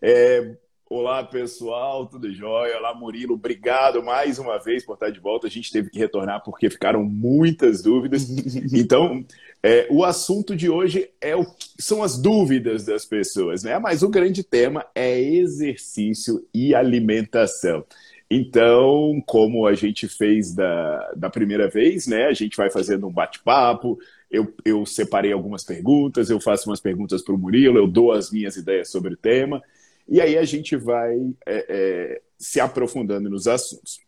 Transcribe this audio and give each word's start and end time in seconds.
É, 0.00 0.54
olá 0.88 1.24
pessoal, 1.24 2.06
tudo 2.06 2.32
jóia? 2.32 2.78
Olá 2.78 2.94
Murilo, 2.94 3.34
obrigado 3.34 4.00
mais 4.00 4.38
uma 4.38 4.56
vez 4.56 4.84
por 4.84 4.94
estar 4.94 5.10
de 5.10 5.18
volta. 5.18 5.48
A 5.48 5.50
gente 5.50 5.72
teve 5.72 5.90
que 5.90 5.98
retornar 5.98 6.42
porque 6.44 6.70
ficaram 6.70 7.02
muitas 7.02 7.82
dúvidas. 7.82 8.26
Então, 8.72 9.24
é, 9.62 9.88
o 9.90 10.04
assunto 10.04 10.54
de 10.54 10.70
hoje 10.70 11.10
é 11.20 11.34
o, 11.34 11.44
são 11.78 12.02
as 12.02 12.16
dúvidas 12.16 12.84
das 12.84 13.04
pessoas, 13.04 13.64
né? 13.64 13.76
Mas 13.78 14.02
o 14.02 14.08
grande 14.08 14.44
tema 14.44 14.86
é 14.94 15.20
exercício 15.20 16.46
e 16.54 16.74
alimentação. 16.74 17.84
Então, 18.30 19.20
como 19.26 19.66
a 19.66 19.74
gente 19.74 20.06
fez 20.06 20.54
da, 20.54 21.12
da 21.16 21.30
primeira 21.30 21.68
vez, 21.68 22.06
né? 22.06 22.26
A 22.26 22.32
gente 22.32 22.56
vai 22.56 22.70
fazendo 22.70 23.06
um 23.06 23.12
bate-papo. 23.12 23.98
Eu, 24.30 24.54
eu 24.64 24.86
separei 24.86 25.32
algumas 25.32 25.64
perguntas, 25.64 26.30
eu 26.30 26.38
faço 26.38 26.68
umas 26.70 26.80
perguntas 26.80 27.22
para 27.22 27.34
o 27.34 27.38
Murilo, 27.38 27.78
eu 27.78 27.88
dou 27.88 28.12
as 28.12 28.30
minhas 28.30 28.56
ideias 28.56 28.90
sobre 28.90 29.14
o 29.14 29.16
tema. 29.16 29.60
E 30.08 30.20
aí 30.20 30.38
a 30.38 30.44
gente 30.44 30.74
vai 30.74 31.14
é, 31.46 31.66
é, 31.68 32.22
se 32.38 32.58
aprofundando 32.58 33.28
nos 33.28 33.46
assuntos. 33.46 34.00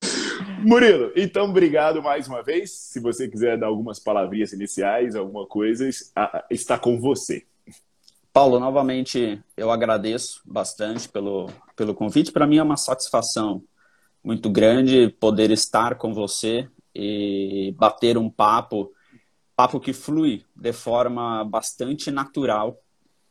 Murilo, 0.65 1.13
então 1.15 1.51
obrigado 1.51 2.03
mais 2.03 2.27
uma 2.27 2.43
vez. 2.43 2.73
Se 2.73 2.99
você 2.99 3.29
quiser 3.29 3.59
dar 3.59 3.67
algumas 3.67 3.99
palavrinhas 3.99 4.53
iniciais, 4.53 5.15
alguma 5.15 5.47
coisa, 5.47 5.89
está 6.51 6.79
com 6.79 6.99
você. 6.99 7.45
Paulo, 8.33 8.59
novamente 8.59 9.43
eu 9.57 9.71
agradeço 9.71 10.41
bastante 10.47 11.09
pelo, 11.09 11.51
pelo 11.77 11.95
convite. 11.95 12.33
Para 12.33 12.47
mim 12.47 12.59
é 12.59 12.63
uma 12.63 12.77
satisfação 12.77 13.63
muito 14.23 14.49
grande 14.49 15.09
poder 15.21 15.51
estar 15.51 15.97
com 15.97 16.15
você 16.15 16.69
e 16.95 17.75
bater 17.77 18.17
um 18.17 18.31
papo, 18.31 18.93
papo 19.57 19.81
que 19.81 19.93
flui 19.93 20.45
de 20.57 20.73
forma 20.73 21.45
bastante 21.45 22.11
natural 22.11 22.81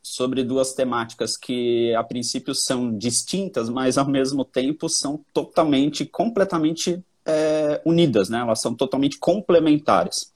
sobre 0.01 0.43
duas 0.43 0.73
temáticas 0.73 1.37
que 1.37 1.93
a 1.95 2.03
princípio 2.03 2.55
são 2.55 2.97
distintas, 2.97 3.69
mas 3.69 3.97
ao 3.97 4.07
mesmo 4.07 4.43
tempo 4.45 4.89
são 4.89 5.23
totalmente, 5.33 6.05
completamente 6.05 7.03
é, 7.25 7.81
unidas, 7.85 8.29
né? 8.29 8.39
Elas 8.39 8.61
são 8.61 8.73
totalmente 8.73 9.17
complementares. 9.17 10.33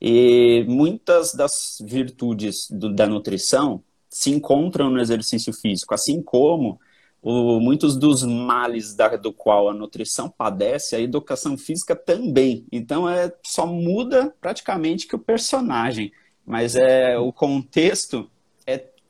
E 0.00 0.64
muitas 0.68 1.34
das 1.34 1.78
virtudes 1.80 2.68
do, 2.70 2.92
da 2.92 3.06
nutrição 3.06 3.82
se 4.08 4.30
encontram 4.30 4.90
no 4.90 5.00
exercício 5.00 5.52
físico, 5.52 5.94
assim 5.94 6.22
como 6.22 6.80
o, 7.22 7.60
muitos 7.60 7.96
dos 7.96 8.24
males 8.24 8.94
da, 8.94 9.16
do 9.16 9.32
qual 9.32 9.68
a 9.68 9.74
nutrição 9.74 10.28
padece, 10.28 10.96
a 10.96 11.00
educação 11.00 11.56
física 11.56 11.94
também. 11.94 12.66
Então 12.72 13.08
é 13.08 13.32
só 13.44 13.66
muda 13.66 14.34
praticamente 14.40 15.06
que 15.06 15.14
o 15.14 15.20
personagem, 15.20 16.12
mas 16.44 16.74
é 16.74 17.16
o 17.16 17.32
contexto 17.32 18.28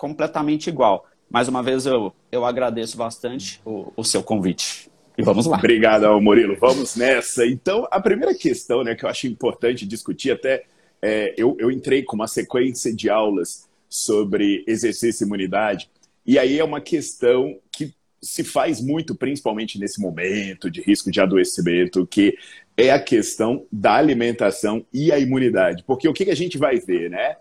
completamente 0.02 0.66
igual. 0.66 1.06
Mais 1.30 1.46
uma 1.46 1.62
vez, 1.62 1.86
eu, 1.86 2.12
eu 2.32 2.44
agradeço 2.44 2.96
bastante 2.96 3.60
o, 3.64 3.92
o 3.96 4.02
seu 4.02 4.20
convite. 4.20 4.90
E 5.16 5.22
vamos 5.22 5.46
lá. 5.46 5.56
Obrigado, 5.56 6.20
Murilo. 6.20 6.56
Vamos 6.58 6.96
nessa. 6.96 7.46
Então, 7.46 7.86
a 7.88 8.00
primeira 8.00 8.34
questão 8.34 8.82
né, 8.82 8.96
que 8.96 9.04
eu 9.04 9.08
acho 9.08 9.28
importante 9.28 9.86
discutir, 9.86 10.32
até 10.32 10.64
é, 11.00 11.32
eu, 11.36 11.56
eu 11.60 11.70
entrei 11.70 12.02
com 12.02 12.16
uma 12.16 12.26
sequência 12.26 12.92
de 12.92 13.08
aulas 13.08 13.68
sobre 13.88 14.64
exercício 14.66 15.22
e 15.22 15.26
imunidade, 15.26 15.88
e 16.26 16.36
aí 16.36 16.58
é 16.58 16.64
uma 16.64 16.80
questão 16.80 17.56
que 17.70 17.94
se 18.20 18.42
faz 18.42 18.80
muito, 18.80 19.14
principalmente 19.14 19.78
nesse 19.78 20.00
momento 20.00 20.68
de 20.68 20.80
risco 20.80 21.12
de 21.12 21.20
adoecimento, 21.20 22.04
que 22.08 22.36
é 22.76 22.90
a 22.90 22.98
questão 22.98 23.66
da 23.70 23.94
alimentação 23.94 24.84
e 24.92 25.12
a 25.12 25.18
imunidade. 25.20 25.84
Porque 25.86 26.08
o 26.08 26.12
que, 26.12 26.24
que 26.24 26.30
a 26.30 26.36
gente 26.36 26.58
vai 26.58 26.80
ver, 26.80 27.08
né? 27.08 27.36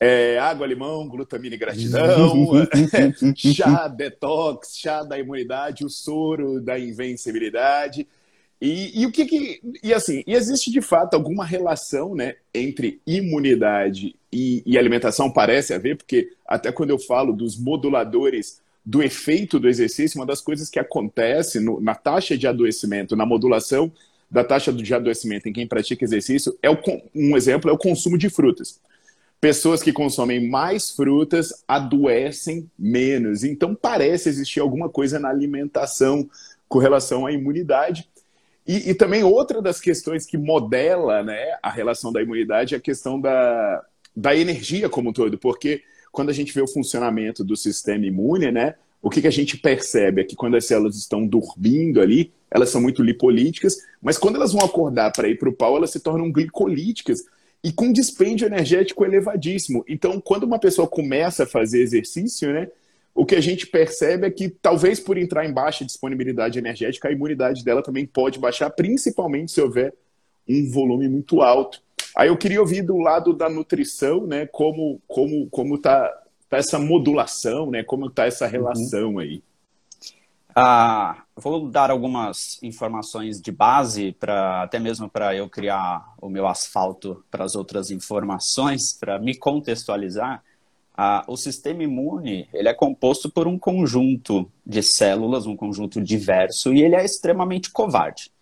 É, 0.00 0.38
água, 0.38 0.66
limão, 0.66 1.08
glutamina 1.08 1.56
e 1.56 1.58
gratidão, 1.58 2.52
chá 3.34 3.88
detox, 3.88 4.76
chá 4.76 5.02
da 5.02 5.18
imunidade, 5.18 5.84
o 5.84 5.90
soro 5.90 6.60
da 6.60 6.78
invencibilidade. 6.78 8.06
E, 8.60 9.02
e, 9.02 9.06
o 9.06 9.12
que, 9.12 9.24
que 9.24 9.60
e 9.82 9.94
assim, 9.94 10.22
e 10.26 10.34
existe 10.34 10.70
de 10.70 10.80
fato 10.80 11.14
alguma 11.14 11.44
relação, 11.44 12.14
né, 12.14 12.36
entre 12.52 13.00
imunidade 13.06 14.16
e, 14.32 14.62
e 14.66 14.76
alimentação 14.76 15.30
parece 15.30 15.74
haver, 15.74 15.96
porque 15.96 16.32
até 16.46 16.72
quando 16.72 16.90
eu 16.90 16.98
falo 16.98 17.32
dos 17.32 17.56
moduladores 17.56 18.60
do 18.84 19.02
efeito 19.02 19.60
do 19.60 19.68
exercício, 19.68 20.18
uma 20.18 20.26
das 20.26 20.40
coisas 20.40 20.68
que 20.68 20.78
acontece 20.78 21.60
no, 21.60 21.80
na 21.80 21.94
taxa 21.94 22.36
de 22.36 22.46
adoecimento, 22.46 23.14
na 23.14 23.26
modulação 23.26 23.92
da 24.30 24.42
taxa 24.42 24.72
de 24.72 24.94
adoecimento 24.94 25.48
em 25.48 25.52
quem 25.52 25.66
pratica 25.66 26.04
exercício, 26.04 26.56
é 26.62 26.68
o, 26.68 26.76
um 27.14 27.36
exemplo 27.36 27.70
é 27.70 27.72
o 27.72 27.78
consumo 27.78 28.18
de 28.18 28.28
frutas 28.28 28.80
pessoas 29.40 29.82
que 29.82 29.92
consomem 29.92 30.48
mais 30.48 30.90
frutas 30.90 31.64
adoecem 31.66 32.68
menos. 32.78 33.44
Então 33.44 33.74
parece 33.74 34.28
existir 34.28 34.60
alguma 34.60 34.88
coisa 34.88 35.18
na 35.18 35.28
alimentação 35.28 36.28
com 36.68 36.78
relação 36.78 37.26
à 37.26 37.32
imunidade. 37.32 38.08
E, 38.66 38.90
e, 38.90 38.94
também 38.94 39.24
outra 39.24 39.62
das 39.62 39.80
questões 39.80 40.26
que 40.26 40.36
modela 40.36 41.22
né, 41.22 41.56
a 41.62 41.70
relação 41.70 42.12
da 42.12 42.20
imunidade 42.20 42.74
é 42.74 42.78
a 42.78 42.80
questão 42.80 43.18
da, 43.18 43.82
da 44.14 44.36
energia 44.36 44.90
como 44.90 45.08
um 45.08 45.12
todo, 45.12 45.38
porque 45.38 45.82
quando 46.12 46.28
a 46.28 46.34
gente 46.34 46.52
vê 46.52 46.60
o 46.60 46.68
funcionamento 46.68 47.42
do 47.42 47.56
sistema 47.56 48.04
imune, 48.04 48.52
né, 48.52 48.74
o 49.00 49.08
que, 49.08 49.22
que 49.22 49.26
a 49.26 49.32
gente 49.32 49.56
percebe 49.56 50.20
é 50.20 50.24
que 50.24 50.36
quando 50.36 50.56
as 50.56 50.66
células 50.66 50.96
estão 50.96 51.26
dormindo 51.26 51.98
ali, 52.00 52.30
elas 52.50 52.68
são 52.68 52.80
muito 52.80 53.02
lipolíticas, 53.02 53.78
mas 54.02 54.18
quando 54.18 54.36
elas 54.36 54.52
vão 54.52 54.62
acordar 54.62 55.12
para 55.12 55.28
ir 55.28 55.38
para 55.38 55.48
o 55.48 55.52
pau, 55.52 55.76
elas 55.76 55.90
se 55.90 56.00
tornam 56.00 56.30
glicolíticas, 56.30 57.24
e 57.62 57.72
com 57.72 57.92
dispêndio 57.92 58.46
energético 58.46 59.04
elevadíssimo. 59.04 59.84
Então, 59.88 60.20
quando 60.20 60.44
uma 60.44 60.58
pessoa 60.58 60.86
começa 60.86 61.42
a 61.42 61.46
fazer 61.46 61.82
exercício, 61.82 62.52
né, 62.52 62.68
o 63.14 63.26
que 63.26 63.34
a 63.34 63.40
gente 63.40 63.66
percebe 63.66 64.26
é 64.26 64.30
que 64.30 64.48
talvez 64.48 65.00
por 65.00 65.18
entrar 65.18 65.44
em 65.44 65.52
baixa 65.52 65.84
disponibilidade 65.84 66.58
energética, 66.58 67.08
a 67.08 67.12
imunidade 67.12 67.64
dela 67.64 67.82
também 67.82 68.06
pode 68.06 68.38
baixar, 68.38 68.70
principalmente 68.70 69.50
se 69.50 69.60
houver 69.60 69.92
um 70.48 70.70
volume 70.70 71.08
muito 71.08 71.42
alto. 71.42 71.82
Aí 72.16 72.28
eu 72.28 72.36
queria 72.36 72.60
ouvir 72.60 72.82
do 72.82 72.96
lado 72.98 73.32
da 73.32 73.48
nutrição, 73.48 74.26
né, 74.26 74.46
como 74.46 75.00
como 75.06 75.48
como 75.50 75.78
tá, 75.78 76.08
tá 76.48 76.58
essa 76.58 76.78
modulação, 76.78 77.70
né, 77.70 77.82
como 77.82 78.08
tá 78.08 78.26
essa 78.26 78.46
relação 78.46 79.14
uhum. 79.14 79.18
aí. 79.18 79.42
Ah, 80.54 81.22
vou 81.38 81.70
dar 81.70 81.90
algumas 81.90 82.60
informações 82.62 83.40
de 83.40 83.52
base 83.52 84.12
para 84.12 84.62
até 84.62 84.78
mesmo 84.78 85.08
para 85.08 85.34
eu 85.36 85.48
criar 85.48 86.14
o 86.20 86.28
meu 86.28 86.46
asfalto 86.48 87.24
para 87.30 87.44
as 87.44 87.54
outras 87.54 87.90
informações 87.90 88.92
para 88.92 89.18
me 89.18 89.36
contextualizar. 89.36 90.42
Ah, 90.96 91.24
o 91.28 91.36
sistema 91.36 91.84
imune 91.84 92.48
ele 92.52 92.68
é 92.68 92.74
composto 92.74 93.30
por 93.30 93.46
um 93.46 93.56
conjunto 93.56 94.50
de 94.66 94.82
células, 94.82 95.46
um 95.46 95.56
conjunto 95.56 96.02
diverso 96.02 96.74
e 96.74 96.82
ele 96.82 96.96
é 96.96 97.04
extremamente 97.04 97.70
covarde. 97.70 98.32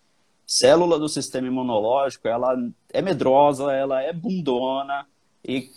Célula 0.45 0.97
do 0.97 1.07
sistema 1.07 1.47
imunológico 1.47 2.27
ela 2.27 2.55
é 2.91 3.01
medrosa, 3.01 3.71
ela 3.73 4.01
é 4.01 4.11
bundona 4.11 5.05
e 5.47 5.69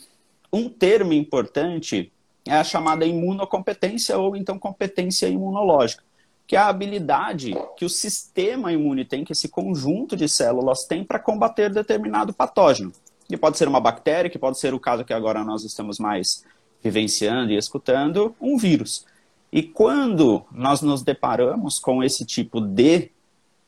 um 0.50 0.70
termo 0.70 1.12
importante 1.12 2.10
é 2.46 2.54
a 2.54 2.64
chamada 2.64 3.04
imunocompetência 3.04 4.16
ou 4.16 4.34
então 4.34 4.58
competência 4.58 5.28
imunológica 5.28 6.02
que 6.50 6.56
é 6.56 6.58
a 6.58 6.66
habilidade 6.66 7.54
que 7.76 7.84
o 7.84 7.88
sistema 7.88 8.72
imune 8.72 9.04
tem, 9.04 9.22
que 9.22 9.30
esse 9.30 9.48
conjunto 9.48 10.16
de 10.16 10.28
células 10.28 10.82
tem 10.82 11.04
para 11.04 11.20
combater 11.20 11.72
determinado 11.72 12.32
patógeno. 12.32 12.92
Que 13.28 13.36
pode 13.36 13.56
ser 13.56 13.68
uma 13.68 13.78
bactéria, 13.78 14.28
que 14.28 14.36
pode 14.36 14.58
ser 14.58 14.74
o 14.74 14.80
caso 14.80 15.04
que 15.04 15.12
agora 15.12 15.44
nós 15.44 15.62
estamos 15.62 16.00
mais 16.00 16.44
vivenciando 16.82 17.52
e 17.52 17.56
escutando, 17.56 18.34
um 18.40 18.58
vírus. 18.58 19.06
E 19.52 19.62
quando 19.62 20.42
nós 20.50 20.82
nos 20.82 21.02
deparamos 21.02 21.78
com 21.78 22.02
esse 22.02 22.24
tipo 22.24 22.60
de 22.60 23.12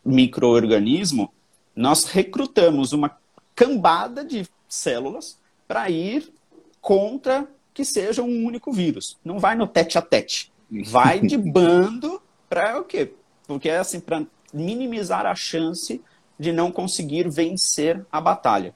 microorganismo, 0.05 1.33
nós 1.77 2.03
recrutamos 2.07 2.93
uma 2.93 3.17
cambada 3.55 4.25
de 4.25 4.45
células 4.69 5.39
para 5.69 5.89
ir 5.89 6.33
contra 6.81 7.47
que 7.73 7.85
seja 7.85 8.25
um 8.25 8.45
único 8.45 8.73
vírus. 8.73 9.17
Não 9.25 9.39
vai 9.39 9.55
no 9.55 9.69
tete 9.69 9.99
a 9.99 10.03
tete. 10.03 10.51
Vai 10.69 11.21
de 11.21 11.39
bando 11.39 12.12
para 12.53 12.79
o 12.79 12.85
quê? 12.85 13.15
Porque 13.47 13.71
é 13.71 13.79
assim, 13.79 13.99
para 13.99 14.27
minimizar 14.53 15.25
a 15.25 15.35
chance 15.35 16.03
de 16.39 16.53
não 16.53 16.71
conseguir 16.71 17.27
vencer 17.27 18.05
a 18.13 18.21
batalha. 18.21 18.75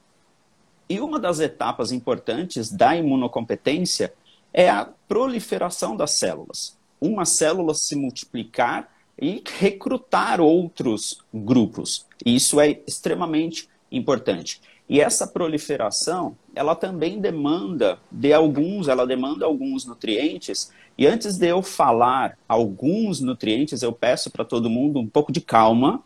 E 0.89 0.99
uma 0.99 1.19
das 1.19 1.39
etapas 1.39 1.91
importantes 1.91 2.71
da 2.71 2.95
imunocompetência 2.95 4.11
é 4.51 4.67
a 4.67 4.89
proliferação 5.07 5.95
das 5.95 6.13
células. 6.13 6.75
Uma 6.99 7.23
célula 7.23 7.75
se 7.75 7.95
multiplicar 7.95 8.91
e 9.15 9.43
recrutar 9.59 10.41
outros 10.41 11.23
grupos. 11.31 12.07
Isso 12.25 12.59
é 12.59 12.81
extremamente 12.87 13.69
importante. 13.91 14.59
E 14.89 14.99
essa 14.99 15.27
proliferação, 15.27 16.35
ela 16.57 16.75
também 16.75 17.19
demanda 17.19 17.99
de 18.11 18.33
alguns, 18.33 18.87
ela 18.87 19.05
demanda 19.05 19.45
alguns 19.45 19.85
nutrientes. 19.85 20.71
E 20.97 21.05
antes 21.05 21.37
de 21.37 21.47
eu 21.47 21.61
falar 21.61 22.37
alguns 22.47 23.21
nutrientes, 23.21 23.83
eu 23.83 23.93
peço 23.93 24.31
para 24.31 24.43
todo 24.43 24.69
mundo 24.69 24.99
um 24.99 25.07
pouco 25.07 25.31
de 25.31 25.39
calma, 25.39 26.03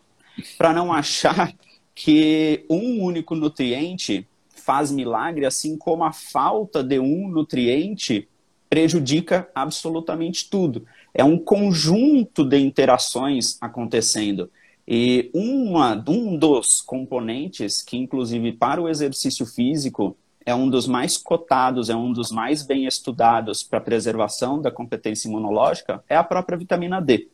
para 0.57 0.73
não 0.73 0.91
achar 0.91 1.53
que 1.95 2.65
um 2.69 3.01
único 3.01 3.33
nutriente 3.33 4.27
faz 4.49 4.91
milagre, 4.91 5.45
assim 5.45 5.77
como 5.77 6.03
a 6.03 6.11
falta 6.11 6.83
de 6.83 6.99
um 6.99 7.29
nutriente 7.29 8.27
prejudica 8.69 9.49
absolutamente 9.55 10.49
tudo. 10.49 10.85
É 11.13 11.23
um 11.23 11.37
conjunto 11.37 12.43
de 12.43 12.57
interações 12.57 13.57
acontecendo. 13.61 14.49
E 14.87 15.29
uma, 15.33 15.93
um 16.07 16.37
dos 16.37 16.81
componentes 16.81 17.81
que, 17.81 17.97
inclusive, 17.97 18.51
para 18.53 18.81
o 18.81 18.89
exercício 18.89 19.45
físico, 19.45 20.17
é 20.45 20.53
um 20.55 20.69
dos 20.69 20.87
mais 20.87 21.17
cotados, 21.17 21.89
é 21.89 21.95
um 21.95 22.11
dos 22.11 22.31
mais 22.31 22.63
bem 22.63 22.85
estudados 22.85 23.63
para 23.63 23.79
preservação 23.79 24.61
da 24.61 24.71
competência 24.71 25.27
imunológica, 25.27 26.03
é 26.09 26.15
a 26.15 26.23
própria 26.23 26.57
vitamina 26.57 27.01
D. 27.01 27.27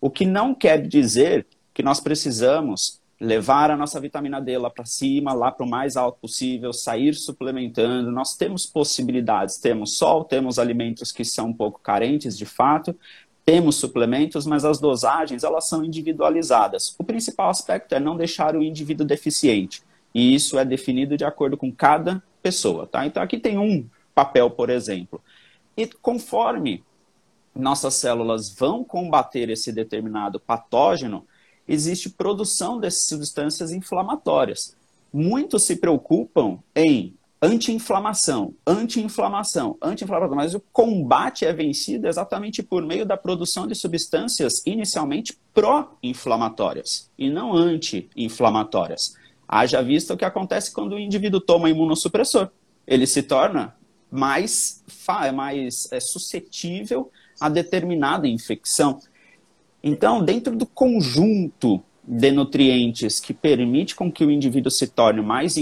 O 0.00 0.10
que 0.10 0.26
não 0.26 0.54
quer 0.54 0.86
dizer 0.86 1.46
que 1.72 1.82
nós 1.82 2.00
precisamos 2.00 3.00
levar 3.22 3.70
a 3.70 3.76
nossa 3.76 4.00
vitamina 4.00 4.40
D 4.40 4.58
lá 4.58 4.68
para 4.68 4.84
cima, 4.84 5.32
lá 5.32 5.52
para 5.52 5.64
o 5.64 5.68
mais 5.68 5.96
alto 5.96 6.18
possível, 6.20 6.72
sair 6.72 7.14
suplementando. 7.14 8.10
Nós 8.10 8.34
temos 8.36 8.66
possibilidades, 8.66 9.58
temos 9.58 9.96
sol, 9.96 10.24
temos 10.24 10.58
alimentos 10.58 11.12
que 11.12 11.24
são 11.24 11.50
um 11.50 11.52
pouco 11.52 11.78
carentes 11.80 12.36
de 12.36 12.44
fato, 12.44 12.96
temos 13.44 13.76
suplementos, 13.76 14.44
mas 14.44 14.64
as 14.64 14.80
dosagens 14.80 15.44
elas 15.44 15.68
são 15.68 15.84
individualizadas. 15.84 16.96
O 16.98 17.04
principal 17.04 17.48
aspecto 17.48 17.94
é 17.94 18.00
não 18.00 18.16
deixar 18.16 18.56
o 18.56 18.62
indivíduo 18.62 19.06
deficiente. 19.06 19.82
E 20.12 20.34
isso 20.34 20.58
é 20.58 20.64
definido 20.64 21.16
de 21.16 21.24
acordo 21.24 21.56
com 21.56 21.70
cada 21.72 22.22
pessoa, 22.42 22.86
tá? 22.86 23.06
Então 23.06 23.22
aqui 23.22 23.38
tem 23.38 23.58
um 23.58 23.88
papel, 24.14 24.50
por 24.50 24.70
exemplo. 24.70 25.22
E 25.76 25.86
conforme 25.86 26.84
nossas 27.54 27.94
células 27.94 28.50
vão 28.50 28.82
combater 28.82 29.48
esse 29.50 29.72
determinado 29.72 30.40
patógeno, 30.40 31.26
existe 31.68 32.10
produção 32.10 32.78
dessas 32.78 33.06
substâncias 33.06 33.70
inflamatórias. 33.70 34.76
Muitos 35.12 35.64
se 35.64 35.76
preocupam 35.76 36.58
em 36.74 37.14
anti-inflamação, 37.40 38.54
anti-inflamação, 38.66 39.76
anti-inflamação, 39.82 40.36
mas 40.36 40.54
o 40.54 40.60
combate 40.72 41.44
é 41.44 41.52
vencido 41.52 42.06
exatamente 42.06 42.62
por 42.62 42.82
meio 42.86 43.04
da 43.04 43.16
produção 43.16 43.66
de 43.66 43.74
substâncias 43.74 44.62
inicialmente 44.64 45.36
pró-inflamatórias 45.52 47.10
e 47.18 47.28
não 47.28 47.52
anti-inflamatórias. 47.52 49.16
Haja 49.54 49.82
vista 49.82 50.14
o 50.14 50.16
que 50.16 50.24
acontece 50.24 50.72
quando 50.72 50.94
o 50.94 50.98
indivíduo 50.98 51.38
toma 51.38 51.68
imunossupressor. 51.68 52.48
Ele 52.86 53.06
se 53.06 53.22
torna 53.22 53.76
mais, 54.10 54.82
mais 55.34 55.92
é, 55.92 56.00
suscetível 56.00 57.10
a 57.38 57.50
determinada 57.50 58.26
infecção. 58.26 58.98
Então, 59.84 60.24
dentro 60.24 60.56
do 60.56 60.64
conjunto 60.64 61.82
de 62.02 62.30
nutrientes 62.30 63.20
que 63.20 63.34
permite 63.34 63.94
com 63.94 64.10
que 64.10 64.24
o 64.24 64.30
indivíduo 64.30 64.70
se 64.70 64.86
torne 64.86 65.20
mais, 65.20 65.54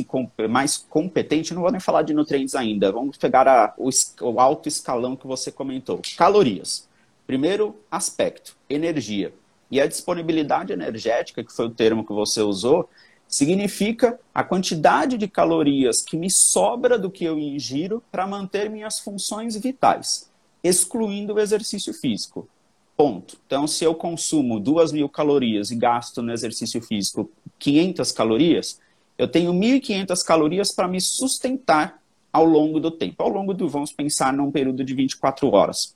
mais 0.49 0.77
competente, 0.77 1.53
não 1.53 1.63
vou 1.63 1.73
nem 1.73 1.81
falar 1.81 2.03
de 2.03 2.15
nutrientes 2.15 2.55
ainda, 2.55 2.93
vamos 2.93 3.17
pegar 3.17 3.49
a, 3.49 3.75
o, 3.77 3.91
o 4.23 4.39
alto 4.39 4.69
escalão 4.69 5.17
que 5.17 5.27
você 5.27 5.51
comentou. 5.51 6.01
Calorias. 6.17 6.89
Primeiro 7.27 7.75
aspecto, 7.91 8.57
energia. 8.69 9.35
E 9.69 9.81
a 9.81 9.87
disponibilidade 9.89 10.73
energética, 10.73 11.43
que 11.43 11.53
foi 11.53 11.67
o 11.67 11.71
termo 11.71 12.07
que 12.07 12.13
você 12.13 12.41
usou, 12.41 12.89
significa 13.31 14.19
a 14.35 14.43
quantidade 14.43 15.17
de 15.17 15.29
calorias 15.29 16.03
que 16.03 16.17
me 16.17 16.29
sobra 16.29 16.99
do 16.99 17.09
que 17.09 17.25
eu 17.25 17.39
ingiro 17.39 18.03
para 18.11 18.27
manter 18.27 18.69
minhas 18.69 18.99
funções 18.99 19.57
vitais, 19.57 20.29
excluindo 20.65 21.35
o 21.35 21.39
exercício 21.39 21.95
físico. 21.95 22.49
Ponto. 22.97 23.39
Então, 23.47 23.69
se 23.69 23.85
eu 23.85 23.95
consumo 23.95 24.59
2 24.59 24.93
mil 24.93 25.09
calorias 25.09 25.71
e 25.71 25.77
gasto 25.77 26.21
no 26.21 26.33
exercício 26.33 26.83
físico 26.83 27.31
500 27.61 28.13
calorias, 28.13 28.81
eu 29.17 29.29
tenho 29.29 29.53
1.500 29.53 30.25
calorias 30.25 30.75
para 30.75 30.89
me 30.89 31.01
sustentar 31.01 32.03
ao 32.33 32.45
longo 32.45 32.81
do 32.81 32.91
tempo. 32.91 33.23
Ao 33.23 33.29
longo 33.29 33.55
do, 33.55 33.69
vamos 33.69 33.93
pensar 33.93 34.33
num 34.33 34.51
período 34.51 34.83
de 34.83 34.93
24 34.93 35.49
horas. 35.51 35.95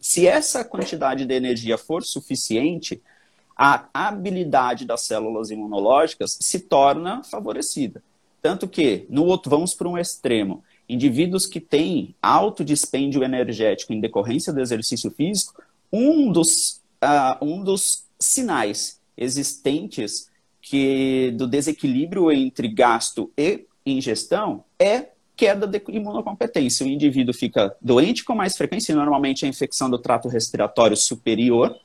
Se 0.00 0.26
essa 0.26 0.64
quantidade 0.64 1.24
de 1.24 1.34
energia 1.34 1.76
for 1.76 2.02
suficiente, 2.02 3.02
a 3.56 3.88
habilidade 3.92 4.84
das 4.84 5.02
células 5.02 5.50
imunológicas 5.50 6.36
se 6.40 6.60
torna 6.60 7.22
favorecida. 7.22 8.02
Tanto 8.42 8.68
que, 8.68 9.06
no 9.08 9.24
outro, 9.24 9.48
vamos 9.48 9.74
para 9.74 9.88
um 9.88 9.96
extremo. 9.96 10.62
Indivíduos 10.88 11.46
que 11.46 11.60
têm 11.60 12.14
alto 12.20 12.64
dispêndio 12.64 13.22
energético 13.22 13.92
em 13.92 14.00
decorrência 14.00 14.52
do 14.52 14.60
exercício 14.60 15.10
físico 15.10 15.62
um 15.92 16.30
dos, 16.32 16.82
uh, 17.02 17.44
um 17.44 17.62
dos 17.62 18.04
sinais 18.18 19.00
existentes 19.16 20.28
que 20.60 21.30
do 21.36 21.46
desequilíbrio 21.46 22.32
entre 22.32 22.68
gasto 22.68 23.30
e 23.36 23.66
ingestão 23.86 24.64
é 24.78 25.08
queda 25.36 25.66
de 25.66 25.82
imunocompetência. 25.88 26.86
O 26.86 26.88
indivíduo 26.88 27.34
fica 27.34 27.76
doente 27.80 28.24
com 28.24 28.34
mais 28.34 28.56
frequência, 28.56 28.94
normalmente 28.94 29.44
é 29.44 29.48
infecção 29.48 29.90
do 29.90 29.98
trato 29.98 30.28
respiratório 30.28 30.96
superior. 30.96 31.76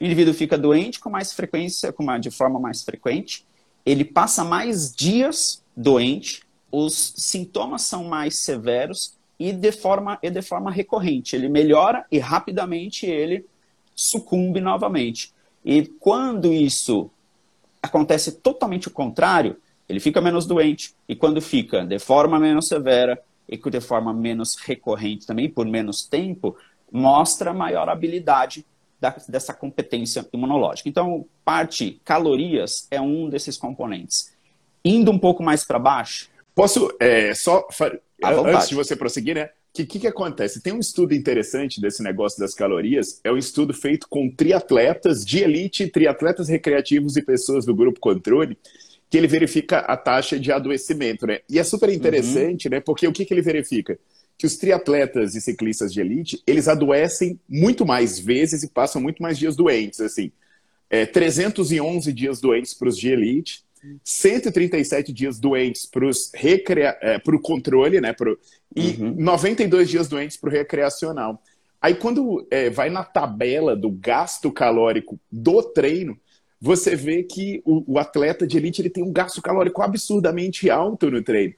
O 0.00 0.04
indivíduo 0.04 0.34
fica 0.34 0.58
doente 0.58 1.00
com 1.00 1.08
mais 1.08 1.32
frequência, 1.32 1.92
com 1.92 2.02
uma, 2.02 2.18
de 2.18 2.30
forma 2.30 2.58
mais 2.58 2.82
frequente. 2.82 3.46
Ele 3.86 4.04
passa 4.04 4.44
mais 4.44 4.94
dias 4.94 5.62
doente, 5.76 6.42
os 6.70 7.14
sintomas 7.16 7.82
são 7.82 8.04
mais 8.04 8.38
severos 8.38 9.14
e 9.38 9.52
de 9.52 9.72
forma, 9.72 10.18
e 10.22 10.30
de 10.30 10.42
forma 10.42 10.70
recorrente. 10.70 11.36
Ele 11.36 11.48
melhora 11.48 12.04
e 12.10 12.18
rapidamente 12.18 13.06
ele 13.06 13.46
sucumbe 13.94 14.60
novamente. 14.60 15.32
E 15.64 15.86
quando 15.86 16.52
isso 16.52 17.10
acontece 17.82 18.32
totalmente 18.32 18.88
o 18.88 18.90
contrário, 18.90 19.56
ele 19.88 20.00
fica 20.00 20.20
menos 20.20 20.46
doente. 20.46 20.94
E 21.08 21.14
quando 21.14 21.40
fica 21.40 21.84
de 21.84 21.98
forma 21.98 22.38
menos 22.38 22.68
severa 22.68 23.20
e 23.48 23.56
de 23.58 23.80
forma 23.80 24.12
menos 24.12 24.56
recorrente 24.56 25.26
também, 25.26 25.48
por 25.48 25.66
menos 25.66 26.04
tempo, 26.04 26.56
mostra 26.90 27.52
maior 27.52 27.88
habilidade 27.88 28.64
da, 29.04 29.14
dessa 29.28 29.52
competência 29.52 30.26
imunológica. 30.32 30.88
Então, 30.88 31.26
parte 31.44 32.00
calorias 32.04 32.88
é 32.90 32.98
um 32.98 33.28
desses 33.28 33.58
componentes. 33.58 34.32
Indo 34.82 35.10
um 35.10 35.18
pouco 35.18 35.42
mais 35.42 35.62
para 35.62 35.78
baixo. 35.78 36.30
Posso 36.54 36.90
é, 36.98 37.34
só 37.34 37.66
antes 38.46 38.68
de 38.70 38.74
você 38.74 38.96
prosseguir, 38.96 39.34
né? 39.34 39.44
O 39.44 39.48
que, 39.74 39.84
que, 39.84 39.98
que, 40.00 40.06
acontece? 40.06 40.62
Tem 40.62 40.72
um 40.72 40.78
estudo 40.78 41.12
interessante 41.12 41.80
desse 41.80 42.02
negócio 42.02 42.38
das 42.38 42.54
calorias. 42.54 43.20
É 43.24 43.30
um 43.30 43.36
estudo 43.36 43.74
feito 43.74 44.06
com 44.08 44.30
triatletas 44.30 45.24
de 45.24 45.40
elite, 45.40 45.88
triatletas 45.88 46.48
recreativos 46.48 47.16
e 47.16 47.22
pessoas 47.22 47.66
do 47.66 47.74
grupo 47.74 47.98
controle, 47.98 48.56
que 49.10 49.18
ele 49.18 49.26
verifica 49.26 49.80
a 49.80 49.96
taxa 49.96 50.38
de 50.38 50.52
adoecimento, 50.52 51.26
né? 51.26 51.40
E 51.50 51.58
é 51.58 51.64
super 51.64 51.90
interessante, 51.90 52.68
uhum. 52.68 52.74
né? 52.74 52.80
Porque 52.80 53.06
o 53.06 53.12
que, 53.12 53.24
que 53.24 53.34
ele 53.34 53.42
verifica? 53.42 53.98
Que 54.36 54.46
os 54.46 54.56
triatletas 54.56 55.34
e 55.34 55.40
ciclistas 55.40 55.92
de 55.92 56.00
elite, 56.00 56.42
eles 56.46 56.68
adoecem 56.68 57.38
muito 57.48 57.86
mais 57.86 58.18
vezes 58.18 58.62
e 58.62 58.68
passam 58.68 59.00
muito 59.00 59.22
mais 59.22 59.38
dias 59.38 59.56
doentes, 59.56 60.00
assim. 60.00 60.32
É, 60.90 61.06
311 61.06 62.12
dias 62.12 62.40
doentes 62.40 62.74
para 62.74 62.88
os 62.88 62.98
de 62.98 63.08
elite, 63.08 63.64
137 64.02 65.12
dias 65.12 65.38
doentes 65.38 65.86
para 65.86 66.08
recrea... 66.34 66.96
é, 67.00 67.20
o 67.24 67.40
controle, 67.40 68.00
né? 68.00 68.12
Pro... 68.12 68.38
E 68.74 68.90
uhum. 69.00 69.14
92 69.16 69.88
dias 69.88 70.08
doentes 70.08 70.36
para 70.36 70.48
o 70.48 70.52
recreacional. 70.52 71.42
Aí, 71.80 71.94
quando 71.94 72.46
é, 72.50 72.70
vai 72.70 72.88
na 72.88 73.04
tabela 73.04 73.76
do 73.76 73.90
gasto 73.90 74.50
calórico 74.50 75.20
do 75.30 75.62
treino, 75.62 76.18
você 76.60 76.96
vê 76.96 77.22
que 77.22 77.60
o, 77.62 77.84
o, 77.94 77.98
atleta 77.98 78.46
de 78.46 78.56
elite 78.56 78.80
ele 78.80 78.88
tem 78.88 79.04
um 79.04 79.12
gasto 79.12 79.42
calórico 79.42 79.82
absurdamente 79.82 80.70
alto 80.70 81.10
no 81.10 81.22
treino, 81.22 81.52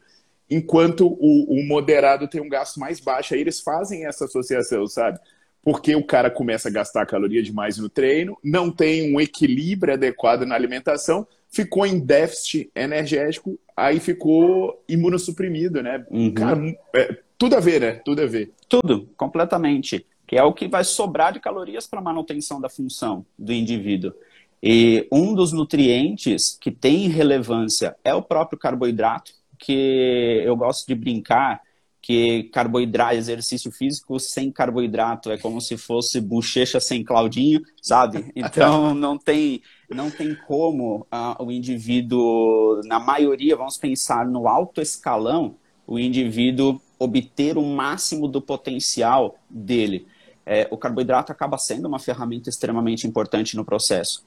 enquanto 0.51 1.07
o, 1.07 1.61
o 1.61 1.67
moderado 1.67 2.29
tem 2.29 2.41
um 2.41 2.49
gasto 2.49 2.79
mais 2.79 3.01
baixo. 3.01 3.35
Aí 3.35 3.41
eles 3.41 3.61
fazem 3.61 4.07
essa 4.07 4.27
associação, 4.27 4.87
sabe? 4.87 5.19
porque 5.67 5.97
o 5.97 6.05
cara 6.05 6.31
começa 6.31 6.69
a 6.69 6.71
gastar 6.71 7.05
caloria 7.07 7.43
demais 7.43 7.77
no 7.77 7.89
treino, 7.89 8.39
não 8.41 8.71
tem 8.71 9.13
um 9.13 9.21
equilíbrio 9.21 9.95
adequado 9.95 10.43
na 10.43 10.55
alimentação, 10.55 11.27
ficou 11.51 11.85
em 11.85 11.99
déficit 11.99 12.71
energético, 12.73 13.59
aí 13.77 13.99
ficou 13.99 14.81
imunossuprimido, 14.89 15.83
né? 15.83 16.07
Uhum. 16.09 16.33
Cara, 16.33 16.63
é, 16.95 17.19
tudo 17.37 17.57
a 17.57 17.61
ver, 17.61 17.81
né? 17.81 17.93
Tudo 18.05 18.23
a 18.23 18.27
ver. 18.27 18.53
Tudo, 18.69 19.09
completamente. 19.17 20.07
Que 20.25 20.37
é 20.37 20.43
o 20.45 20.53
que 20.53 20.69
vai 20.69 20.85
sobrar 20.85 21.33
de 21.33 21.41
calorias 21.41 21.85
para 21.85 22.01
manutenção 22.01 22.61
da 22.61 22.69
função 22.69 23.27
do 23.37 23.53
indivíduo. 23.53 24.13
E 24.63 25.09
um 25.11 25.35
dos 25.35 25.53
nutrientes 25.53 26.57
que 26.61 26.71
tem 26.71 27.09
relevância 27.09 27.97
é 28.05 28.15
o 28.15 28.23
próprio 28.23 28.57
carboidrato, 28.57 29.33
que 29.59 30.43
eu 30.45 30.57
gosto 30.57 30.87
de 30.87 30.95
brincar 30.95 31.61
que 32.07 32.45
carboidrato, 32.53 33.17
exercício 33.17 33.73
físico 33.73 34.21
sem 34.21 34.53
carboidrato 34.53 35.29
é 35.29 35.37
como 35.37 35.61
se 35.61 35.77
fosse 35.77 36.21
bochecha 36.21 36.79
sem 36.79 37.03
Claudinho, 37.03 37.61
sabe? 37.83 38.31
Então 38.37 38.95
não 38.95 39.19
tem 39.19 39.61
não 39.91 40.09
tem 40.09 40.33
como 40.47 41.07
uh, 41.13 41.45
o 41.45 41.51
indivíduo, 41.51 42.81
na 42.85 43.01
maioria, 43.01 43.57
vamos 43.57 43.77
pensar 43.77 44.25
no 44.25 44.47
alto 44.47 44.81
escalão, 44.81 45.57
o 45.85 45.99
indivíduo 45.99 46.81
obter 46.97 47.59
o 47.59 47.63
máximo 47.63 48.29
do 48.29 48.41
potencial 48.41 49.37
dele. 49.51 50.07
É, 50.45 50.69
o 50.71 50.77
carboidrato 50.77 51.33
acaba 51.33 51.59
sendo 51.59 51.89
uma 51.89 51.99
ferramenta 51.99 52.49
extremamente 52.49 53.05
importante 53.05 53.57
no 53.57 53.65
processo. 53.65 54.25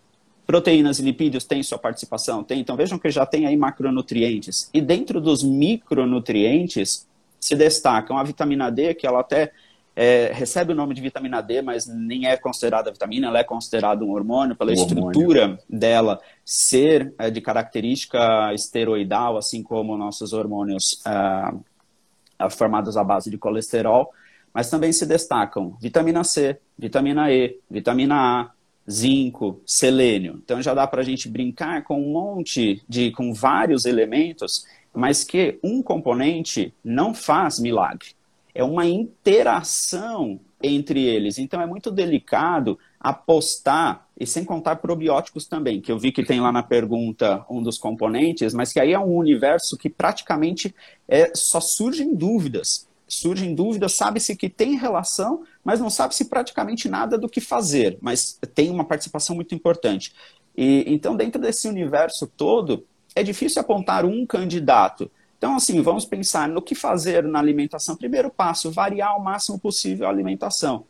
Proteínas 0.50 0.98
e 0.98 1.04
lipídios 1.04 1.44
têm 1.44 1.62
sua 1.62 1.78
participação? 1.78 2.44
Tem. 2.44 2.60
Então 2.60 2.76
vejam 2.76 2.98
que 2.98 3.12
já 3.12 3.24
tem 3.24 3.46
aí 3.46 3.56
macronutrientes. 3.56 4.68
E 4.74 4.82
dentro 4.82 5.22
dos 5.22 5.44
micronutrientes, 5.44 7.08
se 7.40 7.56
destacam 7.56 8.18
a 8.18 8.24
vitamina 8.24 8.72
D, 8.72 8.96
que 8.96 9.06
ela 9.06 9.20
até 9.20 9.52
é, 9.96 10.32
recebe 10.34 10.72
o 10.72 10.76
nome 10.76 10.96
de 10.96 11.02
vitamina 11.02 11.40
D, 11.40 11.62
mas 11.62 11.86
nem 11.86 12.26
é 12.26 12.36
considerada 12.36 12.92
vitamina, 12.92 13.28
ela 13.28 13.38
é 13.38 13.44
considerada 13.44 14.04
um 14.04 14.10
hormônio 14.10 14.56
pela 14.56 14.74
estrutura 14.74 15.42
hormônio. 15.42 15.60
dela 15.70 16.20
ser 16.44 17.14
é, 17.20 17.30
de 17.30 17.42
característica 17.42 18.52
esteroidal, 18.52 19.38
assim 19.38 19.62
como 19.62 19.96
nossos 19.96 20.34
hormônios 20.34 21.00
é, 21.06 22.50
formados 22.50 22.98
à 22.98 23.04
base 23.04 23.30
de 23.30 23.38
colesterol, 23.38 24.12
mas 24.52 24.68
também 24.68 24.92
se 24.92 25.06
destacam 25.06 25.78
vitamina 25.80 26.24
C, 26.24 26.58
vitamina 26.76 27.32
E, 27.32 27.60
vitamina 27.70 28.16
A, 28.16 28.52
zinco, 28.90 29.62
selênio. 29.66 30.40
Então 30.44 30.62
já 30.62 30.74
dá 30.74 30.88
para 30.88 31.02
a 31.02 31.06
gente 31.06 31.30
brincar 31.30 31.84
com 31.84 32.02
um 32.02 32.12
monte 32.12 32.82
de, 32.88 33.12
com 33.12 33.34
vários 33.34 33.86
elementos 33.86 34.66
mas 34.94 35.24
que 35.24 35.60
um 35.64 35.82
componente 35.82 36.74
não 36.84 37.14
faz 37.14 37.60
milagre. 37.60 38.10
É 38.54 38.64
uma 38.64 38.86
interação 38.86 40.40
entre 40.62 41.02
eles. 41.04 41.38
Então 41.38 41.62
é 41.62 41.66
muito 41.66 41.92
delicado 41.92 42.78
apostar, 43.00 44.08
e 44.20 44.28
sem 44.28 44.44
contar 44.44 44.76
probióticos 44.78 45.46
também, 45.46 45.80
que 45.80 45.90
eu 45.90 45.98
vi 45.98 46.12
que 46.12 46.26
tem 46.26 46.42
lá 46.42 46.52
na 46.52 46.62
pergunta 46.62 47.46
um 47.50 47.64
dos 47.64 47.78
componentes, 47.78 48.54
mas 48.54 48.74
que 48.74 48.80
aí 48.80 48.92
é 48.92 49.00
um 49.00 49.16
universo 49.16 49.78
que 49.78 49.90
praticamente 49.90 50.76
é, 51.08 51.32
só 51.34 51.62
surgem 51.62 52.14
dúvidas. 52.14 52.88
Surgem 53.08 53.56
dúvidas, 53.56 53.94
sabe-se 53.94 54.36
que 54.36 54.50
tem 54.50 54.78
relação, 54.78 55.44
mas 55.70 55.80
não 55.80 55.90
sabe-se 55.92 56.26
praticamente 56.26 56.90
nada 56.90 57.16
do 57.16 57.30
que 57.30 57.40
fazer, 57.40 58.00
mas 58.02 58.40
tem 58.56 58.72
uma 58.72 58.84
participação 58.84 59.36
muito 59.36 59.54
importante. 59.54 60.12
E, 60.58 60.84
então, 60.88 61.16
dentro 61.16 61.40
desse 61.40 61.68
universo 61.68 62.26
todo, 62.26 62.88
é 63.16 63.22
difícil 63.22 63.62
apontar 63.62 64.04
um 64.04 64.26
candidato. 64.26 65.12
Então, 65.38 65.56
assim, 65.56 65.80
vamos 65.84 66.06
pensar 66.06 66.50
no 66.50 66.60
que 66.60 66.74
fazer 66.74 67.24
na 67.24 67.38
alimentação. 67.38 67.96
Primeiro 67.96 68.32
passo, 68.32 68.72
variar 68.72 69.16
o 69.16 69.24
máximo 69.24 69.60
possível 69.60 70.08
a 70.08 70.10
alimentação. 70.10 70.86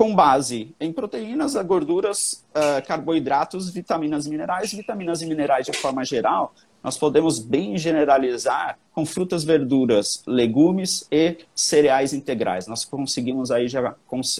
Com 0.00 0.14
base 0.14 0.74
em 0.80 0.90
proteínas, 0.94 1.54
gorduras, 1.56 2.42
uh, 2.56 2.86
carboidratos, 2.86 3.68
vitaminas 3.68 4.24
e 4.24 4.30
minerais. 4.30 4.72
Vitaminas 4.72 5.20
e 5.20 5.26
minerais 5.26 5.66
de 5.66 5.74
forma 5.74 6.02
geral, 6.06 6.54
nós 6.82 6.96
podemos 6.96 7.38
bem 7.38 7.76
generalizar 7.76 8.78
com 8.94 9.04
frutas, 9.04 9.44
verduras, 9.44 10.22
legumes 10.26 11.06
e 11.12 11.36
cereais 11.54 12.14
integrais. 12.14 12.66
Nós 12.66 12.82
conseguimos 12.82 13.50
aí 13.50 13.68
já, 13.68 13.94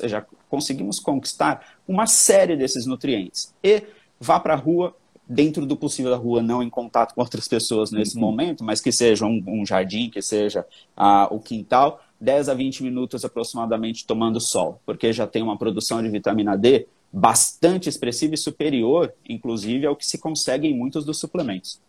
já 0.05 0.25
conseguimos 0.49 0.99
conquistar 0.99 1.77
uma 1.87 2.07
série 2.07 2.57
desses 2.57 2.87
nutrientes. 2.87 3.53
E 3.63 3.83
vá 4.19 4.41
para 4.41 4.55
a 4.55 4.57
rua, 4.57 4.97
dentro 5.29 5.67
do 5.67 5.77
possível 5.77 6.11
da 6.11 6.17
rua, 6.17 6.43
não 6.43 6.63
em 6.63 6.71
contato 6.71 7.15
com 7.15 7.21
outras 7.21 7.47
pessoas 7.47 7.91
nesse 7.91 8.15
uhum. 8.15 8.23
momento, 8.23 8.65
mas 8.65 8.81
que 8.81 8.91
seja 8.91 9.27
um, 9.27 9.45
um 9.47 9.67
jardim, 9.67 10.09
que 10.09 10.23
seja 10.23 10.67
uh, 10.97 11.35
o 11.35 11.39
quintal, 11.39 12.01
10 12.21 12.49
a 12.49 12.55
20 12.55 12.83
minutos 12.83 13.25
aproximadamente 13.25 14.07
tomando 14.07 14.41
sol, 14.41 14.81
porque 14.85 15.13
já 15.13 15.27
tem 15.27 15.43
uma 15.43 15.57
produção 15.57 16.03
de 16.03 16.09
vitamina 16.09 16.57
D 16.57 16.87
bastante 17.13 17.89
expressiva 17.89 18.35
e 18.35 18.39
superior, 18.39 19.13
inclusive, 19.29 19.87
ao 19.87 19.97
que 19.97 20.07
se 20.07 20.19
consegue 20.19 20.69
em 20.69 20.77
muitos 20.77 21.05
dos 21.05 21.19
suplementos. 21.19 21.81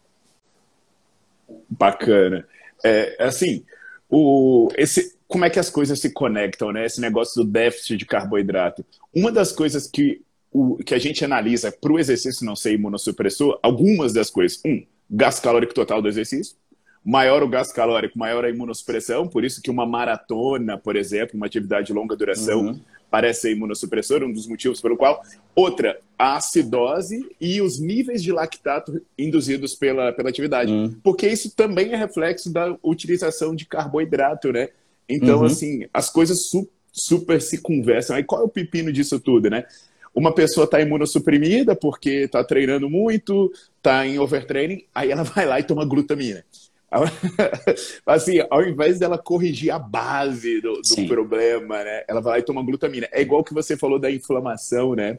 Bacana. 1.69 2.47
É, 2.83 3.23
assim, 3.23 3.63
o, 4.09 4.69
esse, 4.75 5.15
como 5.27 5.45
é 5.45 5.49
que 5.49 5.59
as 5.59 5.69
coisas 5.69 5.99
se 5.99 6.11
conectam, 6.11 6.71
né? 6.71 6.85
Esse 6.85 6.99
negócio 6.99 7.43
do 7.43 7.49
déficit 7.49 7.97
de 7.97 8.05
carboidrato. 8.05 8.85
Uma 9.13 9.31
das 9.31 9.51
coisas 9.51 9.87
que 9.87 10.21
o 10.51 10.77
que 10.77 10.93
a 10.93 10.99
gente 10.99 11.23
analisa 11.23 11.71
para 11.71 11.93
o 11.93 11.99
exercício 11.99 12.45
não 12.45 12.55
ser 12.55 12.73
imunossupressor, 12.73 13.57
algumas 13.63 14.11
das 14.11 14.29
coisas. 14.29 14.59
Um, 14.65 14.83
gasto 15.09 15.41
calórico 15.41 15.73
total 15.73 16.01
do 16.01 16.07
exercício. 16.07 16.55
Maior 17.03 17.41
o 17.41 17.47
gasto 17.47 17.73
calórico, 17.73 18.17
maior 18.17 18.45
a 18.45 18.49
imunossupressão. 18.49 19.27
Por 19.27 19.43
isso 19.43 19.61
que 19.61 19.71
uma 19.71 19.85
maratona, 19.85 20.77
por 20.77 20.95
exemplo, 20.95 21.35
uma 21.35 21.47
atividade 21.47 21.87
de 21.87 21.93
longa 21.93 22.15
duração, 22.15 22.67
uhum. 22.67 22.79
parece 23.09 23.41
ser 23.41 23.51
imunossupressor, 23.53 24.23
um 24.23 24.31
dos 24.31 24.47
motivos 24.47 24.79
pelo 24.79 24.95
qual. 24.95 25.23
Outra, 25.55 25.99
a 26.17 26.37
acidose 26.37 27.27
e 27.41 27.59
os 27.59 27.79
níveis 27.79 28.21
de 28.21 28.31
lactato 28.31 29.01
induzidos 29.17 29.73
pela, 29.73 30.13
pela 30.13 30.29
atividade. 30.29 30.71
Uhum. 30.71 30.95
Porque 31.03 31.27
isso 31.27 31.55
também 31.55 31.91
é 31.91 31.95
reflexo 31.95 32.53
da 32.53 32.77
utilização 32.83 33.55
de 33.55 33.65
carboidrato, 33.65 34.51
né? 34.51 34.69
Então, 35.09 35.39
uhum. 35.39 35.45
assim, 35.45 35.87
as 35.91 36.09
coisas 36.09 36.49
su 36.49 36.69
super 36.93 37.41
se 37.41 37.57
conversam. 37.59 38.15
Aí 38.15 38.23
qual 38.23 38.41
é 38.41 38.43
o 38.43 38.49
pepino 38.49 38.91
disso 38.91 39.19
tudo, 39.19 39.49
né? 39.49 39.65
Uma 40.13 40.33
pessoa 40.33 40.65
está 40.65 40.81
imunossuprimida 40.81 41.75
porque 41.75 42.09
está 42.25 42.43
treinando 42.43 42.89
muito, 42.89 43.51
está 43.77 44.05
em 44.05 44.19
overtraining, 44.19 44.83
aí 44.93 45.09
ela 45.09 45.23
vai 45.23 45.45
lá 45.45 45.59
e 45.59 45.63
toma 45.63 45.85
glutamina. 45.85 46.43
assim, 48.05 48.43
ao 48.49 48.63
invés 48.63 48.99
dela 48.99 49.17
corrigir 49.17 49.71
a 49.71 49.79
base 49.79 50.59
do, 50.59 50.81
do 50.81 51.07
problema, 51.07 51.83
né? 51.83 52.03
Ela 52.07 52.19
vai 52.19 52.33
lá 52.33 52.39
e 52.39 52.43
toma 52.43 52.63
glutamina. 52.63 53.07
É 53.11 53.21
igual 53.21 53.43
que 53.43 53.53
você 53.53 53.77
falou 53.77 53.97
da 53.97 54.11
inflamação, 54.11 54.93
né? 54.93 55.17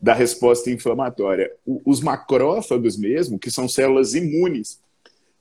Da 0.00 0.14
resposta 0.14 0.70
inflamatória. 0.70 1.52
O, 1.66 1.82
os 1.84 2.00
macrófagos 2.00 2.96
mesmo, 2.96 3.38
que 3.38 3.50
são 3.50 3.68
células 3.68 4.14
imunes, 4.14 4.80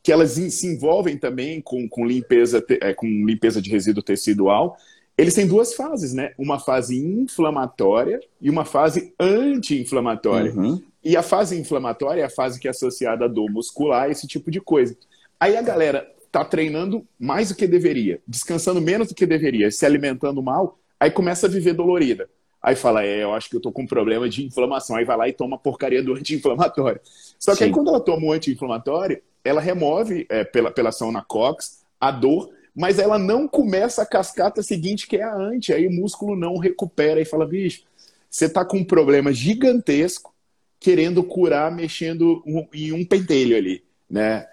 que 0.03 0.11
elas 0.11 0.31
se 0.31 0.67
envolvem 0.67 1.17
também 1.17 1.61
com, 1.61 1.87
com, 1.87 2.05
limpeza, 2.05 2.63
é, 2.81 2.93
com 2.93 3.07
limpeza 3.07 3.61
de 3.61 3.69
resíduo 3.69 4.03
tecidual, 4.03 4.77
eles 5.17 5.33
têm 5.33 5.47
duas 5.47 5.73
fases, 5.73 6.13
né? 6.13 6.33
Uma 6.37 6.59
fase 6.59 6.97
inflamatória 6.97 8.19
e 8.41 8.49
uma 8.49 8.65
fase 8.65 9.13
anti-inflamatória. 9.19 10.53
Uhum. 10.53 10.81
E 11.03 11.15
a 11.15 11.23
fase 11.23 11.57
inflamatória 11.59 12.21
é 12.21 12.25
a 12.25 12.29
fase 12.29 12.59
que 12.59 12.67
é 12.67 12.71
associada 12.71 13.25
à 13.25 13.27
dor 13.27 13.49
muscular, 13.49 14.09
esse 14.09 14.27
tipo 14.27 14.51
de 14.51 14.59
coisa. 14.59 14.97
Aí 15.39 15.55
a 15.55 15.61
galera 15.61 16.09
tá 16.31 16.43
treinando 16.43 17.07
mais 17.19 17.49
do 17.49 17.55
que 17.55 17.67
deveria, 17.67 18.21
descansando 18.27 18.81
menos 18.81 19.07
do 19.07 19.15
que 19.15 19.25
deveria, 19.25 19.71
se 19.71 19.85
alimentando 19.85 20.43
mal, 20.43 20.77
aí 20.99 21.09
começa 21.09 21.47
a 21.47 21.49
viver 21.49 21.73
dolorida. 21.73 22.29
Aí 22.61 22.75
fala, 22.75 23.05
é, 23.05 23.23
eu 23.23 23.33
acho 23.33 23.49
que 23.49 23.55
eu 23.55 23.61
tô 23.61 23.71
com 23.71 23.83
um 23.83 23.87
problema 23.87 24.27
de 24.27 24.45
inflamação. 24.45 24.97
Aí 24.97 25.05
vai 25.05 25.15
lá 25.15 25.29
e 25.29 25.33
toma 25.33 25.55
a 25.55 25.59
porcaria 25.59 26.03
do 26.03 26.13
anti-inflamatório. 26.15 26.99
Só 27.39 27.53
que 27.53 27.59
Sim. 27.59 27.63
aí 27.65 27.71
quando 27.71 27.87
ela 27.87 28.01
toma 28.01 28.25
o 28.25 28.31
anti-inflamatório, 28.33 29.21
ela 29.43 29.61
remove, 29.61 30.27
é, 30.29 30.43
pela, 30.43 30.69
pela 30.69 30.89
ação 30.89 31.11
na 31.11 31.21
COX, 31.21 31.83
a 31.99 32.11
dor 32.11 32.51
mas 32.79 32.97
ela 32.97 33.19
não 33.19 33.45
começa 33.45 34.01
a 34.01 34.05
cascata 34.05 34.63
seguinte, 34.63 35.05
que 35.05 35.17
é 35.17 35.23
a 35.23 35.35
ante. 35.35 35.73
Aí 35.73 35.85
o 35.85 35.91
músculo 35.91 36.33
não 36.33 36.57
recupera 36.57 37.19
e 37.19 37.25
fala, 37.25 37.45
bicho, 37.45 37.83
você 38.29 38.47
tá 38.47 38.63
com 38.63 38.77
um 38.77 38.85
problema 38.85 39.33
gigantesco 39.33 40.33
querendo 40.79 41.21
curar 41.21 41.75
mexendo 41.75 42.41
em 42.73 42.93
um 42.93 43.03
pentelho 43.03 43.57
ali, 43.57 43.83
né? 44.09 44.47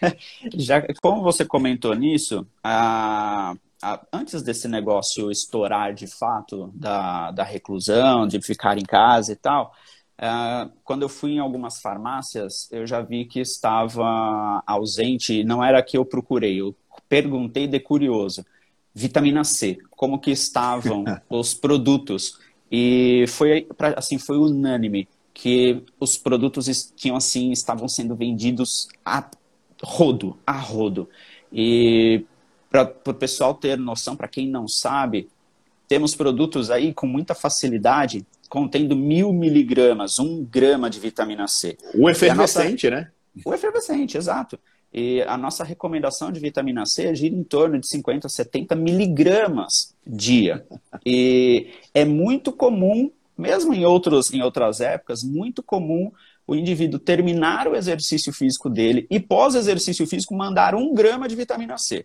Já, 0.54 0.82
como 1.00 1.22
você 1.22 1.44
comentou 1.44 1.94
nisso, 1.94 2.46
a, 2.62 3.54
a, 3.82 4.06
antes 4.12 4.42
desse 4.42 4.68
negócio 4.68 5.30
estourar 5.30 5.94
de 5.94 6.06
fato 6.06 6.70
da, 6.74 7.30
da 7.30 7.44
reclusão, 7.44 8.26
de 8.26 8.40
ficar 8.40 8.78
em 8.78 8.84
casa 8.84 9.32
e 9.32 9.36
tal, 9.36 9.72
Uh, 10.20 10.70
quando 10.84 11.00
eu 11.00 11.08
fui 11.08 11.32
em 11.32 11.38
algumas 11.38 11.80
farmácias, 11.80 12.68
eu 12.70 12.86
já 12.86 13.00
vi 13.00 13.24
que 13.24 13.40
estava 13.40 14.62
ausente, 14.66 15.42
não 15.42 15.64
era 15.64 15.82
que 15.82 15.96
eu 15.96 16.04
procurei, 16.04 16.60
eu 16.60 16.76
perguntei 17.08 17.66
de 17.66 17.80
curioso. 17.80 18.44
Vitamina 18.94 19.44
C, 19.44 19.78
como 19.92 20.18
que 20.18 20.30
estavam 20.30 21.04
os 21.30 21.54
produtos? 21.54 22.38
E 22.70 23.24
foi 23.28 23.66
assim, 23.96 24.18
foi 24.18 24.36
unânime 24.36 25.08
que 25.32 25.82
os 25.98 26.18
produtos 26.18 26.92
tinham 26.94 27.16
assim, 27.16 27.50
estavam 27.50 27.88
sendo 27.88 28.14
vendidos 28.14 28.88
a 29.02 29.22
rodo, 29.82 30.38
a 30.46 30.52
rodo. 30.52 31.08
E 31.52 32.24
para 32.70 32.92
o 33.06 33.14
pessoal 33.14 33.54
ter 33.54 33.78
noção, 33.78 34.14
para 34.14 34.28
quem 34.28 34.48
não 34.48 34.68
sabe, 34.68 35.28
temos 35.88 36.14
produtos 36.14 36.70
aí 36.70 36.94
com 36.94 37.06
muita 37.06 37.34
facilidade 37.34 38.24
contendo 38.48 38.96
mil 38.96 39.32
miligramas, 39.32 40.18
um 40.18 40.44
grama 40.44 40.90
de 40.90 40.98
vitamina 40.98 41.46
C. 41.46 41.78
O 41.94 42.10
efervescente, 42.10 42.90
nossa... 42.90 43.02
né? 43.02 43.10
O 43.44 43.54
efervescente, 43.54 44.16
exato. 44.16 44.58
E 44.92 45.22
a 45.22 45.36
nossa 45.36 45.62
recomendação 45.62 46.32
de 46.32 46.40
vitamina 46.40 46.84
C 46.84 47.14
gira 47.14 47.34
em 47.34 47.44
torno 47.44 47.78
de 47.78 47.86
50 47.86 48.26
a 48.26 48.30
70 48.30 48.74
miligramas 48.74 49.94
dia. 50.04 50.66
E 51.06 51.68
é 51.94 52.04
muito 52.04 52.50
comum, 52.52 53.10
mesmo 53.38 53.72
em, 53.72 53.84
outros, 53.84 54.32
em 54.34 54.42
outras 54.42 54.80
épocas, 54.80 55.22
muito 55.22 55.62
comum 55.62 56.10
o 56.50 56.56
indivíduo 56.56 56.98
terminar 56.98 57.68
o 57.68 57.76
exercício 57.76 58.32
físico 58.32 58.68
dele 58.68 59.06
e 59.08 59.20
pós-exercício 59.20 60.04
físico 60.04 60.34
mandar 60.34 60.74
um 60.74 60.92
grama 60.92 61.28
de 61.28 61.36
vitamina 61.36 61.78
C. 61.78 62.04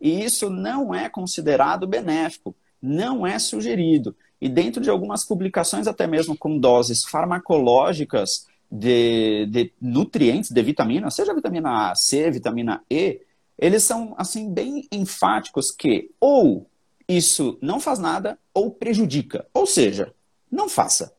E 0.00 0.24
isso 0.24 0.48
não 0.48 0.94
é 0.94 1.08
considerado 1.08 1.84
benéfico, 1.84 2.54
não 2.80 3.26
é 3.26 3.36
sugerido. 3.36 4.14
E 4.40 4.48
dentro 4.48 4.80
de 4.80 4.88
algumas 4.88 5.24
publicações, 5.24 5.88
até 5.88 6.06
mesmo 6.06 6.38
com 6.38 6.56
doses 6.56 7.04
farmacológicas 7.04 8.46
de, 8.70 9.46
de 9.46 9.72
nutrientes, 9.82 10.52
de 10.52 10.62
vitamina, 10.62 11.10
seja 11.10 11.34
vitamina 11.34 11.90
A, 11.90 11.96
C, 11.96 12.30
vitamina 12.30 12.84
E, 12.88 13.22
eles 13.58 13.82
são 13.82 14.14
assim 14.16 14.54
bem 14.54 14.86
enfáticos 14.92 15.72
que 15.72 16.12
ou 16.20 16.70
isso 17.08 17.58
não 17.60 17.80
faz 17.80 17.98
nada 17.98 18.38
ou 18.54 18.70
prejudica. 18.70 19.48
Ou 19.52 19.66
seja, 19.66 20.14
não 20.48 20.68
faça. 20.68 21.17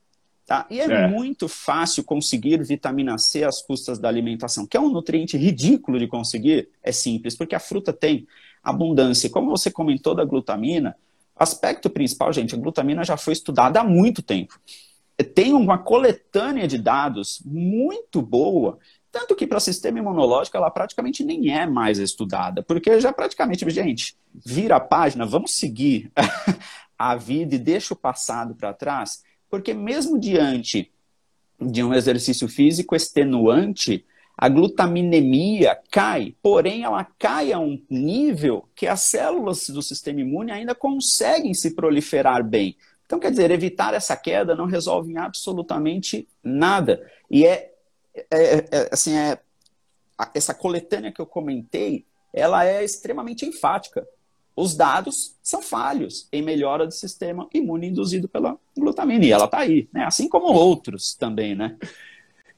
Tá? 0.50 0.65
E 0.68 0.79
é, 0.79 0.86
é, 0.86 1.08
muito 1.08 1.48
fácil 1.48 2.03
conseguir 2.03 2.63
vitamina 2.63 3.20
C 3.20 3.44
às 3.44 3.62
custas 3.62 4.00
da 4.00 4.08
alimentação, 4.08 4.65
que 4.65 4.75
é 4.75 4.79
um 4.79 4.89
nutriente 4.89 5.38
ridículo 5.38 6.00
de 6.00 6.08
conseguir. 6.08 6.70
É 6.82 6.91
simples, 6.91 7.38
porque 7.38 7.53
a 7.53 7.60
fruta 7.60 7.94
tem 7.94 8.25
abundância. 8.63 9.29
Como 9.29 9.51
você 9.51 9.70
comentou 9.70 10.15
da 10.15 10.25
glutamina, 10.25 10.98
aspecto 11.36 11.88
principal, 11.88 12.34
gente, 12.34 12.56
a 12.56 12.58
glutamina 12.58 13.03
já 13.03 13.15
foi 13.15 13.34
estudada 13.34 13.79
há 13.79 13.84
muito 13.84 14.24
tempo. 14.24 14.60
Tem 15.36 15.53
uma 15.53 15.77
coletânea 15.77 16.68
de 16.68 16.79
dados 16.79 17.44
muito 17.46 18.20
boa, 18.20 18.79
tanto 19.12 19.36
que 19.36 19.46
para 19.46 19.60
o 19.60 19.62
sistema 19.62 20.00
imunológico 20.00 20.58
ela 20.58 20.72
praticamente 20.72 21.24
nem 21.24 21.53
é 21.53 21.68
mais 21.68 22.00
estudada, 22.00 22.63
porque 22.63 23.00
já 23.00 23.13
praticamente, 23.13 23.70
gente, 23.70 24.18
vira 24.34 24.77
a 24.77 24.79
página, 24.79 25.27
vamos 25.27 25.51
seguir 25.60 26.12
a 26.98 27.15
vida 27.15 27.53
e 27.53 27.60
deixa 27.60 27.94
o 27.94 27.98
passado 27.98 28.56
para 28.56 28.74
trás 28.74 29.28
porque 29.50 29.74
mesmo 29.74 30.20
diante 30.20 30.91
de 31.60 31.84
um 31.84 31.94
exercício 31.94 32.48
físico 32.48 32.96
extenuante, 32.96 34.06
a 34.38 34.48
glutaminemia 34.48 35.77
cai, 35.91 36.34
porém 36.41 36.84
ela 36.84 37.03
cai 37.03 37.51
a 37.51 37.60
um 37.60 37.82
nível 37.89 38.70
que 38.74 38.88
as 38.88 39.01
células 39.01 39.68
do 39.70 39.82
sistema 39.82 40.22
imune 40.22 40.51
ainda 40.51 40.74
conseguem 40.74 41.53
se 41.53 41.75
proliferar 41.75 42.41
bem. 42.41 42.77
Então, 43.06 43.20
quer 43.20 43.32
dizer, 43.32 43.51
evitar 43.51 43.94
essa 43.94 44.15
queda 44.15 44.56
não 44.56 44.65
resolve 44.65 45.18
absolutamente 45.18 46.27
nada. 46.44 47.06
E 47.29 47.46
é, 47.46 47.74
é, 48.15 48.56
é 48.72 48.89
assim, 48.91 49.18
é, 49.18 49.39
essa 50.34 50.53
coletânea 50.53 51.12
que 51.12 51.20
eu 51.20 51.25
comentei, 51.25 52.06
ela 52.32 52.65
é 52.65 52.84
extremamente 52.84 53.46
enfática 53.46 54.08
os 54.59 54.75
dados 54.75 55.37
são 55.41 55.61
falhos 55.61 56.27
em 56.33 56.41
melhora 56.41 56.85
do 56.85 56.93
sistema 56.93 57.47
imune 57.53 57.87
induzido 57.87 58.27
pela 58.27 58.57
glutamina. 58.77 59.25
E 59.25 59.31
ela 59.31 59.45
está 59.45 59.59
aí, 59.59 59.87
né? 59.93 60.03
assim 60.03 60.27
como 60.27 60.47
outros 60.51 61.15
também, 61.15 61.55
né? 61.55 61.77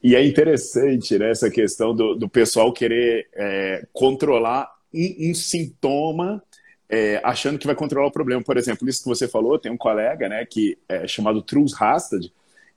E 0.02 0.16
é 0.16 0.26
interessante 0.26 1.16
né, 1.16 1.30
essa 1.30 1.48
questão 1.48 1.94
do, 1.94 2.16
do 2.16 2.28
pessoal 2.28 2.72
querer 2.72 3.28
é, 3.34 3.86
controlar 3.92 4.68
um, 4.92 5.30
um 5.30 5.34
sintoma 5.34 6.42
é, 6.90 7.20
achando 7.22 7.56
que 7.56 7.66
vai 7.66 7.76
controlar 7.76 8.08
o 8.08 8.12
problema. 8.12 8.42
Por 8.42 8.56
exemplo, 8.56 8.88
isso 8.88 9.04
que 9.04 9.08
você 9.08 9.28
falou, 9.28 9.60
tem 9.60 9.70
um 9.70 9.76
colega 9.76 10.28
né, 10.28 10.44
que 10.44 10.76
é 10.88 11.06
chamado 11.06 11.40
Truls 11.40 11.80
Hastad, 11.80 12.32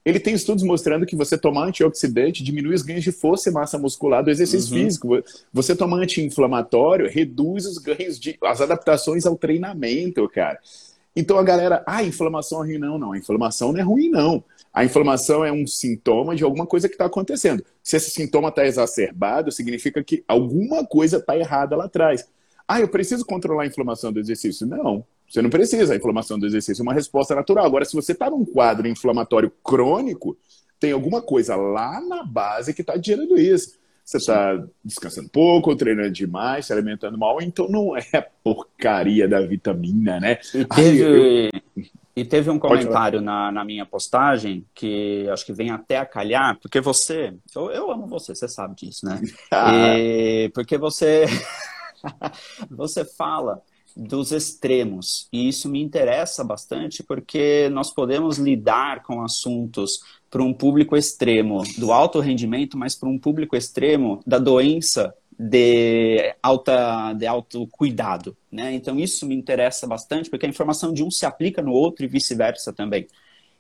ele 0.06 0.20
tem 0.20 0.36
estudos 0.36 0.64
mostrando 0.64 1.06
que 1.06 1.16
você 1.16 1.36
tomar 1.36 1.66
antioxidante 1.66 2.44
diminui 2.44 2.76
os 2.76 2.84
ganhos 2.84 3.04
de 3.04 3.12
força 3.12 3.50
e 3.50 3.52
massa 3.52 3.80
muscular 3.80 4.24
do 4.24 4.30
exercício 4.30 4.78
uhum. 4.78 4.84
físico. 4.84 5.24
Você 5.52 5.76
tomar 5.76 5.98
anti-inflamatório 5.98 7.10
reduz 7.10 7.66
os 7.66 7.80
ganhos 7.80 8.20
de. 8.20 8.38
as 8.44 8.62
adaptações 8.62 9.26
ao 9.26 9.36
treinamento, 9.36 10.30
cara. 10.30 10.60
Então 11.16 11.40
a 11.40 11.44
galera, 11.44 11.84
ah, 11.88 12.04
inflamação 12.04 12.64
é 12.64 12.68
ruim, 12.68 12.78
não, 12.78 13.00
não. 13.00 13.14
A 13.14 13.18
inflamação 13.18 13.72
não 13.72 13.80
é 13.80 13.84
ruim, 13.84 14.10
não. 14.10 14.44
A 14.72 14.86
inflamação 14.86 15.44
é 15.44 15.52
um 15.52 15.66
sintoma 15.66 16.36
de 16.36 16.44
alguma 16.44 16.68
coisa 16.68 16.88
que 16.88 16.94
está 16.94 17.06
acontecendo. 17.06 17.66
Se 17.82 17.96
esse 17.96 18.12
sintoma 18.12 18.50
está 18.50 18.66
exacerbado, 18.66 19.52
significa 19.52 20.04
que 20.04 20.24
alguma 20.28 20.86
coisa 20.86 21.18
está 21.18 21.36
errada 21.36 21.76
lá 21.76 21.86
atrás. 21.86 22.28
Ah, 22.68 22.80
eu 22.80 22.88
preciso 22.88 23.26
controlar 23.26 23.64
a 23.64 23.68
inflamação 23.68 24.14
do 24.14 24.20
exercício. 24.20 24.68
Não. 24.68 25.04
Você 25.28 25.42
não 25.42 25.50
precisa. 25.50 25.94
A 25.94 25.98
inflamação 25.98 26.38
do 26.40 26.46
exercício 26.46 26.82
é 26.82 26.84
uma 26.84 26.94
resposta 26.94 27.36
natural. 27.36 27.66
Agora, 27.66 27.86
se 27.86 27.96
você 27.96 28.12
está 28.12 28.30
num 28.30 28.46
quadro 28.46 28.88
inflamatório 28.88 29.52
crônico, 29.64 30.38
tem 30.80 30.92
alguma 30.92 31.22
coisa 31.22 31.56
lá 31.56 32.00
na 32.02 32.24
base 32.24 32.74
que 32.74 32.82
está 32.82 32.98
gerando 33.02 33.38
isso. 33.38 33.78
Você 34.04 34.18
está 34.18 34.64
descansando 34.84 35.28
pouco, 35.30 35.76
treinando 35.76 36.12
demais, 36.12 36.68
se 36.68 36.74
alimentando 36.74 37.18
mal, 37.18 37.42
então 37.42 37.68
não 37.68 37.98
é 37.98 38.06
a 38.14 38.22
porcaria 38.22 39.28
da 39.28 39.42
vitamina, 39.42 40.20
né? 40.20 40.38
E 40.54 40.64
teve, 40.64 41.04
Ai, 41.04 41.50
eu... 41.76 41.84
e 42.16 42.24
teve 42.24 42.52
um 42.52 42.60
comentário 42.60 43.20
na, 43.20 43.52
na 43.52 43.66
minha 43.66 43.84
postagem 43.84 44.64
que 44.76 45.28
acho 45.30 45.44
que 45.44 45.54
vem 45.54 45.72
até 45.72 45.98
a 45.98 46.06
calhar, 46.06 46.60
porque 46.62 46.80
você. 46.80 47.34
Eu, 47.56 47.72
eu 47.72 47.92
amo 47.92 48.06
você, 48.06 48.36
você 48.36 48.48
sabe 48.48 48.76
disso, 48.76 49.08
né? 49.08 49.20
Ah. 49.50 49.98
E, 49.98 50.50
porque 50.54 50.78
você. 50.78 51.26
você 52.70 53.04
fala 53.04 53.60
dos 53.96 54.32
extremos. 54.32 55.28
E 55.32 55.48
isso 55.48 55.70
me 55.70 55.82
interessa 55.82 56.44
bastante 56.44 57.02
porque 57.02 57.70
nós 57.72 57.90
podemos 57.90 58.38
lidar 58.38 59.04
com 59.04 59.22
assuntos 59.22 60.00
para 60.30 60.44
um 60.44 60.54
público 60.54 60.98
extremo 60.98 61.64
do 61.78 61.94
alto 61.94 62.20
rendimento, 62.20 62.78
mas 62.78 62.96
para 62.96 63.08
um 63.08 63.18
público 63.18 63.56
extremo 63.56 64.22
da 64.28 64.38
doença 64.38 65.16
de 65.38 66.34
alta 66.42 67.14
de 67.14 67.28
alto 67.28 67.68
cuidado, 67.68 68.36
né? 68.50 68.74
Então 68.74 68.98
isso 68.98 69.26
me 69.26 69.36
interessa 69.36 69.86
bastante 69.86 70.30
porque 70.30 70.46
a 70.46 70.50
informação 70.50 70.94
de 70.94 71.04
um 71.04 71.12
se 71.12 71.26
aplica 71.26 71.62
no 71.62 71.72
outro 71.72 72.06
e 72.06 72.08
vice-versa 72.08 72.72
também. 72.72 73.08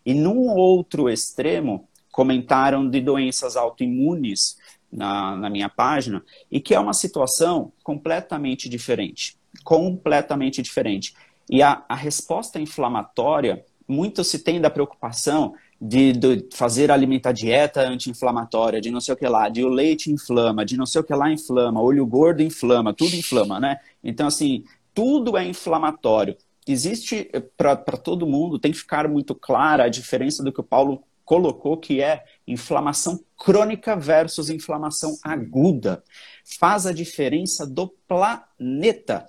E 0.05 0.13
num 0.13 0.49
outro 0.49 1.09
extremo 1.09 1.87
comentaram 2.11 2.89
de 2.89 3.01
doenças 3.01 3.57
autoimunes 3.57 4.57
na, 4.91 5.35
na 5.35 5.49
minha 5.49 5.67
página 5.67 6.23
e 6.49 6.61
que 6.61 6.73
é 6.73 6.79
uma 6.79 6.93
situação 6.93 7.73
completamente 7.83 8.69
diferente 8.69 9.37
completamente 9.63 10.61
diferente. 10.61 11.13
E 11.49 11.61
a, 11.61 11.83
a 11.87 11.95
resposta 11.95 12.59
inflamatória, 12.59 13.63
muito 13.87 14.23
se 14.23 14.39
tem 14.39 14.59
da 14.59 14.69
preocupação 14.69 15.53
de, 15.79 16.13
de, 16.13 16.47
fazer 16.53 16.89
alimentar 16.89 17.31
dieta 17.31 17.81
anti-inflamatória, 17.81 18.81
de 18.81 18.89
não 18.89 19.01
sei 19.01 19.13
o 19.13 19.17
que 19.17 19.27
lá, 19.27 19.49
de 19.49 19.63
o 19.63 19.69
leite 19.69 20.11
inflama, 20.11 20.65
de 20.65 20.77
não 20.77 20.85
sei 20.85 21.01
o 21.01 21.03
que 21.03 21.13
lá 21.13 21.31
inflama, 21.31 21.81
olho 21.81 22.05
gordo 22.05 22.41
inflama, 22.41 22.93
tudo 22.93 23.15
inflama, 23.15 23.59
né? 23.59 23.79
Então, 24.03 24.27
assim, 24.27 24.63
tudo 24.93 25.37
é 25.37 25.45
inflamatório. 25.45 26.35
Existe, 26.67 27.29
para 27.55 27.75
todo 27.97 28.25
mundo, 28.25 28.57
tem 28.57 28.71
que 28.71 28.79
ficar 28.79 29.07
muito 29.07 29.35
clara 29.35 29.83
a 29.83 29.89
diferença 29.89 30.43
do 30.43 30.51
que 30.51 30.61
o 30.61 30.63
Paulo 30.63 31.03
colocou, 31.23 31.77
que 31.77 32.01
é 32.01 32.23
inflamação 32.47 33.19
crônica 33.37 33.95
versus 33.95 34.49
inflamação 34.49 35.17
aguda. 35.23 36.03
Faz 36.59 36.85
a 36.85 36.93
diferença 36.93 37.67
do 37.67 37.87
planeta 38.07 39.27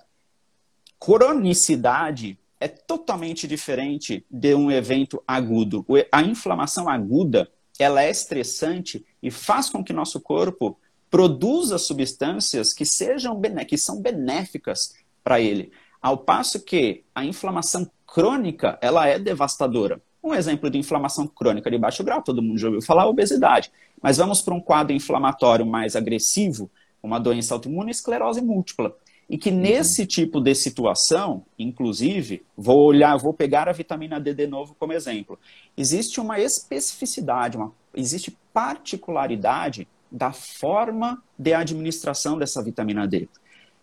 cronicidade 0.99 2.37
é 2.59 2.67
totalmente 2.67 3.47
diferente 3.47 4.25
de 4.29 4.55
um 4.55 4.71
evento 4.71 5.21
agudo. 5.27 5.85
A 6.11 6.23
inflamação 6.23 6.89
aguda, 6.89 7.49
ela 7.79 8.03
é 8.03 8.09
estressante 8.09 9.05
e 9.21 9.29
faz 9.29 9.69
com 9.69 9.83
que 9.83 9.93
nosso 9.93 10.19
corpo 10.19 10.77
produza 11.09 11.77
substâncias 11.77 12.73
que 12.73 12.85
sejam 12.85 13.39
que 13.67 13.77
são 13.77 14.01
benéficas 14.01 14.95
para 15.23 15.39
ele. 15.39 15.71
Ao 16.01 16.17
passo 16.17 16.63
que 16.63 17.03
a 17.13 17.23
inflamação 17.23 17.89
crônica, 18.05 18.77
ela 18.81 19.07
é 19.07 19.19
devastadora. 19.19 20.01
Um 20.23 20.33
exemplo 20.33 20.69
de 20.69 20.77
inflamação 20.77 21.27
crônica 21.27 21.69
de 21.69 21.77
baixo 21.77 22.03
grau, 22.03 22.21
todo 22.21 22.41
mundo 22.41 22.57
já 22.57 22.67
ouviu 22.67 22.81
falar, 22.81 23.07
obesidade. 23.07 23.71
Mas 24.01 24.17
vamos 24.17 24.41
para 24.41 24.53
um 24.53 24.59
quadro 24.59 24.93
inflamatório 24.93 25.65
mais 25.65 25.95
agressivo, 25.95 26.69
uma 27.01 27.19
doença 27.19 27.53
autoimune, 27.53 27.91
esclerose 27.91 28.41
múltipla. 28.41 28.95
E 29.29 29.37
que 29.37 29.51
nesse 29.51 30.01
uhum. 30.01 30.07
tipo 30.07 30.39
de 30.39 30.55
situação, 30.55 31.43
inclusive, 31.59 32.45
vou 32.55 32.85
olhar, 32.85 33.17
vou 33.17 33.33
pegar 33.33 33.67
a 33.67 33.73
vitamina 33.73 34.19
D 34.19 34.33
de 34.33 34.47
novo 34.47 34.75
como 34.79 34.93
exemplo. 34.93 35.37
Existe 35.75 36.21
uma 36.21 36.39
especificidade, 36.39 37.57
uma, 37.57 37.73
existe 37.93 38.35
particularidade 38.53 39.87
da 40.09 40.31
forma 40.31 41.21
de 41.37 41.53
administração 41.53 42.37
dessa 42.37 42.63
vitamina 42.63 43.05
D. 43.05 43.27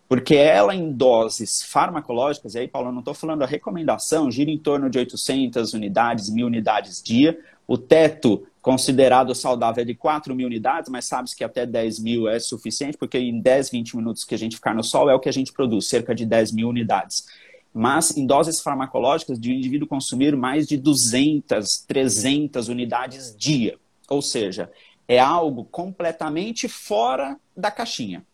Porque 0.07 0.35
ela 0.35 0.75
em 0.75 0.91
doses 0.91 1.63
farmacológicas, 1.63 2.53
e 2.53 2.59
aí, 2.59 2.67
Paulo, 2.67 2.89
eu 2.89 2.91
não 2.91 2.99
estou 2.99 3.13
falando 3.13 3.43
a 3.43 3.47
recomendação, 3.47 4.29
gira 4.29 4.51
em 4.51 4.57
torno 4.57 4.89
de 4.89 4.99
800 4.99 5.73
unidades, 5.73 6.29
1000 6.29 6.45
unidades 6.45 7.01
dia. 7.01 7.37
O 7.67 7.77
teto 7.77 8.45
considerado 8.65 9.35
saudável 9.35 9.83
é 9.83 9.85
de 9.85 9.93
4 9.93 10.33
mil 10.33 10.47
unidades, 10.47 10.89
mas 10.89 11.05
sabe-se 11.05 11.35
que 11.35 11.43
até 11.43 11.67
10 11.67 11.99
mil 11.99 12.27
é 12.27 12.39
suficiente, 12.39 12.97
porque 12.97 13.15
em 13.15 13.39
10, 13.39 13.69
20 13.69 13.95
minutos 13.95 14.23
que 14.23 14.33
a 14.33 14.37
gente 14.39 14.55
ficar 14.55 14.73
no 14.73 14.83
sol 14.83 15.07
é 15.07 15.13
o 15.13 15.19
que 15.19 15.29
a 15.29 15.31
gente 15.31 15.53
produz, 15.53 15.85
cerca 15.85 16.15
de 16.15 16.25
10 16.25 16.51
mil 16.51 16.67
unidades. 16.67 17.27
mas 17.71 18.17
em 18.17 18.25
doses 18.25 18.59
farmacológicas 18.61 19.39
de 19.39 19.51
o 19.51 19.53
indivíduo 19.53 19.87
consumir 19.87 20.35
mais 20.35 20.65
de 20.65 20.77
200, 20.77 21.85
300 21.85 22.67
unidades 22.67 23.35
dia. 23.37 23.77
Ou 24.09 24.21
seja, 24.21 24.71
é 25.07 25.19
algo 25.19 25.65
completamente 25.65 26.67
fora 26.67 27.37
da 27.55 27.69
caixinha. 27.69 28.25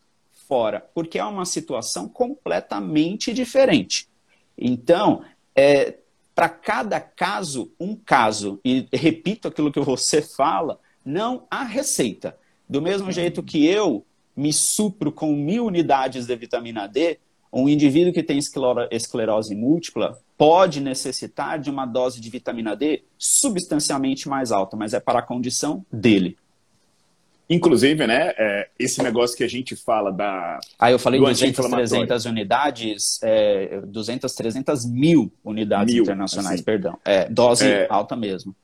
Fora, 0.47 0.87
porque 0.93 1.19
é 1.19 1.25
uma 1.25 1.43
situação 1.43 2.07
completamente 2.07 3.33
diferente. 3.33 4.07
Então, 4.57 5.23
é, 5.53 5.95
para 6.41 6.49
cada 6.49 6.99
caso, 6.99 7.71
um 7.79 7.95
caso. 7.95 8.59
E 8.65 8.87
repito 8.91 9.47
aquilo 9.47 9.71
que 9.71 9.79
você 9.79 10.23
fala, 10.23 10.79
não 11.05 11.45
há 11.51 11.63
receita. 11.63 12.35
Do 12.67 12.81
mesmo 12.81 13.11
jeito 13.11 13.43
que 13.43 13.63
eu 13.63 14.03
me 14.35 14.51
supro 14.51 15.11
com 15.11 15.35
mil 15.35 15.67
unidades 15.67 16.25
de 16.25 16.35
vitamina 16.35 16.87
D, 16.87 17.19
um 17.53 17.69
indivíduo 17.69 18.11
que 18.11 18.23
tem 18.23 18.39
esclerose 18.89 19.53
múltipla 19.53 20.17
pode 20.35 20.81
necessitar 20.81 21.59
de 21.59 21.69
uma 21.69 21.85
dose 21.85 22.19
de 22.19 22.27
vitamina 22.31 22.75
D 22.75 23.03
substancialmente 23.19 24.27
mais 24.27 24.51
alta, 24.51 24.75
mas 24.75 24.95
é 24.95 24.99
para 24.99 25.19
a 25.19 25.23
condição 25.23 25.85
dele. 25.93 26.39
Inclusive, 27.51 28.07
né, 28.07 28.33
é, 28.37 28.69
esse 28.79 29.03
negócio 29.03 29.35
que 29.35 29.43
a 29.43 29.47
gente 29.47 29.75
fala 29.75 30.09
da. 30.09 30.57
Ah, 30.79 30.89
eu 30.89 30.97
falei 30.97 31.19
200, 31.19 31.67
300 31.67 32.25
unidades, 32.25 33.19
é, 33.21 33.81
200, 33.85 34.33
300 34.33 34.85
mil 34.85 35.29
unidades 35.43 35.93
mil, 35.93 36.03
internacionais, 36.03 36.55
assim. 36.55 36.63
perdão. 36.63 36.97
É, 37.03 37.27
dose 37.27 37.67
é, 37.67 37.87
alta 37.89 38.15
mesmo. 38.15 38.55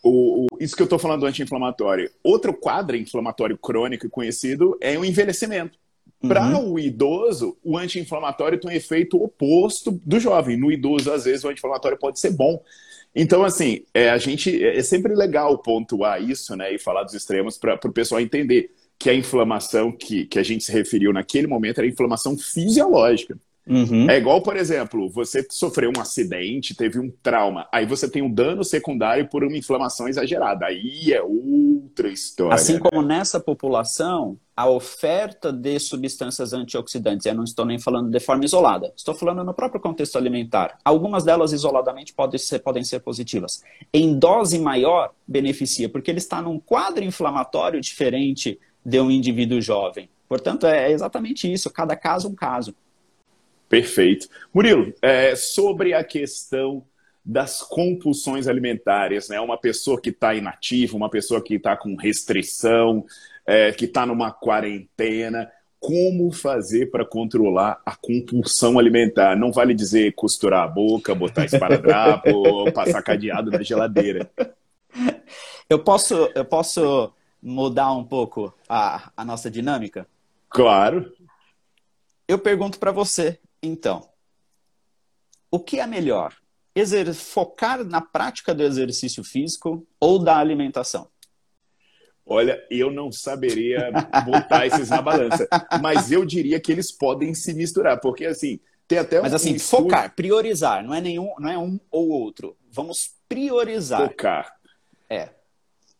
O, 0.00 0.44
o, 0.44 0.46
isso 0.60 0.76
que 0.76 0.82
eu 0.82 0.84
estou 0.84 0.96
falando 0.96 1.22
do 1.22 1.26
anti-inflamatório. 1.26 2.08
Outro 2.22 2.54
quadro 2.54 2.96
inflamatório 2.96 3.58
crônico 3.58 4.08
conhecido 4.08 4.78
é 4.80 4.96
o 4.96 5.04
envelhecimento. 5.04 5.76
Uhum. 6.22 6.28
Para 6.28 6.56
o 6.56 6.78
idoso, 6.78 7.56
o 7.64 7.76
anti-inflamatório 7.76 8.60
tem 8.60 8.70
um 8.70 8.74
efeito 8.74 9.20
oposto 9.20 10.00
do 10.06 10.20
jovem. 10.20 10.56
No 10.56 10.70
idoso, 10.70 11.12
às 11.12 11.24
vezes, 11.24 11.42
o 11.42 11.48
anti-inflamatório 11.48 11.98
pode 11.98 12.20
ser 12.20 12.30
bom. 12.30 12.62
Então, 13.18 13.42
assim, 13.42 13.82
é, 13.94 14.10
a 14.10 14.18
gente 14.18 14.62
é 14.62 14.82
sempre 14.82 15.14
legal 15.14 15.56
pontuar 15.62 16.22
isso, 16.22 16.54
né, 16.54 16.74
e 16.74 16.78
falar 16.78 17.02
dos 17.02 17.14
extremos 17.14 17.56
para 17.56 17.80
o 17.82 17.92
pessoal 17.92 18.20
entender 18.20 18.70
que 18.98 19.08
a 19.08 19.14
inflamação 19.14 19.90
que, 19.90 20.26
que 20.26 20.38
a 20.38 20.42
gente 20.42 20.62
se 20.64 20.70
referiu 20.70 21.14
naquele 21.14 21.46
momento 21.46 21.78
era 21.78 21.86
inflamação 21.86 22.36
fisiológica. 22.36 23.38
Uhum. 23.68 24.08
É 24.08 24.16
igual, 24.16 24.40
por 24.42 24.56
exemplo, 24.56 25.08
você 25.10 25.44
sofreu 25.50 25.90
um 25.96 26.00
acidente, 26.00 26.74
teve 26.74 27.00
um 27.00 27.10
trauma, 27.22 27.66
aí 27.72 27.84
você 27.84 28.08
tem 28.08 28.22
um 28.22 28.32
dano 28.32 28.62
secundário 28.62 29.28
por 29.28 29.42
uma 29.42 29.56
inflamação 29.56 30.08
exagerada. 30.08 30.66
Aí 30.66 31.12
é 31.12 31.20
outra 31.20 32.08
história. 32.08 32.54
Assim 32.54 32.74
né? 32.74 32.80
como 32.80 33.02
nessa 33.02 33.40
população, 33.40 34.38
a 34.56 34.68
oferta 34.68 35.52
de 35.52 35.80
substâncias 35.80 36.52
antioxidantes, 36.52 37.26
eu 37.26 37.34
não 37.34 37.42
estou 37.42 37.66
nem 37.66 37.78
falando 37.78 38.08
de 38.08 38.20
forma 38.20 38.44
isolada, 38.44 38.92
estou 38.96 39.14
falando 39.14 39.42
no 39.42 39.52
próprio 39.52 39.80
contexto 39.80 40.16
alimentar. 40.16 40.78
Algumas 40.84 41.24
delas 41.24 41.52
isoladamente 41.52 42.14
podem 42.14 42.38
ser, 42.38 42.60
podem 42.60 42.84
ser 42.84 43.00
positivas. 43.00 43.64
Em 43.92 44.16
dose 44.16 44.60
maior, 44.60 45.12
beneficia, 45.26 45.88
porque 45.88 46.10
ele 46.10 46.18
está 46.18 46.40
num 46.40 46.60
quadro 46.60 47.02
inflamatório 47.02 47.80
diferente 47.80 48.60
de 48.84 49.00
um 49.00 49.10
indivíduo 49.10 49.60
jovem. 49.60 50.08
Portanto, 50.28 50.66
é 50.66 50.90
exatamente 50.90 51.52
isso, 51.52 51.70
cada 51.70 51.96
caso 51.96 52.28
um 52.28 52.34
caso. 52.34 52.74
Perfeito. 53.68 54.28
Murilo, 54.54 54.92
é, 55.02 55.34
sobre 55.34 55.92
a 55.92 56.04
questão 56.04 56.84
das 57.24 57.60
compulsões 57.60 58.46
alimentares, 58.46 59.28
né? 59.28 59.40
Uma 59.40 59.58
pessoa 59.58 60.00
que 60.00 60.10
está 60.10 60.34
inativa, 60.34 60.96
uma 60.96 61.10
pessoa 61.10 61.42
que 61.42 61.54
está 61.54 61.76
com 61.76 61.96
restrição, 61.96 63.04
é, 63.44 63.72
que 63.72 63.86
está 63.86 64.06
numa 64.06 64.30
quarentena, 64.30 65.50
como 65.80 66.32
fazer 66.32 66.90
para 66.90 67.04
controlar 67.04 67.80
a 67.84 67.96
compulsão 67.96 68.78
alimentar? 68.78 69.36
Não 69.36 69.52
vale 69.52 69.74
dizer 69.74 70.14
costurar 70.14 70.64
a 70.64 70.68
boca, 70.68 71.14
botar 71.14 71.44
esparadrapo 71.44 72.30
ou 72.30 72.72
passar 72.72 73.02
cadeado 73.02 73.50
na 73.50 73.62
geladeira. 73.62 74.30
Eu 75.68 75.80
posso, 75.80 76.30
eu 76.34 76.44
posso 76.44 77.12
mudar 77.42 77.92
um 77.92 78.04
pouco 78.04 78.54
a, 78.68 79.10
a 79.16 79.24
nossa 79.24 79.50
dinâmica? 79.50 80.06
Claro. 80.48 81.12
Eu 82.28 82.38
pergunto 82.38 82.78
para 82.78 82.92
você, 82.92 83.38
então, 83.62 84.08
o 85.50 85.60
que 85.60 85.80
é 85.80 85.86
melhor? 85.86 86.34
Exer 86.74 87.12
focar 87.14 87.84
na 87.84 88.00
prática 88.00 88.54
do 88.54 88.62
exercício 88.62 89.24
físico 89.24 89.86
ou 89.98 90.18
da 90.18 90.36
alimentação? 90.36 91.08
Olha, 92.24 92.62
eu 92.70 92.90
não 92.90 93.12
saberia 93.12 93.90
botar 94.24 94.66
esses 94.66 94.90
na 94.90 95.00
balança, 95.00 95.48
mas 95.80 96.10
eu 96.10 96.24
diria 96.24 96.58
que 96.58 96.72
eles 96.72 96.90
podem 96.90 97.34
se 97.34 97.54
misturar, 97.54 98.00
porque 98.00 98.26
assim, 98.26 98.60
tem 98.88 98.98
até 98.98 99.20
Mas 99.20 99.34
assim, 99.34 99.54
estudo... 99.54 99.84
focar, 99.84 100.14
priorizar, 100.14 100.84
não 100.84 100.94
é 100.94 101.00
nenhum, 101.00 101.32
não 101.38 101.50
é 101.50 101.58
um 101.58 101.78
ou 101.90 102.08
outro. 102.08 102.56
Vamos 102.70 103.14
priorizar. 103.28 104.08
Focar. 104.08 104.52
É. 105.10 105.30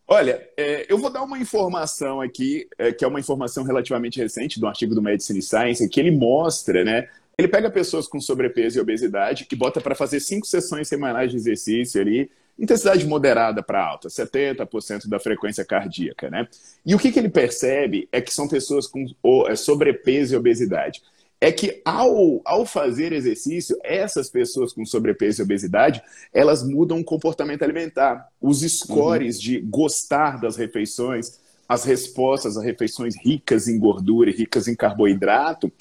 Olha, 0.07 0.49
é, 0.55 0.85
eu 0.87 0.97
vou 0.97 1.09
dar 1.09 1.21
uma 1.21 1.37
informação 1.37 2.21
aqui, 2.21 2.65
é, 2.77 2.93
que 2.93 3.03
é 3.03 3.07
uma 3.07 3.19
informação 3.19 3.65
relativamente 3.65 4.19
recente, 4.19 4.57
do 4.57 4.67
artigo 4.67 4.95
do 4.95 5.01
Medicine 5.01 5.41
Science, 5.41 5.89
que 5.89 5.99
ele 5.99 6.11
mostra, 6.11 6.85
né, 6.85 7.09
ele 7.37 7.47
pega 7.47 7.69
pessoas 7.69 8.07
com 8.07 8.19
sobrepeso 8.19 8.77
e 8.77 8.81
obesidade 8.81 9.47
e 9.51 9.55
bota 9.55 9.79
para 9.79 9.93
fazer 9.93 10.19
cinco 10.19 10.47
sessões 10.47 10.87
semanais 10.87 11.29
de 11.29 11.37
exercício 11.37 12.01
ali, 12.01 12.31
intensidade 12.57 13.05
moderada 13.05 13.61
para 13.61 13.85
alta, 13.85 14.07
70% 14.07 15.07
da 15.07 15.19
frequência 15.19 15.63
cardíaca, 15.63 16.31
né? 16.31 16.47
E 16.83 16.95
o 16.95 16.99
que, 16.99 17.11
que 17.11 17.19
ele 17.19 17.29
percebe 17.29 18.09
é 18.11 18.19
que 18.19 18.33
são 18.33 18.47
pessoas 18.47 18.87
com 18.87 19.05
é, 19.47 19.55
sobrepeso 19.55 20.33
e 20.33 20.37
obesidade. 20.37 21.03
É 21.39 21.51
que 21.51 21.79
ao, 21.85 22.41
ao 22.43 22.65
fazer 22.65 23.13
exercício, 23.13 23.77
essas 23.83 24.27
pessoas 24.27 24.73
com 24.73 24.83
sobrepeso 24.83 25.39
e 25.39 25.43
obesidade, 25.43 26.01
elas 26.33 26.63
mudam 26.63 26.99
o 26.99 27.03
comportamento 27.03 27.61
alimentar. 27.61 28.27
Os 28.41 28.61
scores 28.61 29.35
uhum. 29.35 29.41
de 29.43 29.59
gostar 29.59 30.41
das 30.41 30.55
refeições, 30.55 31.39
as 31.69 31.83
respostas 31.83 32.57
a 32.57 32.63
refeições 32.63 33.15
ricas 33.15 33.67
em 33.67 33.77
gordura 33.77 34.31
e 34.31 34.33
ricas 34.33 34.67
em 34.67 34.75
carboidrato, 34.75 35.71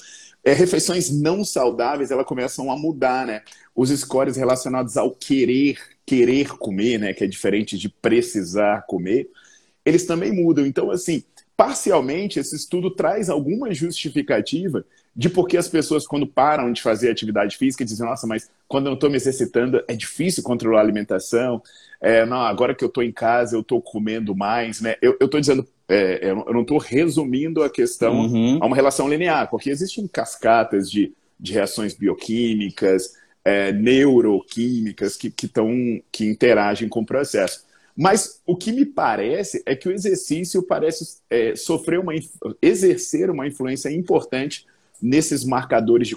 é, 0.47 0.53
refeições 0.53 1.11
não 1.11 1.45
saudáveis 1.45 2.13
elas 2.13 2.25
começam 2.25 2.71
a 2.71 2.77
mudar, 2.77 3.27
né? 3.27 3.43
Os 3.75 3.91
scores 3.91 4.37
relacionados 4.37 4.97
ao 4.97 5.11
querer, 5.11 5.77
querer 6.07 6.51
comer, 6.51 7.01
né? 7.01 7.13
Que 7.13 7.25
é 7.25 7.27
diferente 7.27 7.77
de 7.77 7.89
precisar 7.89 8.87
comer, 8.87 9.29
eles 9.85 10.07
também 10.07 10.31
mudam. 10.31 10.65
Então, 10.65 10.93
assim, 10.93 11.25
parcialmente, 11.57 12.39
esse 12.39 12.55
estudo 12.55 12.93
traz 12.93 13.29
alguma 13.29 13.75
justificativa 13.75 14.85
de 15.17 15.29
por 15.29 15.49
que 15.49 15.57
as 15.57 15.67
pessoas, 15.67 16.07
quando 16.07 16.29
param 16.29 16.73
de 16.73 16.81
fazer 16.81 17.11
atividade 17.11 17.57
física, 17.57 17.85
dizem, 17.85 18.07
nossa, 18.07 18.25
mas 18.25 18.49
quando 18.69 18.87
eu 18.87 18.91
não 18.91 18.97
estou 18.97 19.11
me 19.11 19.17
exercitando, 19.17 19.83
é 19.89 19.97
difícil 19.97 20.45
controlar 20.45 20.79
a 20.79 20.85
alimentação. 20.85 21.61
É, 22.01 22.25
não, 22.25 22.41
agora 22.43 22.73
que 22.73 22.85
eu 22.85 22.89
estou 22.89 23.03
em 23.03 23.11
casa, 23.11 23.57
eu 23.57 23.63
estou 23.63 23.83
comendo 23.83 24.33
mais, 24.33 24.81
né? 24.81 24.95
Eu 25.03 25.17
estou 25.21 25.41
dizendo 25.41 25.67
é, 25.89 26.31
eu 26.31 26.53
não 26.53 26.63
estou 26.63 26.79
resumindo 26.79 27.63
a 27.63 27.71
questão 27.71 28.27
uhum. 28.27 28.59
a 28.61 28.67
uma 28.67 28.77
relação 28.77 29.09
linear, 29.09 29.49
porque 29.49 29.71
existem 29.71 30.07
cascatas 30.07 30.91
de, 30.91 31.13
de 31.39 31.53
reações 31.53 31.95
bioquímicas, 31.95 33.15
é, 33.45 33.73
neuroquímicas 33.73 35.17
que, 35.17 35.31
que, 35.31 35.47
tão, 35.47 35.71
que 36.11 36.25
interagem 36.25 36.89
com 36.89 37.01
o 37.01 37.07
processo. 37.07 37.65
Mas 37.97 38.43
o 38.45 38.57
que 38.57 38.73
me 38.73 38.85
parece 38.85 39.63
é 39.65 39.75
que 39.75 39.89
o 39.89 39.93
exercício 39.93 40.63
parece 40.63 41.19
é, 41.31 41.55
sofrer 41.55 42.01
uma, 42.01 42.13
exercer 42.61 43.31
uma 43.31 43.47
influência 43.47 43.91
importante 43.91 44.67
nesses 45.01 45.45
marcadores 45.45 46.09
de, 46.09 46.17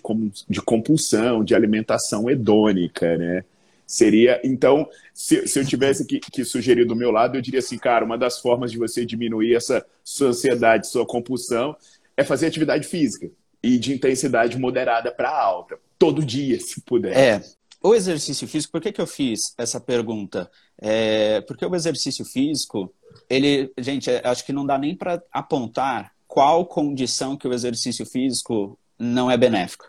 de 0.49 0.61
compulsão, 0.61 1.43
de 1.43 1.53
alimentação 1.53 2.29
hedônica, 2.29 3.17
né? 3.17 3.43
Seria, 3.89 4.39
então, 4.43 4.87
se, 5.15 5.47
se 5.47 5.59
eu 5.59 5.65
tivesse 5.65 6.05
que, 6.05 6.19
que, 6.19 6.45
sugerir 6.45 6.85
do 6.85 6.95
meu 6.95 7.09
lado, 7.09 7.35
eu 7.35 7.41
diria 7.41 7.57
assim, 7.57 7.75
cara, 7.75 8.05
uma 8.05 8.19
das 8.19 8.39
formas 8.39 8.71
de 8.71 8.77
você 8.77 9.03
diminuir 9.03 9.55
essa 9.55 9.83
sua 10.03 10.27
ansiedade, 10.27 10.85
sua 10.85 11.07
compulsão, 11.07 11.75
é 12.15 12.23
fazer 12.23 12.45
atividade 12.45 12.85
física 12.85 13.31
e 13.63 13.79
de 13.79 13.91
intensidade 13.91 14.59
moderada 14.59 15.11
para 15.11 15.35
alta, 15.35 15.79
todo 15.97 16.23
dia, 16.23 16.59
se 16.59 16.81
puder. 16.81 17.17
É. 17.17 17.43
O 17.81 17.95
exercício 17.95 18.47
físico, 18.47 18.73
por 18.73 18.81
que, 18.81 18.91
que 18.91 19.01
eu 19.01 19.07
fiz 19.07 19.55
essa 19.57 19.79
pergunta? 19.79 20.51
É, 20.79 21.41
porque 21.41 21.65
o 21.65 21.75
exercício 21.75 22.23
físico, 22.23 22.93
ele, 23.27 23.73
gente, 23.79 24.07
é, 24.07 24.21
acho 24.23 24.45
que 24.45 24.53
não 24.53 24.67
dá 24.67 24.77
nem 24.77 24.95
para 24.95 25.19
apontar 25.31 26.13
qual 26.27 26.63
condição 26.63 27.35
que 27.35 27.47
o 27.47 27.53
exercício 27.55 28.05
físico 28.05 28.77
não 28.99 29.31
é 29.31 29.35
benéfico. 29.35 29.88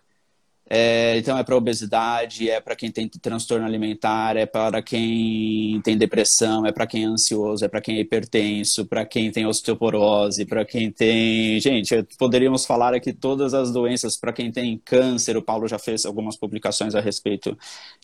É, 0.73 1.19
então 1.19 1.37
é 1.37 1.43
para 1.43 1.57
obesidade, 1.57 2.49
é 2.49 2.61
para 2.61 2.77
quem 2.77 2.93
tem 2.93 3.09
transtorno 3.09 3.67
alimentar, 3.67 4.37
é 4.37 4.47
para 4.47 4.81
quem 4.81 5.81
tem 5.83 5.99
depressão, 5.99 6.65
é 6.65 6.71
para 6.71 6.87
quem 6.87 7.03
é 7.03 7.07
ansioso, 7.07 7.65
é 7.65 7.69
para 7.69 7.81
quem 7.81 7.97
é 7.97 8.01
hipertenso, 8.03 8.87
para 8.87 9.05
quem 9.05 9.33
tem 9.33 9.47
osteoporose, 9.47 10.47
para 10.47 10.65
quem 10.65 10.93
tem, 10.93 11.59
gente, 11.61 12.05
poderíamos 12.17 12.65
falar 12.65 12.95
aqui 12.95 13.13
todas 13.13 13.53
as 13.53 13.73
doenças 13.73 14.17
para 14.17 14.33
quem 14.33 14.53
tem 14.53 14.79
câncer. 14.85 15.37
O 15.37 15.43
Paulo 15.43 15.67
já 15.67 15.79
fez 15.79 16.07
algumas 16.07 16.37
publicações 16.37 16.95
a 16.95 17.01
respeito 17.01 17.59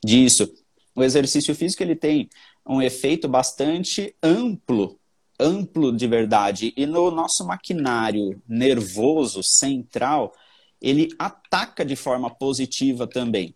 disso. 0.04 0.52
O 0.96 1.04
exercício 1.04 1.54
físico 1.54 1.84
ele 1.84 1.94
tem 1.94 2.28
um 2.66 2.82
efeito 2.82 3.28
bastante 3.28 4.12
amplo 4.20 4.98
amplo 5.38 5.94
de 5.94 6.06
verdade. 6.06 6.72
E 6.76 6.86
no 6.86 7.10
nosso 7.10 7.46
maquinário 7.46 8.42
nervoso 8.48 9.42
central, 9.42 10.32
ele 10.80 11.08
ataca 11.18 11.84
de 11.84 11.96
forma 11.96 12.30
positiva 12.30 13.06
também. 13.06 13.54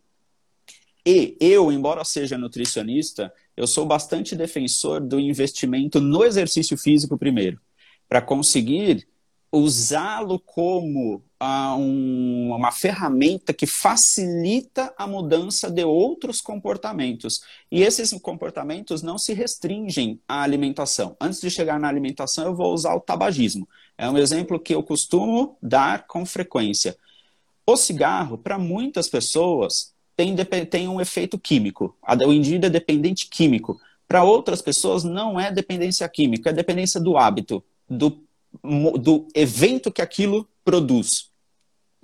E 1.07 1.37
eu, 1.41 1.73
embora 1.73 2.05
seja 2.05 2.37
nutricionista, 2.37 3.33
eu 3.57 3.67
sou 3.67 3.87
bastante 3.87 4.37
defensor 4.37 5.01
do 5.01 5.19
investimento 5.19 6.01
no 6.01 6.25
exercício 6.25 6.77
físico 6.77 7.17
primeiro, 7.17 7.61
para 8.09 8.21
conseguir 8.21 9.09
usá-lo 9.53 10.39
como 10.39 11.23
ah, 11.39 11.75
um, 11.75 12.53
uma 12.55 12.71
ferramenta 12.71 13.53
que 13.53 13.67
facilita 13.67 14.95
a 14.97 15.07
mudança 15.07 15.71
de 15.71 15.83
outros 15.85 16.41
comportamentos. 16.41 17.41
E 17.71 17.83
esses 17.83 18.13
comportamentos 18.21 19.03
não 19.03 19.19
se 19.19 19.33
restringem 19.33 20.21
à 20.29 20.43
alimentação. 20.43 21.17
Antes 21.21 21.41
de 21.41 21.51
chegar 21.51 21.81
na 21.81 21.89
alimentação, 21.89 22.45
eu 22.45 22.55
vou 22.55 22.73
usar 22.73 22.95
o 22.95 23.01
tabagismo. 23.01 23.69
É 23.99 24.09
um 24.09 24.19
exemplo 24.19 24.61
que 24.61 24.75
eu 24.75 24.83
costumo 24.83 25.57
dar 25.61 26.07
com 26.07 26.25
frequência. 26.25 26.97
O 27.67 27.77
cigarro, 27.77 28.37
para 28.39 28.59
muitas 28.59 29.09
pessoas, 29.09 29.95
tem, 30.17 30.35
tem 30.67 30.89
um 30.89 31.01
efeito 31.01 31.39
químico. 31.39 31.97
O 32.27 32.33
indivíduo 32.33 32.67
é 32.67 32.71
dependente 32.71 33.29
químico. 33.29 33.81
Para 34.07 34.25
outras 34.25 34.61
pessoas, 34.61 35.05
não 35.05 35.39
é 35.39 35.53
dependência 35.53 36.09
química, 36.09 36.51
é 36.51 36.53
dependência 36.53 37.01
do 37.01 37.17
hábito, 37.17 37.63
do, 37.89 38.23
do 38.99 39.29
evento 39.35 39.93
que 39.93 40.03
aquilo 40.03 40.49
produz. 40.65 41.31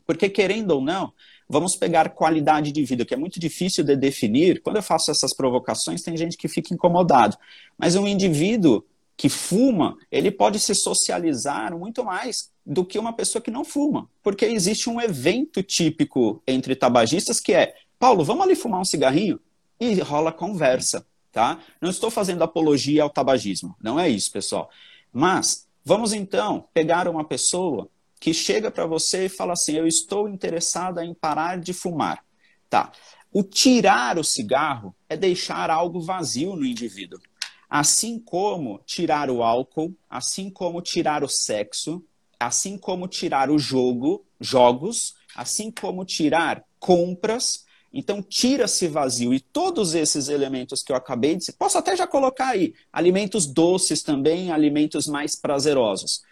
Porque, 0.07 0.29
querendo 0.29 0.71
ou 0.71 0.81
não, 0.81 1.12
vamos 1.49 1.75
pegar 1.75 2.11
qualidade 2.11 2.71
de 2.71 2.85
vida, 2.85 3.05
que 3.05 3.12
é 3.12 3.16
muito 3.16 3.40
difícil 3.40 3.83
de 3.83 3.97
definir. 3.97 4.62
Quando 4.62 4.77
eu 4.77 4.83
faço 4.83 5.11
essas 5.11 5.35
provocações, 5.35 6.03
tem 6.03 6.16
gente 6.16 6.37
que 6.37 6.49
fica 6.49 6.73
incomodado. 6.73 7.37
Mas 7.77 7.97
um 7.97 8.07
indivíduo 8.07 8.85
que 9.16 9.29
fuma, 9.29 9.97
ele 10.11 10.31
pode 10.31 10.61
se 10.61 10.75
socializar 10.75 11.77
muito 11.77 12.05
mais 12.05 12.51
do 12.66 12.85
que 12.85 12.98
uma 12.98 13.12
pessoa 13.12 13.40
que 13.40 13.50
não 13.50 13.64
fuma. 13.64 14.11
Porque 14.22 14.44
existe 14.44 14.90
um 14.90 15.00
evento 15.00 15.62
típico 15.62 16.42
entre 16.46 16.74
tabagistas 16.74 17.38
que 17.38 17.52
é: 17.52 17.74
Paulo, 17.98 18.24
vamos 18.24 18.44
ali 18.44 18.57
fumar 18.57 18.81
um 18.81 18.85
cigarrinho? 18.85 19.38
E 19.79 19.94
rola 20.00 20.33
conversa, 20.33 21.07
tá? 21.31 21.61
Não 21.81 21.90
estou 21.90 22.11
fazendo 22.11 22.42
apologia 22.42 23.02
ao 23.02 23.11
tabagismo, 23.11 23.76
não 23.81 24.00
é 24.00 24.09
isso, 24.09 24.33
pessoal. 24.33 24.68
Mas 25.12 25.68
vamos 25.85 26.12
então 26.12 26.66
pegar 26.74 27.09
uma 27.09 27.24
pessoa 27.24 27.88
que 28.18 28.35
chega 28.35 28.70
para 28.70 28.87
você 28.87 29.26
e 29.26 29.29
fala 29.29 29.52
assim: 29.52 29.76
Eu 29.76 29.87
estou 29.87 30.29
interessada 30.29 31.05
em 31.05 31.14
parar 31.14 31.61
de 31.61 31.72
fumar. 31.72 32.24
Tá. 32.68 32.90
O 33.33 33.42
tirar 33.42 34.18
o 34.18 34.24
cigarro 34.24 34.94
é 35.09 35.16
deixar 35.16 35.70
algo 35.70 36.00
vazio 36.00 36.57
no 36.57 36.64
indivíduo. 36.64 37.20
Assim 37.68 38.18
como 38.18 38.81
tirar 38.87 39.29
o 39.29 39.42
álcool, 39.42 39.94
assim 40.09 40.48
como 40.48 40.81
tirar 40.81 41.22
o 41.22 41.29
sexo, 41.29 42.02
assim 42.38 42.77
como 42.79 43.09
tirar 43.09 43.51
o 43.51 43.59
jogo, 43.59 44.25
jogos, 44.40 45.14
assim 45.35 45.70
como 45.70 46.05
tirar 46.05 46.64
compras. 46.79 47.64
Então, 47.92 48.22
tira-se 48.22 48.88
vazio. 48.88 49.33
E 49.33 49.40
todos 49.40 49.94
esses 49.94 50.29
elementos 50.29 50.83
que 50.83 50.92
eu 50.92 50.96
acabei 50.96 51.37
de 51.37 51.53
posso 51.53 51.79
até 51.79 51.96
já 51.96 52.07
colocar 52.07 52.49
aí, 52.49 52.75
alimentos 52.92 53.46
doces 53.46 54.03
também, 54.03 54.51
alimentos 54.51 55.07
mais 55.07 55.35
prazerosos. 55.35 56.22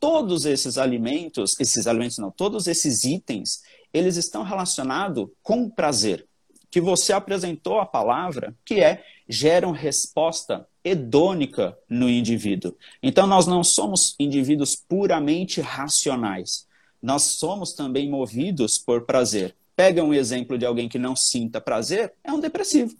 Todos 0.00 0.44
esses 0.44 0.78
alimentos, 0.78 1.54
esses 1.60 1.86
alimentos 1.86 2.18
não, 2.18 2.30
todos 2.30 2.66
esses 2.66 3.04
itens, 3.04 3.62
eles 3.92 4.16
estão 4.16 4.42
relacionados 4.42 5.28
com 5.42 5.70
prazer. 5.70 6.26
Que 6.72 6.80
você 6.80 7.12
apresentou 7.12 7.78
a 7.78 7.86
palavra, 7.86 8.52
que 8.64 8.80
é 8.80 9.04
geram 9.28 9.70
resposta 9.70 10.66
hedônica 10.84 11.78
no 11.88 12.10
indivíduo. 12.10 12.74
Então, 13.00 13.26
nós 13.26 13.46
não 13.46 13.62
somos 13.62 14.16
indivíduos 14.18 14.74
puramente 14.74 15.60
racionais. 15.60 16.66
Nós 17.00 17.22
somos 17.22 17.74
também 17.74 18.10
movidos 18.10 18.78
por 18.78 19.02
prazer. 19.02 19.54
Pega 19.76 20.02
um 20.02 20.12
exemplo 20.12 20.58
de 20.58 20.66
alguém 20.66 20.88
que 20.88 20.98
não 20.98 21.14
sinta 21.14 21.60
prazer, 21.60 22.12
é 22.24 22.32
um 22.32 22.40
depressivo. 22.40 22.96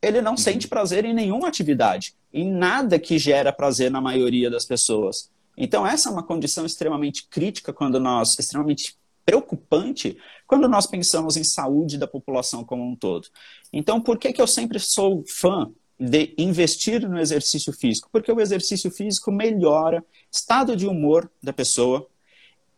Ele 0.00 0.20
não 0.20 0.32
uhum. 0.32 0.36
sente 0.36 0.68
prazer 0.68 1.04
em 1.04 1.14
nenhuma 1.14 1.48
atividade, 1.48 2.14
em 2.32 2.50
nada 2.50 2.98
que 2.98 3.18
gera 3.18 3.52
prazer 3.52 3.90
na 3.90 4.00
maioria 4.00 4.50
das 4.50 4.64
pessoas. 4.64 5.30
Então, 5.56 5.86
essa 5.86 6.08
é 6.08 6.12
uma 6.12 6.22
condição 6.22 6.64
extremamente 6.64 7.28
crítica 7.28 7.72
quando 7.72 8.00
nós, 8.00 8.36
extremamente 8.38 8.96
preocupante, 9.24 10.16
quando 10.46 10.68
nós 10.68 10.86
pensamos 10.86 11.36
em 11.36 11.44
saúde 11.44 11.98
da 11.98 12.06
população 12.06 12.64
como 12.64 12.84
um 12.84 12.96
todo. 12.96 13.28
Então, 13.72 14.00
por 14.00 14.18
que, 14.18 14.32
que 14.32 14.42
eu 14.42 14.46
sempre 14.46 14.78
sou 14.78 15.24
fã 15.26 15.70
de 15.98 16.34
investir 16.36 17.08
no 17.08 17.18
exercício 17.18 17.72
físico? 17.72 18.08
Porque 18.10 18.32
o 18.32 18.40
exercício 18.40 18.90
físico 18.90 19.30
melhora 19.30 20.04
estado 20.30 20.76
de 20.76 20.86
humor 20.86 21.30
da 21.42 21.52
pessoa, 21.52 22.06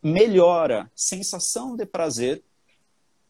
melhora 0.01 0.91
sensação 0.95 1.75
de 1.75 1.85
prazer, 1.85 2.43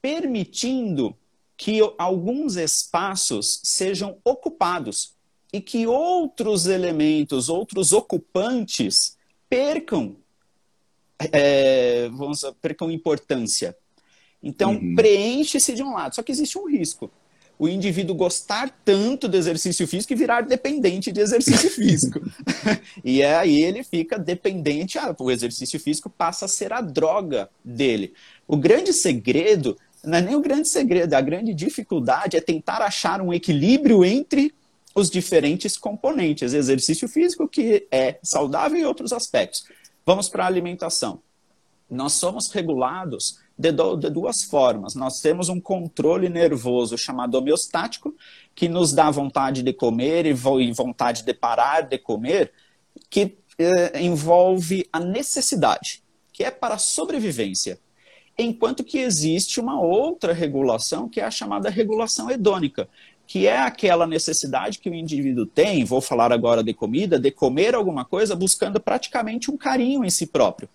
permitindo 0.02 1.16
que 1.58 1.80
alguns 1.98 2.58
espaços 2.58 3.62
sejam 3.64 4.18
ocupados 4.24 5.16
e 5.54 5.62
que 5.62 5.88
outros 5.88 6.68
elementos, 6.68 7.48
outros 7.48 7.94
ocupantes 7.94 9.18
percam, 9.50 10.18
é, 11.20 12.10
vamos 12.10 12.42
percam 12.62 12.92
importância. 12.92 13.76
Então, 14.42 14.74
uhum. 14.74 14.96
preenche-se 14.96 15.74
de 15.74 15.84
um 15.84 15.94
lado. 15.94 16.16
Só 16.16 16.24
que 16.24 16.32
existe 16.32 16.58
um 16.58 16.70
risco 16.70 17.12
o 17.58 17.68
indivíduo 17.68 18.16
gostar 18.16 18.70
tanto 18.84 19.28
do 19.28 19.38
exercício 19.38 19.88
físico 19.88 20.14
e 20.14 20.16
virar 20.16 20.42
dependente 20.42 21.12
de 21.12 21.22
exercício 21.22 21.70
físico. 21.72 22.20
e 23.04 23.24
aí 23.24 23.62
ele 23.62 23.84
fica 23.84 24.20
dependente, 24.20 24.98
ah, 24.98 25.16
o 25.18 25.32
exercício 25.32 25.80
físico 25.80 26.10
passa 26.10 26.46
a 26.46 26.50
ser 26.50 26.74
a 26.74 26.82
droga 26.82 27.50
dele. 27.64 28.14
O 28.48 28.58
grande 28.58 28.94
segredo, 28.94 29.78
não 30.04 30.18
é 30.18 30.22
nem 30.22 30.36
o 30.36 30.42
grande 30.42 30.68
segredo, 30.68 31.14
a 31.14 31.22
grande 31.22 31.54
dificuldade 31.54 32.38
é 32.38 32.42
tentar 32.42 32.82
achar 32.82 33.22
um 33.22 33.34
equilíbrio 33.34 34.04
entre 34.04 34.54
os 34.94 35.10
diferentes 35.10 35.78
componentes. 35.78 36.54
Exercício 36.54 37.08
físico 37.08 37.48
que 37.48 37.88
é 37.90 38.18
saudável 38.22 38.78
em 38.78 38.86
outros 38.86 39.14
aspectos. 39.14 39.66
Vamos 40.06 40.30
para 40.30 40.44
a 40.44 40.48
alimentação. 40.48 41.20
Nós 41.90 42.14
somos 42.14 42.52
regulados 42.52 43.40
de, 43.58 43.72
do, 43.72 43.96
de 43.96 44.10
duas 44.10 44.44
formas. 44.44 44.94
Nós 44.94 45.20
temos 45.20 45.50
um 45.50 45.60
controle 45.60 46.30
nervoso 46.30 46.98
chamado 46.98 47.36
homeostático, 47.36 48.14
que 48.54 48.68
nos 48.68 48.94
dá 48.94 49.10
vontade 49.10 49.64
de 49.64 49.74
comer 49.74 50.26
e 50.26 50.34
vontade 50.34 51.24
de 51.24 51.34
parar 51.34 51.82
de 51.82 51.98
comer, 51.98 52.54
que 53.10 53.38
eh, 53.58 54.02
envolve 54.02 54.88
a 54.94 55.00
necessidade, 55.00 56.04
que 56.32 56.44
é 56.44 56.52
para 56.52 56.76
a 56.76 56.80
sobrevivência. 56.80 57.80
Enquanto 58.38 58.84
que 58.84 59.00
existe 59.00 59.60
uma 59.60 59.80
outra 59.80 60.34
regulação, 60.34 61.08
que 61.08 61.22
é 61.22 61.24
a 61.24 61.32
chamada 61.32 61.70
regulação 61.70 62.30
hedônica, 62.30 62.90
que 63.28 63.48
é 63.48 63.58
aquela 63.58 64.06
necessidade 64.06 64.80
que 64.80 64.90
o 64.90 64.94
indivíduo 64.94 65.46
tem, 65.46 65.84
vou 65.84 66.02
falar 66.02 66.32
agora 66.32 66.64
de 66.64 66.74
comida, 66.74 67.20
de 67.20 67.32
comer 67.32 67.74
alguma 67.74 68.06
coisa 68.06 68.36
buscando 68.36 68.80
praticamente 68.80 69.50
um 69.50 69.58
carinho 69.58 70.06
em 70.06 70.10
si 70.10 70.28
próprio. 70.28 70.70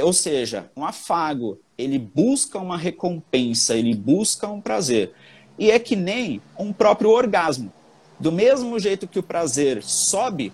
Ou 0.00 0.12
seja, 0.12 0.70
um 0.76 0.84
afago, 0.84 1.58
ele 1.76 1.98
busca 1.98 2.58
uma 2.58 2.78
recompensa, 2.78 3.74
ele 3.74 3.94
busca 3.94 4.48
um 4.48 4.60
prazer. 4.60 5.12
E 5.58 5.70
é 5.70 5.78
que 5.78 5.96
nem 5.96 6.40
um 6.58 6.72
próprio 6.72 7.10
orgasmo. 7.10 7.72
Do 8.18 8.32
mesmo 8.32 8.78
jeito 8.78 9.08
que 9.08 9.18
o 9.18 9.22
prazer 9.22 9.82
sobe, 9.82 10.52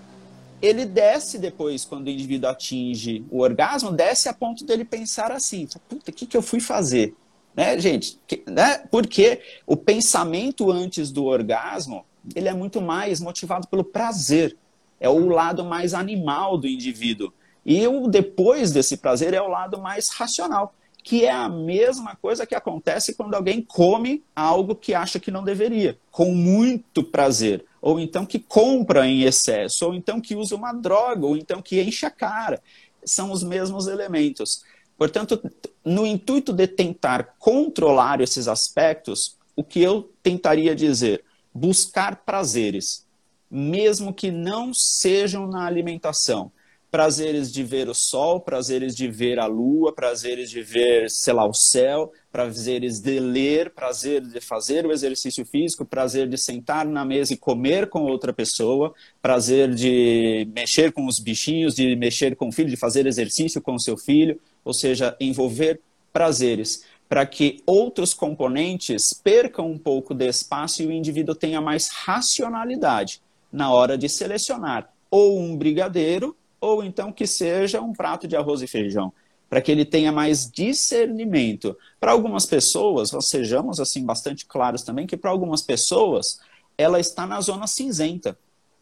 ele 0.61 0.85
desce 0.85 1.39
depois, 1.39 1.85
quando 1.85 2.07
o 2.07 2.11
indivíduo 2.11 2.51
atinge 2.51 3.25
o 3.31 3.41
orgasmo, 3.41 3.93
desce 3.93 4.29
a 4.29 4.33
ponto 4.33 4.65
dele 4.65 4.85
pensar 4.85 5.31
assim: 5.31 5.69
puta, 5.89 6.11
o 6.11 6.15
que, 6.15 6.27
que 6.27 6.37
eu 6.37 6.43
fui 6.43 6.61
fazer? 6.61 7.15
Né, 7.59 7.77
gente? 7.81 8.21
Que, 8.25 8.45
né? 8.47 8.85
Porque 8.89 9.41
o 9.67 9.77
pensamento 9.77 10.71
antes 10.71 11.11
do 11.11 11.25
orgasmo 11.25 12.07
ele 12.37 12.47
é 12.47 12.55
muito 12.55 12.81
mais 12.81 13.21
motivado 13.21 13.67
pelo 13.67 13.83
prazer. 13.83 14.57
É 15.01 15.09
o 15.09 15.27
lado 15.27 15.65
mais 15.65 15.93
animal 15.93 16.57
do 16.57 16.69
indivíduo. 16.69 17.33
E 17.67 17.85
o 17.85 18.07
depois 18.07 18.71
desse 18.71 18.99
prazer 18.99 19.35
é 19.35 19.43
o 19.43 19.49
lado 19.49 19.77
mais 19.83 20.09
racional, 20.09 20.73
que 21.03 21.25
é 21.25 21.33
a 21.33 21.49
mesma 21.49 22.15
coisa 22.15 22.47
que 22.47 22.55
acontece 22.55 23.17
quando 23.17 23.35
alguém 23.35 23.61
come 23.61 24.23
algo 24.37 24.77
que 24.77 24.95
acha 24.95 25.19
que 25.19 25.33
não 25.33 25.43
deveria, 25.43 25.99
com 26.13 26.33
muito 26.33 27.03
prazer, 27.03 27.65
ou 27.83 27.99
então 27.99 28.25
que 28.25 28.39
compra 28.39 29.05
em 29.05 29.23
excesso, 29.23 29.85
ou 29.85 29.95
então 29.95 30.21
que 30.21 30.37
usa 30.37 30.55
uma 30.55 30.73
droga, 30.73 31.27
ou 31.27 31.37
então 31.37 31.61
que 31.61 31.83
enche 31.83 32.07
a 32.07 32.11
cara. 32.11 32.63
São 33.05 33.33
os 33.33 33.43
mesmos 33.43 33.89
elementos. 33.89 34.63
Portanto, 34.99 35.41
no 35.85 36.05
intuito 36.05 36.53
de 36.53 36.67
tentar 36.67 37.37
controlar 37.39 38.21
esses 38.21 38.49
aspectos, 38.49 39.39
o 39.55 39.63
que 39.63 39.81
eu 39.81 40.11
tentaria 40.23 40.75
dizer? 40.75 41.25
Buscar 41.55 42.25
prazeres, 42.25 43.07
mesmo 43.51 44.13
que 44.13 44.31
não 44.31 44.75
sejam 44.75 45.47
na 45.47 45.65
alimentação 45.65 46.53
prazeres 46.91 47.53
de 47.53 47.63
ver 47.63 47.89
o 47.89 47.95
sol, 47.95 48.41
prazeres 48.41 48.97
de 48.97 49.09
ver 49.09 49.39
a 49.39 49.47
lua, 49.47 49.93
prazeres 49.93 50.51
de 50.51 50.63
ver, 50.63 51.11
sei 51.11 51.35
lá, 51.35 51.47
o 51.47 51.53
céu, 51.53 52.13
prazeres 52.33 53.01
de 53.01 53.21
ler, 53.21 53.71
prazer 53.71 54.23
de 54.23 54.41
fazer 54.41 54.87
o 54.87 54.93
exercício 54.93 55.45
físico, 55.45 55.85
prazer 55.85 56.29
de 56.29 56.39
sentar 56.39 56.87
na 56.87 57.05
mesa 57.05 57.35
e 57.35 57.37
comer 57.37 57.89
com 57.89 58.05
outra 58.05 58.33
pessoa, 58.33 58.95
prazer 59.21 59.75
de 59.75 60.49
mexer 60.55 60.93
com 60.93 61.07
os 61.07 61.19
bichinhos, 61.19 61.75
de 61.75 61.95
mexer 61.95 62.35
com 62.37 62.49
o 62.49 62.53
filho, 62.53 62.71
de 62.71 62.77
fazer 62.77 63.07
exercício 63.07 63.61
com 63.61 63.75
o 63.75 63.81
seu 63.81 63.97
filho, 63.97 64.41
ou 64.69 64.75
seja, 64.75 65.17
envolver 65.19 65.81
prazeres. 66.13 66.85
para 67.09 67.25
que 67.25 67.63
outros 67.65 68.13
componentes 68.13 69.15
percam 69.15 69.71
um 69.71 69.79
pouco 69.79 70.13
de 70.15 70.29
espaço 70.29 70.83
e 70.83 70.87
o 70.87 70.93
indivíduo 70.93 71.35
tenha 71.35 71.59
mais 71.59 71.89
racionalidade 71.89 73.23
na 73.51 73.73
hora 73.73 73.97
de 73.97 74.11
selecionar 74.11 74.93
ou 75.11 75.39
um 75.39 75.57
brigadeiro 75.57 76.37
ou 76.61 76.85
então 76.85 77.11
que 77.11 77.27
seja 77.27 77.81
um 77.81 77.95
prato 77.95 78.29
de 78.29 78.37
arroz 78.37 78.61
e 78.61 78.67
feijão, 78.67 79.11
para 79.49 79.63
que 79.63 79.73
ele 79.73 79.87
tenha 79.87 80.13
mais 80.13 80.51
discernimento. 80.51 81.75
Para 81.99 82.13
algumas 82.13 82.45
pessoas, 82.45 83.11
nós 83.11 83.29
sejamos 83.29 83.81
assim 83.81 84.05
bastante 84.05 84.45
claros 84.45 84.83
também 84.83 85.07
que 85.07 85.17
para 85.17 85.31
algumas 85.31 85.63
pessoas 85.63 86.41
ela 86.77 87.01
está 87.01 87.27
na 87.27 87.41
zona 87.41 87.67
cinzenta, 87.67 88.39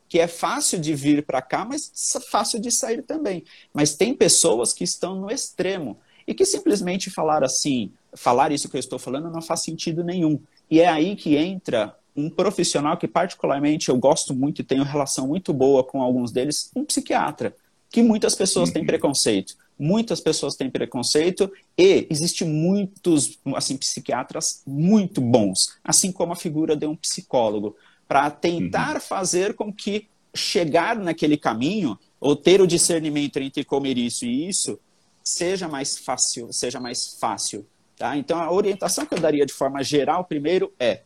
que 0.08 0.18
é 0.18 0.26
fácil 0.26 0.78
de 0.78 0.94
vir 0.94 1.24
para 1.24 1.42
cá, 1.42 1.64
mas 1.64 1.92
fácil 2.30 2.60
de 2.60 2.70
sair 2.70 3.02
também. 3.02 3.44
Mas 3.72 3.96
tem 3.96 4.14
pessoas 4.14 4.72
que 4.72 4.84
estão 4.84 5.14
no 5.14 5.30
extremo 5.30 5.98
e 6.26 6.34
que 6.34 6.44
simplesmente 6.44 7.10
falar 7.10 7.44
assim, 7.44 7.92
falar 8.14 8.52
isso 8.52 8.68
que 8.68 8.76
eu 8.76 8.80
estou 8.80 8.98
falando 8.98 9.30
não 9.30 9.42
faz 9.42 9.62
sentido 9.62 10.02
nenhum. 10.02 10.40
E 10.70 10.80
é 10.80 10.88
aí 10.88 11.14
que 11.16 11.36
entra 11.36 11.96
um 12.16 12.30
profissional 12.30 12.96
que 12.96 13.06
particularmente 13.06 13.88
eu 13.88 13.96
gosto 13.96 14.34
muito 14.34 14.60
e 14.60 14.64
tenho 14.64 14.82
relação 14.82 15.28
muito 15.28 15.52
boa 15.52 15.84
com 15.84 16.02
alguns 16.02 16.32
deles, 16.32 16.70
um 16.74 16.84
psiquiatra, 16.84 17.54
que 17.90 18.02
muitas 18.02 18.34
pessoas 18.34 18.70
têm 18.70 18.82
uhum. 18.82 18.86
preconceito. 18.86 19.54
Muitas 19.78 20.20
pessoas 20.20 20.56
têm 20.56 20.70
preconceito 20.70 21.52
e 21.76 22.06
existem 22.08 22.48
muitos 22.48 23.38
assim 23.54 23.76
psiquiatras 23.76 24.62
muito 24.66 25.20
bons, 25.20 25.76
assim 25.84 26.10
como 26.10 26.32
a 26.32 26.36
figura 26.36 26.74
de 26.74 26.86
um 26.86 26.96
psicólogo, 26.96 27.76
para 28.06 28.30
tentar 28.30 28.94
uhum. 28.94 29.00
fazer 29.00 29.54
com 29.54 29.72
que 29.72 30.08
chegar 30.34 30.96
naquele 30.96 31.36
caminho 31.36 31.98
ou 32.20 32.36
ter 32.36 32.60
o 32.60 32.66
discernimento 32.66 33.38
entre 33.38 33.64
comer 33.64 33.96
isso 33.98 34.24
e 34.24 34.48
isso 34.48 34.78
seja 35.24 35.66
mais 35.66 35.98
fácil, 35.98 36.52
seja 36.52 36.78
mais 36.78 37.16
fácil 37.18 37.66
Tá? 37.96 38.16
Então, 38.16 38.38
a 38.38 38.52
orientação 38.52 39.06
que 39.06 39.14
eu 39.14 39.18
daria 39.18 39.46
de 39.46 39.52
forma 39.52 39.82
geral, 39.82 40.24
primeiro, 40.24 40.72
é 40.78 41.00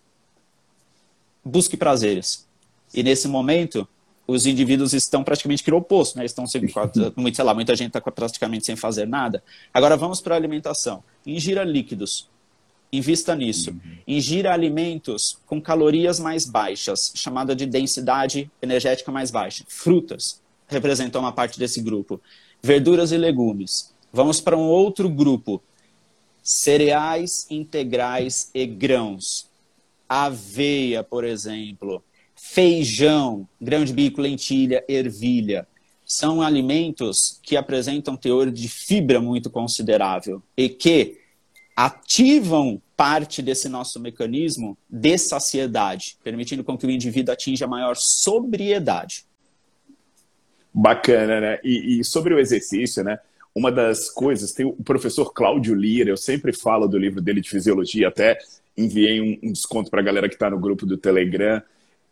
busque 1.45 1.77
prazeres. 1.77 2.49
E 2.93 3.03
nesse 3.03 3.29
momento, 3.29 3.87
os 4.27 4.45
indivíduos 4.45 4.93
estão 4.93 5.23
praticamente 5.23 5.63
que 5.63 5.71
o 5.71 5.77
oposto, 5.77 6.19
né? 6.19 6.25
Estão 6.25 6.47
sem, 6.49 6.61
muito, 7.17 7.37
sei 7.37 7.45
lá, 7.45 7.55
muita 7.55 7.77
gente 7.77 7.97
está 7.97 8.01
praticamente 8.01 8.67
sem 8.67 8.75
fazer 8.75 9.07
nada. 9.07 9.43
Agora 9.73 9.97
vamos 9.97 10.21
para 10.21 10.35
a 10.35 10.39
alimentação. 10.39 11.03
Ingira 11.25 11.63
líquidos. 11.63 12.29
Invista 12.93 13.37
nisso. 13.37 13.71
Uhum. 13.71 13.99
Ingira 14.07 14.53
alimentos 14.53 15.39
com 15.47 15.61
calorias 15.61 16.19
mais 16.19 16.45
baixas, 16.45 17.13
chamada 17.15 17.55
de 17.55 17.67
densidade 17.67 18.51
energética 18.61 19.13
mais 19.13 19.31
baixa. 19.31 19.65
Frutas 19.69 20.41
representam 20.67 21.21
uma 21.21 21.33
parte 21.33 21.59
desse 21.59 21.81
grupo. 21.81 22.21
Verduras 22.63 23.13
e 23.13 23.17
legumes. 23.17 23.93
Vamos 24.13 24.41
para 24.41 24.57
um 24.57 24.69
outro 24.69 25.09
grupo, 25.09 25.63
cereais 26.43 27.47
integrais 27.49 28.51
e 28.53 28.67
grãos, 28.67 29.49
aveia, 30.09 31.05
por 31.05 31.23
exemplo, 31.23 32.03
feijão, 32.35 33.47
grão 33.61 33.85
de 33.85 33.93
bico, 33.93 34.21
lentilha, 34.21 34.85
ervilha, 34.89 35.69
são 36.05 36.43
alimentos 36.43 37.39
que 37.41 37.57
apresentam 37.57 38.17
teor 38.17 38.51
de 38.51 38.69
fibra 38.69 39.21
muito 39.21 39.49
considerável 39.49 40.43
e 40.57 40.69
que 40.69 41.20
ativam 41.85 42.81
parte 42.97 43.41
desse 43.41 43.69
nosso 43.69 43.99
mecanismo 43.99 44.77
de 44.89 45.17
saciedade, 45.17 46.19
permitindo 46.23 46.63
com 46.63 46.77
que 46.77 46.87
o 46.87 46.91
indivíduo 46.91 47.33
atinja 47.33 47.67
maior 47.67 47.97
sobriedade. 47.97 49.25
Bacana, 50.73 51.41
né? 51.41 51.59
E, 51.65 52.01
e 52.01 52.05
sobre 52.05 52.35
o 52.35 52.39
exercício, 52.39 53.03
né? 53.03 53.19
uma 53.55 53.73
das 53.73 54.11
coisas, 54.11 54.53
tem 54.53 54.67
o 54.67 54.73
professor 54.73 55.33
Cláudio 55.33 55.75
Lira, 55.75 56.11
eu 56.11 56.17
sempre 56.17 56.53
falo 56.53 56.87
do 56.87 56.99
livro 56.99 57.21
dele 57.21 57.41
de 57.41 57.49
fisiologia, 57.49 58.09
até 58.09 58.39
enviei 58.77 59.21
um, 59.21 59.49
um 59.49 59.53
desconto 59.53 59.91
para 59.91 60.01
a 60.01 60.05
galera 60.05 60.29
que 60.29 60.35
está 60.35 60.51
no 60.51 60.59
grupo 60.59 60.87
do 60.87 60.97
Telegram. 60.97 61.63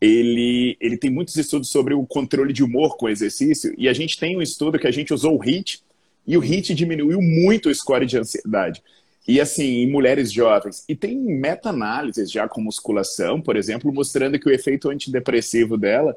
Ele, 0.00 0.76
ele 0.80 0.96
tem 0.96 1.10
muitos 1.10 1.36
estudos 1.36 1.70
sobre 1.70 1.94
o 1.94 2.06
controle 2.06 2.52
de 2.52 2.64
humor 2.64 2.96
com 2.96 3.08
exercício, 3.08 3.72
e 3.76 3.88
a 3.88 3.92
gente 3.92 4.18
tem 4.18 4.36
um 4.36 4.42
estudo 4.42 4.78
que 4.78 4.86
a 4.86 4.90
gente 4.90 5.12
usou 5.12 5.38
o 5.38 5.42
HIT, 5.42 5.82
e 6.26 6.36
o 6.36 6.40
HIT 6.40 6.74
diminuiu 6.74 7.20
muito 7.20 7.68
o 7.68 7.74
score 7.74 8.06
de 8.06 8.18
ansiedade. 8.18 8.82
E 9.28 9.42
assim, 9.42 9.82
em 9.82 9.86
mulheres 9.86 10.32
jovens. 10.32 10.82
E 10.88 10.96
tem 10.96 11.14
meta-análises 11.18 12.32
já 12.32 12.48
com 12.48 12.62
musculação, 12.62 13.42
por 13.42 13.56
exemplo, 13.56 13.92
mostrando 13.92 14.38
que 14.38 14.48
o 14.48 14.52
efeito 14.52 14.88
antidepressivo 14.88 15.76
dela 15.76 16.16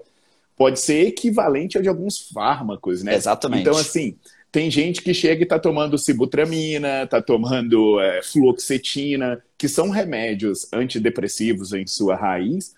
pode 0.56 0.80
ser 0.80 1.08
equivalente 1.08 1.76
ao 1.76 1.84
de 1.84 1.90
alguns 1.90 2.30
fármacos, 2.30 3.04
né? 3.04 3.14
Exatamente. 3.14 3.64
Então, 3.64 3.78
assim, 3.78 4.16
tem 4.50 4.72
gente 4.72 5.02
que 5.02 5.14
chega 5.14 5.42
e 5.42 5.44
está 5.44 5.60
tomando 5.60 5.98
sibutramina, 5.98 7.04
está 7.04 7.22
tomando 7.22 8.00
é, 8.00 8.24
fluoxetina, 8.24 9.44
que 9.58 9.68
são 9.68 9.90
remédios 9.90 10.72
antidepressivos 10.72 11.74
em 11.74 11.86
sua 11.86 12.16
raiz, 12.16 12.74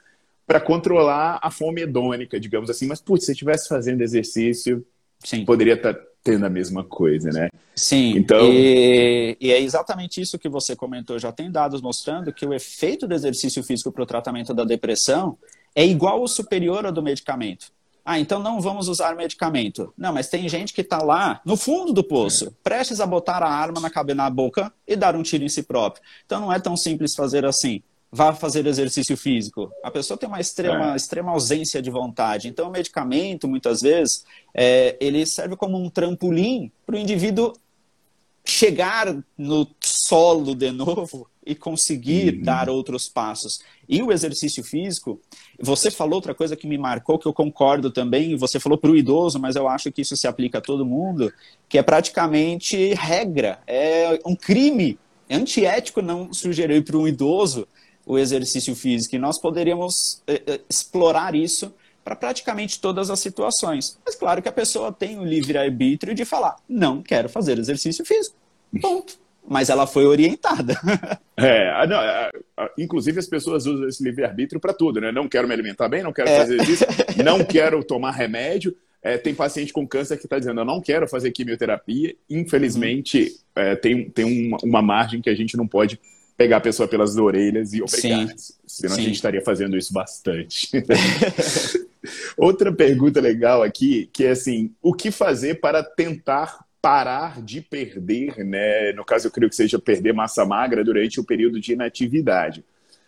para 0.47 0.59
controlar 0.59 1.39
a 1.43 1.51
fome 1.51 1.81
hedônica, 1.81 2.39
digamos 2.39 2.71
assim. 2.71 2.87
Mas, 2.87 2.99
putz, 2.99 3.25
se 3.25 3.33
estivesse 3.33 3.67
fazendo 3.67 4.01
exercício, 4.01 4.83
Sim. 5.19 5.45
poderia 5.45 5.75
estar 5.75 5.93
tá 5.93 6.01
tendo 6.23 6.45
a 6.45 6.49
mesma 6.49 6.83
coisa, 6.83 7.29
né? 7.31 7.49
Sim, 7.75 8.15
então... 8.15 8.51
E, 8.51 9.35
e, 9.41 9.51
é 9.51 9.59
exatamente 9.59 10.21
isso 10.21 10.39
que 10.39 10.47
você 10.47 10.75
comentou. 10.75 11.19
Já 11.19 11.31
tem 11.31 11.51
dados 11.51 11.81
mostrando 11.81 12.31
que 12.31 12.45
o 12.45 12.53
efeito 12.53 13.07
do 13.07 13.13
exercício 13.13 13.63
físico 13.63 13.91
para 13.91 14.03
o 14.03 14.05
tratamento 14.05 14.53
da 14.53 14.63
depressão 14.63 15.37
é 15.75 15.85
igual 15.85 16.21
ou 16.21 16.27
superior 16.27 16.85
ao 16.85 16.91
do 16.91 17.03
medicamento. 17.03 17.71
Ah, 18.05 18.19
então 18.19 18.39
não 18.39 18.59
vamos 18.59 18.87
usar 18.87 19.15
medicamento. 19.15 19.93
Não, 19.97 20.13
mas 20.13 20.27
tem 20.27 20.47
gente 20.49 20.73
que 20.73 20.81
está 20.81 21.01
lá 21.01 21.41
no 21.45 21.55
fundo 21.55 21.93
do 21.93 22.03
poço, 22.03 22.47
é. 22.47 22.51
prestes 22.61 22.99
a 22.99 23.05
botar 23.05 23.41
a 23.41 23.49
arma 23.49 23.79
na, 23.79 23.89
cabeça, 23.89 24.15
na 24.15 24.29
boca 24.29 24.73
e 24.85 24.95
dar 24.95 25.15
um 25.15 25.23
tiro 25.23 25.43
em 25.43 25.49
si 25.49 25.63
próprio. 25.63 26.03
Então 26.25 26.41
não 26.41 26.51
é 26.51 26.59
tão 26.59 26.75
simples 26.75 27.15
fazer 27.15 27.45
assim. 27.45 27.81
Vá 28.15 28.31
fazer 28.31 28.67
exercício 28.67 29.17
físico. 29.17 29.71
A 29.83 29.89
pessoa 29.89 30.15
tem 30.15 30.29
uma 30.29 30.39
extrema, 30.39 30.93
é. 30.93 30.95
extrema 30.95 31.31
ausência 31.31 31.81
de 31.81 31.89
vontade. 31.89 32.47
Então 32.47 32.67
o 32.67 32.71
medicamento, 32.71 33.47
muitas 33.47 33.81
vezes, 33.81 34.23
é, 34.53 34.95
ele 34.99 35.25
serve 35.25 35.55
como 35.55 35.83
um 35.83 35.89
trampolim 35.89 36.71
para 36.85 36.95
o 36.95 36.99
indivíduo 36.99 37.53
chegar 38.45 39.17
no 39.35 39.67
solo 39.81 40.53
de 40.53 40.71
novo 40.71 41.27
e 41.43 41.55
conseguir 41.55 42.35
uhum. 42.35 42.43
dar 42.43 42.69
outros 42.69 43.09
passos. 43.09 43.61
E 43.89 44.03
o 44.03 44.11
exercício 44.11 44.63
físico, 44.63 45.19
você 45.59 45.89
falou 45.89 46.15
outra 46.15 46.35
coisa 46.35 46.55
que 46.55 46.67
me 46.67 46.77
marcou, 46.77 47.17
que 47.17 47.25
eu 47.25 47.33
concordo 47.33 47.89
também, 47.89 48.35
você 48.35 48.59
falou 48.59 48.77
para 48.77 48.91
o 48.91 48.95
idoso, 48.95 49.39
mas 49.39 49.55
eu 49.55 49.67
acho 49.67 49.91
que 49.91 50.01
isso 50.01 50.15
se 50.15 50.27
aplica 50.27 50.59
a 50.59 50.61
todo 50.61 50.85
mundo, 50.85 51.33
que 51.67 51.79
é 51.79 51.83
praticamente 51.83 52.93
regra, 52.93 53.59
é 53.65 54.19
um 54.23 54.35
crime 54.35 54.99
antiético 55.29 56.01
não 56.01 56.31
sugerir 56.31 56.83
para 56.83 56.97
um 56.97 57.07
idoso 57.07 57.67
o 58.05 58.17
exercício 58.17 58.75
físico. 58.75 59.15
E 59.15 59.19
nós 59.19 59.39
poderíamos 59.39 60.21
eh, 60.27 60.41
eh, 60.45 60.59
explorar 60.69 61.35
isso 61.35 61.73
para 62.03 62.15
praticamente 62.15 62.79
todas 62.79 63.09
as 63.09 63.19
situações. 63.19 63.97
Mas 64.05 64.15
claro 64.15 64.41
que 64.41 64.49
a 64.49 64.53
pessoa 64.53 64.91
tem 64.91 65.17
o 65.19 65.23
livre-arbítrio 65.23 66.13
de 66.13 66.25
falar, 66.25 66.57
não 66.67 67.01
quero 67.01 67.29
fazer 67.29 67.57
exercício 67.57 68.05
físico. 68.05 68.35
Ponto 68.81 69.23
mas 69.47 69.69
ela 69.69 69.85
foi 69.85 70.05
orientada. 70.05 70.75
É, 71.35 71.87
não, 71.87 71.99
é, 71.99 72.29
inclusive 72.77 73.17
as 73.17 73.25
pessoas 73.25 73.65
usam 73.65 73.87
esse 73.87 74.03
livre-arbítrio 74.03 74.61
para 74.61 74.71
tudo, 74.71 75.01
né? 75.01 75.11
Não 75.11 75.27
quero 75.27 75.47
me 75.47 75.53
alimentar 75.55 75.89
bem, 75.89 76.03
não 76.03 76.13
quero 76.13 76.29
é. 76.29 76.37
fazer 76.37 76.61
isso, 76.61 76.85
não 77.25 77.43
quero 77.43 77.83
tomar 77.83 78.11
remédio. 78.11 78.77
É, 79.01 79.17
tem 79.17 79.33
paciente 79.33 79.73
com 79.73 79.87
câncer 79.87 80.17
que 80.17 80.27
está 80.27 80.37
dizendo, 80.37 80.61
eu 80.61 80.65
não 80.65 80.79
quero 80.79 81.07
fazer 81.07 81.31
quimioterapia. 81.31 82.15
Infelizmente, 82.29 83.35
uhum. 83.57 83.63
é, 83.63 83.75
tem, 83.75 84.07
tem 84.11 84.47
uma, 84.47 84.57
uma, 84.63 84.81
margem 84.83 85.23
que 85.23 85.29
a 85.29 85.33
gente 85.35 85.57
não 85.57 85.67
pode 85.67 85.99
pegar 86.43 86.57
a 86.57 86.61
pessoa 86.61 86.89
pelas 86.89 87.15
orelhas 87.15 87.71
e 87.71 87.81
obrigar. 87.81 88.27
Sim. 88.37 88.53
Senão 88.67 88.95
Sim. 88.95 89.01
a 89.01 89.05
gente 89.05 89.15
estaria 89.15 89.41
fazendo 89.41 89.77
isso 89.77 89.93
bastante. 89.93 90.69
Outra 92.35 92.73
pergunta 92.73 93.21
legal 93.21 93.63
aqui, 93.63 94.09
que 94.11 94.25
é 94.25 94.31
assim, 94.31 94.71
o 94.81 94.93
que 94.93 95.09
fazer 95.09 95.61
para 95.61 95.81
tentar 95.81 96.65
parar 96.81 97.41
de 97.41 97.61
perder, 97.61 98.43
né? 98.43 98.91
No 98.91 99.05
caso, 99.05 99.27
eu 99.27 99.31
creio 99.31 99.49
que 99.49 99.55
seja 99.55 99.79
perder 99.79 100.13
massa 100.13 100.45
magra 100.45 100.83
durante 100.83 101.17
o 101.17 101.23
período 101.23 101.61
de 101.61 101.71
inatividade. 101.71 102.65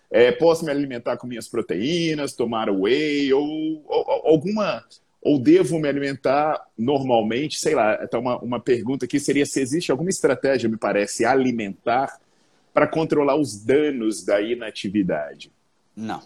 É, 0.09 0.31
posso 0.31 0.63
me 0.63 0.71
alimentar 0.71 1.17
com 1.17 1.27
minhas 1.27 1.49
proteínas, 1.49 2.31
tomar 2.31 2.69
whey 2.69 3.33
ou, 3.33 3.83
ou, 3.85 4.29
alguma 4.31 4.81
ou 5.21 5.37
devo 5.37 5.77
me 5.77 5.89
alimentar 5.89 6.63
normalmente? 6.77 7.59
Sei 7.59 7.75
lá, 7.75 7.99
então 8.01 8.21
uma, 8.21 8.37
uma 8.37 8.59
pergunta 8.61 9.03
aqui 9.03 9.19
seria 9.19 9.45
se 9.45 9.59
existe 9.59 9.91
alguma 9.91 10.09
estratégia, 10.09 10.69
me 10.69 10.77
parece, 10.77 11.25
alimentar 11.25 12.17
para 12.75 12.87
controlar 12.87 13.37
os 13.37 13.55
danos 13.55 14.25
da 14.25 14.41
inatividade. 14.41 15.49
Não. 15.95 16.21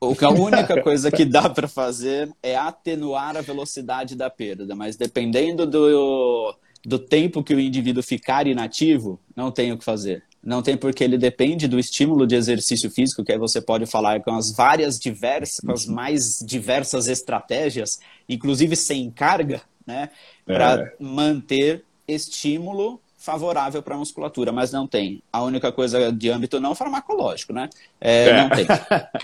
A 0.00 0.28
única 0.30 0.80
coisa 0.80 1.10
que 1.10 1.24
dá 1.24 1.50
para 1.50 1.66
fazer 1.66 2.30
é 2.40 2.54
atenuar 2.54 3.36
a 3.36 3.40
velocidade 3.40 4.14
da 4.14 4.30
perda, 4.30 4.76
mas 4.76 4.94
dependendo 4.94 5.66
do, 5.66 6.54
do 6.84 7.00
tempo 7.00 7.42
que 7.42 7.52
o 7.52 7.58
indivíduo 7.58 8.00
ficar 8.00 8.46
inativo, 8.46 9.18
não 9.34 9.50
tem 9.50 9.72
o 9.72 9.78
que 9.78 9.84
fazer. 9.84 10.22
Não 10.40 10.62
tem 10.62 10.76
porque 10.76 11.02
ele 11.02 11.18
depende 11.18 11.66
do 11.66 11.80
estímulo 11.80 12.28
de 12.28 12.36
exercício 12.36 12.88
físico, 12.88 13.24
que 13.24 13.32
aí 13.32 13.38
você 13.38 13.60
pode 13.60 13.84
falar 13.84 14.20
com 14.22 14.36
as 14.36 14.52
várias 14.52 15.00
diversas, 15.00 15.58
com 15.58 15.72
as 15.72 15.84
mais 15.84 16.38
diversas 16.46 17.08
estratégias, 17.08 17.98
inclusive 18.28 18.76
sem 18.76 19.10
carga, 19.10 19.62
né, 19.84 20.10
para 20.44 20.80
é. 20.80 20.92
manter 21.00 21.84
estímulo 22.06 23.00
favorável 23.22 23.80
para 23.82 23.94
a 23.94 23.98
musculatura, 23.98 24.50
mas 24.50 24.72
não 24.72 24.86
tem. 24.86 25.22
A 25.32 25.42
única 25.42 25.70
coisa 25.70 26.12
de 26.12 26.28
âmbito 26.28 26.58
não 26.58 26.74
farmacológico, 26.74 27.52
né? 27.52 27.70
É, 28.00 28.28
é. 28.28 28.42
Não 28.42 28.50
tem. 28.50 28.66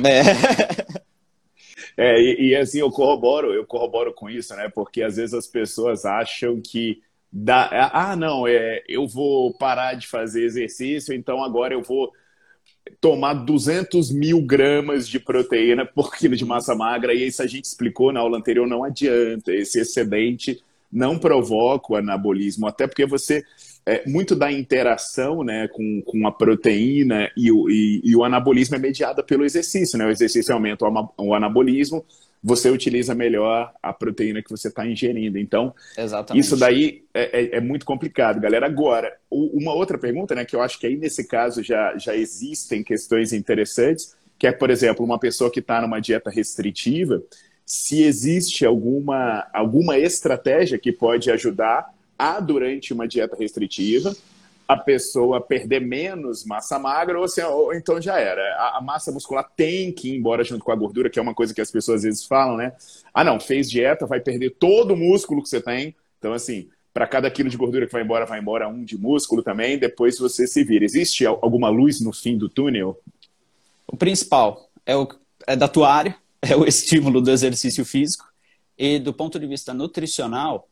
É. 0.07 1.03
é 2.15 2.21
e, 2.21 2.51
e, 2.51 2.57
assim, 2.57 2.79
eu 2.79 2.91
corroboro, 2.91 3.53
eu 3.53 3.67
corroboro 3.67 4.15
com 4.15 4.31
isso, 4.31 4.55
né? 4.55 4.71
Porque 4.73 5.03
às 5.03 5.17
vezes 5.17 5.35
as 5.35 5.49
pessoas 5.49 6.05
acham 6.05 6.61
que 6.61 7.03
dá, 7.31 7.91
ah, 7.93 8.15
não, 8.15 8.47
é, 8.47 8.85
eu 8.89 9.07
vou 9.07 9.53
parar 9.53 9.95
de 9.95 10.07
fazer 10.07 10.45
exercício, 10.45 11.13
então 11.13 11.43
agora 11.43 11.75
eu 11.75 11.83
vou 11.83 12.13
tomar 13.01 13.35
200 13.35 14.11
mil 14.13 14.41
gramas 14.41 15.07
de 15.09 15.21
proteína 15.21 15.85
por 15.85 16.15
quilo 16.15 16.37
de 16.37 16.45
massa 16.45 16.75
magra, 16.75 17.13
e 17.13 17.27
isso 17.27 17.43
a 17.43 17.47
gente 17.47 17.65
explicou 17.65 18.13
na 18.13 18.21
aula 18.21 18.39
anterior, 18.39 18.67
não 18.67 18.85
adianta, 18.85 19.53
esse 19.53 19.81
excedente 19.81 20.63
não 20.91 21.19
provoca 21.19 21.93
o 21.93 21.97
anabolismo, 21.97 22.67
até 22.67 22.87
porque 22.87 23.07
você 23.07 23.45
é, 23.89 24.07
muito 24.07 24.37
da 24.37 24.53
interação 24.53 25.43
né, 25.43 25.67
com, 25.69 26.03
com 26.03 26.27
a 26.27 26.33
proteína 26.33 27.31
e 27.35 27.51
o, 27.51 27.71
e, 27.71 28.03
e 28.05 28.15
o 28.15 28.23
anabolismo 28.23 28.77
é 28.77 28.79
mediada 28.79 29.23
pelo 29.23 29.47
exercício. 29.47 29.99
Né? 29.99 30.05
O 30.05 30.11
exercício 30.11 30.53
aumenta 30.53 30.85
o 31.17 31.35
anabolismo, 31.35 32.05
você 32.43 32.71
utiliza 32.71 33.15
melhor 33.15 33.73
a 33.83 33.93
proteína 33.93 34.43
que 34.43 34.51
você 34.51 34.69
está 34.69 34.87
ingerindo. 34.87 35.39
Então, 35.39 35.75
Exatamente. 35.97 36.45
isso 36.45 36.55
daí 36.55 37.03
é, 37.15 37.41
é, 37.41 37.57
é, 37.57 37.61
muito 37.61 37.87
complicado, 37.87 38.41
galera. 38.41 38.67
Agora, 38.67 39.11
o, 39.31 39.59
uma 39.59 39.73
outra 39.73 39.97
pergunta, 39.97 40.35
né, 40.35 40.45
que 40.45 40.55
eu 40.55 40.61
acho 40.61 40.79
que 40.79 40.87
aí 40.87 40.97
nesse 40.97 41.27
caso 41.27 41.63
já, 41.63 41.97
já 41.97 42.15
existem 42.15 42.85
questões 42.85 43.33
interessantes, 43.33 44.15
que 44.39 44.47
é, 44.47 44.53
por 44.53 44.71
exemplo, 44.71 45.05
uma 45.05 45.19
pessoa 45.19 45.51
que 45.51 45.61
está 45.61 45.81
numa 45.81 45.99
dieta 45.99 46.31
restritiva, 46.31 47.23
se 47.69 48.03
existe 48.03 48.65
alguma, 48.65 49.47
alguma 49.53 49.99
estratégia 49.99 50.79
que 50.79 50.91
pode 50.91 51.31
ajudar 51.31 51.93
a, 52.19 52.41
durante 52.41 52.95
uma 52.95 53.07
dieta 53.07 53.37
restritiva, 53.37 54.17
a 54.67 54.75
pessoa 54.75 55.39
perder 55.39 55.83
menos 55.83 56.47
massa 56.47 56.79
magra, 56.79 57.19
ou, 57.19 57.25
assim, 57.25 57.43
ou 57.43 57.75
então 57.75 58.01
já 58.01 58.19
era. 58.19 58.41
A, 58.55 58.79
a, 58.79 58.81
massa 58.81 59.13
muscular 59.13 59.47
tem 59.55 59.93
que 59.93 60.09
ir 60.09 60.17
embora 60.17 60.43
junto 60.43 60.65
com 60.65 60.73
a 60.73 60.77
gordura, 60.77 61.11
que 61.11 61.19
é 61.19 61.23
uma 61.23 61.35
coisa 61.35 61.53
que 61.55 61.61
as 61.61 61.71
pessoas 61.71 61.99
às 61.99 62.03
vezes 62.05 62.25
falam, 62.25 62.57
né? 62.57 62.73
Ah, 63.13 63.23
não, 63.23 63.39
fez 63.39 63.71
dieta, 63.71 64.07
vai 64.07 64.21
perder 64.21 64.57
todo 64.59 64.95
o 64.95 64.97
músculo 64.97 65.43
que 65.43 65.49
você 65.51 65.61
tem. 65.61 65.95
Então, 66.19 66.33
assim, 66.33 66.71
para 66.95 67.07
cada 67.07 67.31
quilo 67.31 67.51
de 67.51 67.57
gordura 67.59 67.87
que 67.87 67.93
vai 67.93 68.03
embora, 68.03 68.25
vai 68.25 68.41
embora 68.41 68.67
um 68.67 68.83
de 68.83 68.97
músculo 68.97 69.43
também, 69.43 69.79
depois 69.79 70.19
você 70.19 70.47
se 70.47 70.65
vira. 70.65 70.87
Existe 70.87 71.27
alguma 71.27 71.69
luz 71.69 72.01
no 72.01 72.15
fim 72.15 72.39
do 72.39 72.49
túnel? 72.49 72.99
O 73.87 73.97
principal 73.97 74.71
é, 74.87 74.97
o, 74.97 75.07
é 75.47 75.55
da 75.55 75.69
tua 75.69 75.93
área, 75.93 76.17
é 76.43 76.57
o 76.57 76.65
estímulo 76.65 77.21
do 77.21 77.31
exercício 77.31 77.85
físico. 77.85 78.27
E 78.77 78.99
do 78.99 79.13
ponto 79.13 79.39
de 79.39 79.47
vista 79.47 79.75
nutricional, 79.75 80.69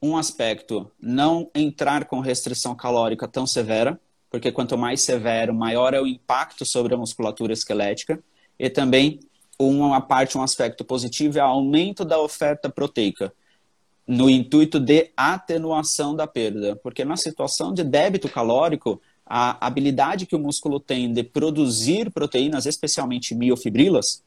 um 0.00 0.16
aspecto, 0.16 0.90
não 1.00 1.50
entrar 1.54 2.04
com 2.04 2.20
restrição 2.20 2.74
calórica 2.74 3.26
tão 3.26 3.46
severa, 3.46 3.98
porque 4.30 4.52
quanto 4.52 4.76
mais 4.76 5.02
severo, 5.02 5.54
maior 5.54 5.94
é 5.94 6.00
o 6.00 6.06
impacto 6.06 6.64
sobre 6.66 6.94
a 6.94 6.98
musculatura 6.98 7.52
esquelética, 7.52 8.22
e 8.58 8.68
também 8.68 9.20
uma 9.58 10.00
parte, 10.00 10.36
um 10.36 10.42
aspecto 10.42 10.84
positivo 10.84 11.38
é 11.38 11.42
o 11.42 11.46
aumento 11.46 12.04
da 12.04 12.20
oferta 12.20 12.68
proteica, 12.68 13.32
no 14.06 14.28
intuito 14.28 14.78
de 14.78 15.10
atenuação 15.16 16.14
da 16.14 16.26
perda, 16.26 16.76
porque 16.76 17.04
na 17.04 17.16
situação 17.16 17.72
de 17.72 17.82
débito 17.82 18.28
calórico, 18.28 19.00
a 19.24 19.66
habilidade 19.66 20.26
que 20.26 20.36
o 20.36 20.38
músculo 20.38 20.78
tem 20.78 21.12
de 21.12 21.24
produzir 21.24 22.10
proteínas, 22.12 22.66
especialmente 22.66 23.34
miofibrilas, 23.34 24.22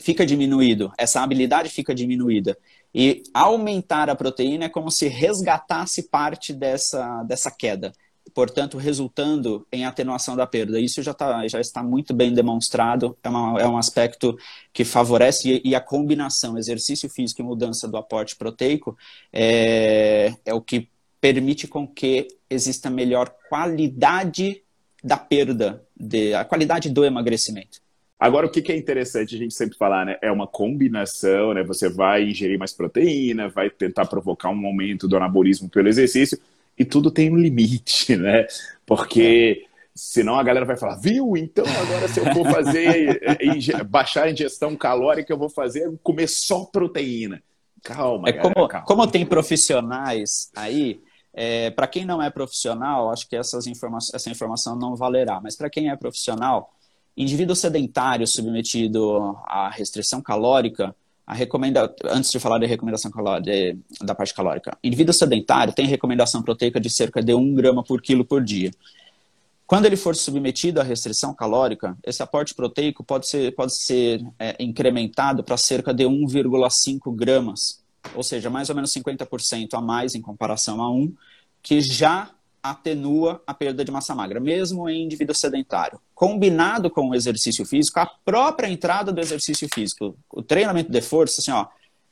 fica 0.00 0.24
diminuído, 0.24 0.92
essa 0.98 1.22
habilidade 1.22 1.68
fica 1.68 1.94
diminuída. 1.94 2.56
E 2.92 3.22
aumentar 3.32 4.10
a 4.10 4.16
proteína 4.16 4.64
é 4.64 4.68
como 4.68 4.90
se 4.90 5.06
resgatasse 5.06 6.08
parte 6.08 6.52
dessa, 6.52 7.22
dessa 7.22 7.50
queda, 7.50 7.92
portanto, 8.34 8.78
resultando 8.78 9.66
em 9.70 9.84
atenuação 9.84 10.34
da 10.34 10.46
perda. 10.46 10.80
Isso 10.80 11.02
já, 11.02 11.14
tá, 11.14 11.46
já 11.46 11.60
está 11.60 11.82
muito 11.82 12.12
bem 12.12 12.32
demonstrado, 12.32 13.16
é, 13.22 13.28
uma, 13.28 13.60
é 13.60 13.68
um 13.68 13.76
aspecto 13.76 14.36
que 14.72 14.84
favorece, 14.84 15.48
e, 15.48 15.70
e, 15.70 15.74
a 15.74 15.80
combinação 15.80 16.58
exercício 16.58 17.08
físico 17.08 17.42
e 17.42 17.44
mudança 17.44 17.86
do 17.86 17.96
aporte 17.96 18.34
proteico 18.34 18.96
é, 19.32 20.34
é 20.44 20.54
o 20.54 20.60
que 20.60 20.88
permite 21.20 21.68
com 21.68 21.86
que 21.86 22.26
exista 22.48 22.88
melhor 22.90 23.32
qualidade 23.48 24.62
da 25.04 25.16
perda, 25.16 25.84
de, 25.96 26.34
a 26.34 26.44
qualidade 26.44 26.88
do 26.90 27.04
emagrecimento. 27.04 27.80
Agora, 28.20 28.46
o 28.46 28.50
que 28.50 28.70
é 28.70 28.76
interessante 28.76 29.34
a 29.34 29.38
gente 29.38 29.54
sempre 29.54 29.78
falar, 29.78 30.04
né? 30.04 30.18
É 30.20 30.30
uma 30.30 30.46
combinação, 30.46 31.54
né? 31.54 31.62
Você 31.62 31.88
vai 31.88 32.24
ingerir 32.24 32.58
mais 32.58 32.70
proteína, 32.70 33.48
vai 33.48 33.70
tentar 33.70 34.04
provocar 34.04 34.50
um 34.50 34.66
aumento 34.66 35.08
do 35.08 35.16
anabolismo 35.16 35.70
pelo 35.70 35.88
exercício, 35.88 36.38
e 36.78 36.84
tudo 36.84 37.10
tem 37.10 37.32
um 37.32 37.38
limite, 37.38 38.14
né? 38.20 38.46
Porque 38.84 39.64
senão 39.94 40.38
a 40.38 40.42
galera 40.42 40.66
vai 40.66 40.76
falar, 40.76 40.96
viu? 40.96 41.34
Então 41.34 41.64
agora 41.64 42.08
se 42.08 42.20
eu 42.20 42.26
for 42.34 42.44
fazer, 42.50 43.20
baixar 43.88 44.24
a 44.24 44.30
ingestão 44.30 44.76
calórica, 44.76 45.32
eu 45.32 45.38
vou 45.38 45.48
fazer 45.48 45.90
comer 46.02 46.28
só 46.28 46.66
proteína. 46.66 47.42
Calma, 47.82 48.28
é 48.28 48.32
galera, 48.32 48.54
como, 48.54 48.68
calma. 48.68 48.86
como 48.86 49.06
tem 49.06 49.24
profissionais 49.24 50.50
aí, 50.54 51.00
é, 51.32 51.70
para 51.70 51.86
quem 51.86 52.04
não 52.04 52.22
é 52.22 52.28
profissional, 52.28 53.10
acho 53.10 53.26
que 53.26 53.34
essas 53.34 53.66
informa 53.66 53.96
essa 54.12 54.30
informação 54.30 54.76
não 54.76 54.94
valerá, 54.94 55.40
mas 55.42 55.56
para 55.56 55.70
quem 55.70 55.88
é 55.88 55.96
profissional, 55.96 56.70
Indivíduo 57.20 57.54
sedentário 57.54 58.26
submetido 58.26 59.36
à 59.46 59.68
restrição 59.68 60.22
calórica, 60.22 60.96
a 61.26 61.34
recomenda... 61.34 61.94
antes 62.04 62.30
de 62.30 62.40
falar 62.40 62.58
da 62.58 62.66
recomendação 62.66 63.10
da 64.00 64.14
parte 64.14 64.32
calórica, 64.32 64.78
indivíduo 64.82 65.12
sedentário 65.12 65.74
tem 65.74 65.84
recomendação 65.84 66.42
proteica 66.42 66.80
de 66.80 66.88
cerca 66.88 67.22
de 67.22 67.34
1 67.34 67.54
grama 67.54 67.84
por 67.84 68.00
quilo 68.00 68.24
por 68.24 68.42
dia. 68.42 68.70
Quando 69.66 69.84
ele 69.84 69.96
for 69.96 70.16
submetido 70.16 70.80
à 70.80 70.82
restrição 70.82 71.34
calórica, 71.34 71.94
esse 72.02 72.22
aporte 72.22 72.54
proteico 72.54 73.04
pode 73.04 73.28
ser, 73.28 73.54
pode 73.54 73.76
ser 73.76 74.26
é, 74.38 74.56
incrementado 74.58 75.44
para 75.44 75.58
cerca 75.58 75.92
de 75.92 76.04
1,5 76.04 77.14
gramas, 77.14 77.82
ou 78.14 78.22
seja, 78.22 78.48
mais 78.48 78.70
ou 78.70 78.74
menos 78.74 78.94
50% 78.94 79.74
a 79.74 79.80
mais 79.82 80.14
em 80.14 80.22
comparação 80.22 80.80
a 80.80 80.90
1, 80.90 81.12
que 81.62 81.82
já 81.82 82.30
atenua 82.62 83.42
a 83.46 83.54
perda 83.54 83.84
de 83.84 83.90
massa 83.90 84.14
magra, 84.14 84.40
mesmo 84.40 84.88
em 84.88 85.04
indivíduo 85.04 85.34
sedentário. 85.34 86.00
Combinado 86.14 86.90
com 86.90 87.08
o 87.08 87.14
exercício 87.14 87.64
físico, 87.64 87.98
a 87.98 88.06
própria 88.06 88.68
entrada 88.68 89.12
do 89.12 89.20
exercício 89.20 89.68
físico, 89.72 90.16
o 90.30 90.42
treinamento 90.42 90.90
de 90.90 91.00
força, 91.00 91.40
assim, 91.40 91.50
ó, 91.50 91.66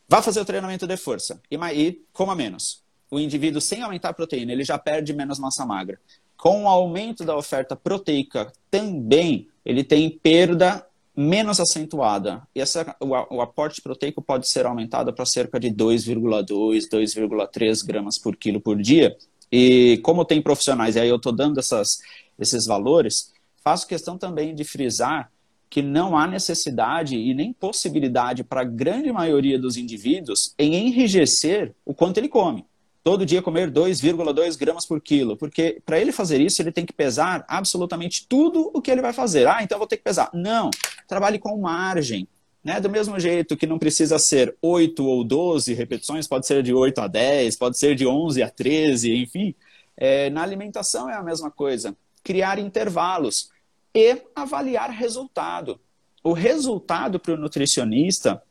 vá 0.09 0.23
fazer 0.23 0.41
o 0.41 0.45
treinamento 0.45 0.87
de 0.87 0.97
força 0.97 1.41
e, 1.51 1.57
e 1.57 2.03
coma 2.13 2.35
menos. 2.35 2.83
O 3.11 3.19
indivíduo, 3.19 3.61
sem 3.61 3.83
aumentar 3.83 4.11
a 4.11 4.15
proteína, 4.15 4.53
ele 4.53 4.65
já 4.65 4.79
perde 4.79 5.13
menos 5.13 5.39
massa 5.39 5.65
magra. 5.65 5.99
Com 6.37 6.65
o 6.65 6.69
aumento 6.69 7.25
da 7.25 7.37
oferta 7.37 7.75
proteica 7.75 8.53
também, 8.71 9.49
ele 9.65 9.83
tem 9.83 10.11
perda 10.11 10.87
menos 11.17 11.59
acentuada. 11.59 12.43
E 12.55 12.61
essa, 12.61 12.95
o, 13.01 13.09
o 13.09 13.41
aporte 13.41 13.83
proteico 13.83 14.23
pode 14.23 14.49
ser 14.49 14.67
aumentado 14.67 15.13
para 15.13 15.27
cerca 15.27 15.59
de 15.59 15.69
2,2, 15.69 16.89
2,3 16.89 17.85
gramas 17.85 18.19
por 18.19 18.37
quilo 18.37 18.61
por 18.61 18.81
dia, 18.81 19.17
e 19.51 19.99
como 20.03 20.25
tem 20.25 20.43
profissionais, 20.43 20.97
e 20.97 21.01
aí 21.01 21.09
eu 21.09 21.17
estou 21.17 21.33
dando 21.33 21.59
essas, 21.59 21.99
esses 22.39 22.67
valores, 22.67 23.33
faço 23.63 23.87
questão 23.87 24.17
também 24.19 24.55
de 24.55 24.65
frisar 24.65 25.31
que 25.71 25.83
não 25.83 26.17
há 26.17 26.27
necessidade 26.27 27.17
e 27.17 27.35
nem 27.35 27.53
possibilidade 27.53 28.43
para 28.43 28.63
a 28.63 28.65
grande 28.65 29.13
maioria 29.13 29.59
dos 29.59 29.77
indivíduos 29.77 30.55
em 30.59 30.75
enrijecer 30.75 31.75
o 31.85 31.93
quanto 31.93 32.19
ele 32.19 32.29
come. 32.29 32.65
Todo 33.05 33.25
dia 33.25 33.41
comer 33.41 33.71
2,2 33.71 34.59
gramas 34.59 34.85
por 34.85 35.01
quilo, 35.01 35.37
porque 35.37 35.81
para 35.85 35.99
ele 35.99 36.13
fazer 36.13 36.41
isso, 36.41 36.61
ele 36.61 36.73
tem 36.73 36.85
que 36.85 36.93
pesar 36.93 37.45
absolutamente 37.49 38.27
tudo 38.29 38.71
o 38.75 38.83
que 38.83 38.91
ele 38.91 39.01
vai 39.01 39.13
fazer. 39.13 39.47
Ah, 39.47 39.63
então 39.63 39.79
vou 39.79 39.87
ter 39.87 39.97
que 39.97 40.03
pesar. 40.03 40.31
Não, 40.35 40.71
trabalhe 41.07 41.39
com 41.39 41.57
margem. 41.59 42.29
Né? 42.69 42.83
Do 42.83 42.91
mesmo 42.91 43.19
jeito 43.19 43.57
que 43.57 43.67
não 43.67 43.79
precisa 43.79 44.19
ser 44.19 44.55
8 44.61 45.03
ou 45.03 45.25
12 45.25 45.73
repetições, 45.73 46.29
pode 46.29 46.47
ser 46.47 46.63
de 46.63 46.75
8 46.75 47.01
a 47.01 47.07
10, 47.07 47.57
pode 47.57 47.79
ser 47.79 47.95
de 47.95 48.07
11 48.07 48.43
a 48.43 48.51
13, 48.51 49.17
enfim. 49.23 49.55
É, 49.97 50.29
na 50.29 50.43
alimentação 50.43 51.09
é 51.09 51.15
a 51.15 51.23
mesma 51.23 51.51
coisa. 51.51 51.97
Criar 52.23 52.59
intervalos 52.59 53.51
e 53.95 54.21
avaliar 54.37 54.91
resultado. 54.91 55.81
O 56.23 56.35
resultado 56.35 57.19
para 57.19 57.33
o 57.33 57.39
nutricionista 57.39 58.43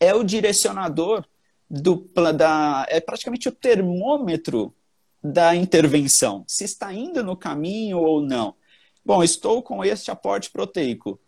é 0.00 0.12
o 0.12 0.24
direcionador 0.24 1.24
do, 1.70 2.10
da, 2.36 2.84
é 2.88 2.98
praticamente 2.98 3.48
o 3.48 3.52
termômetro 3.52 4.74
da 5.22 5.54
intervenção. 5.54 6.44
Se 6.48 6.64
está 6.64 6.92
indo 6.92 7.22
no 7.22 7.36
caminho 7.36 8.00
ou 8.00 8.20
não. 8.20 8.56
Bom, 9.04 9.22
estou 9.22 9.62
com 9.62 9.84
este 9.84 10.10
aporte 10.10 10.50
proteico 10.50 11.20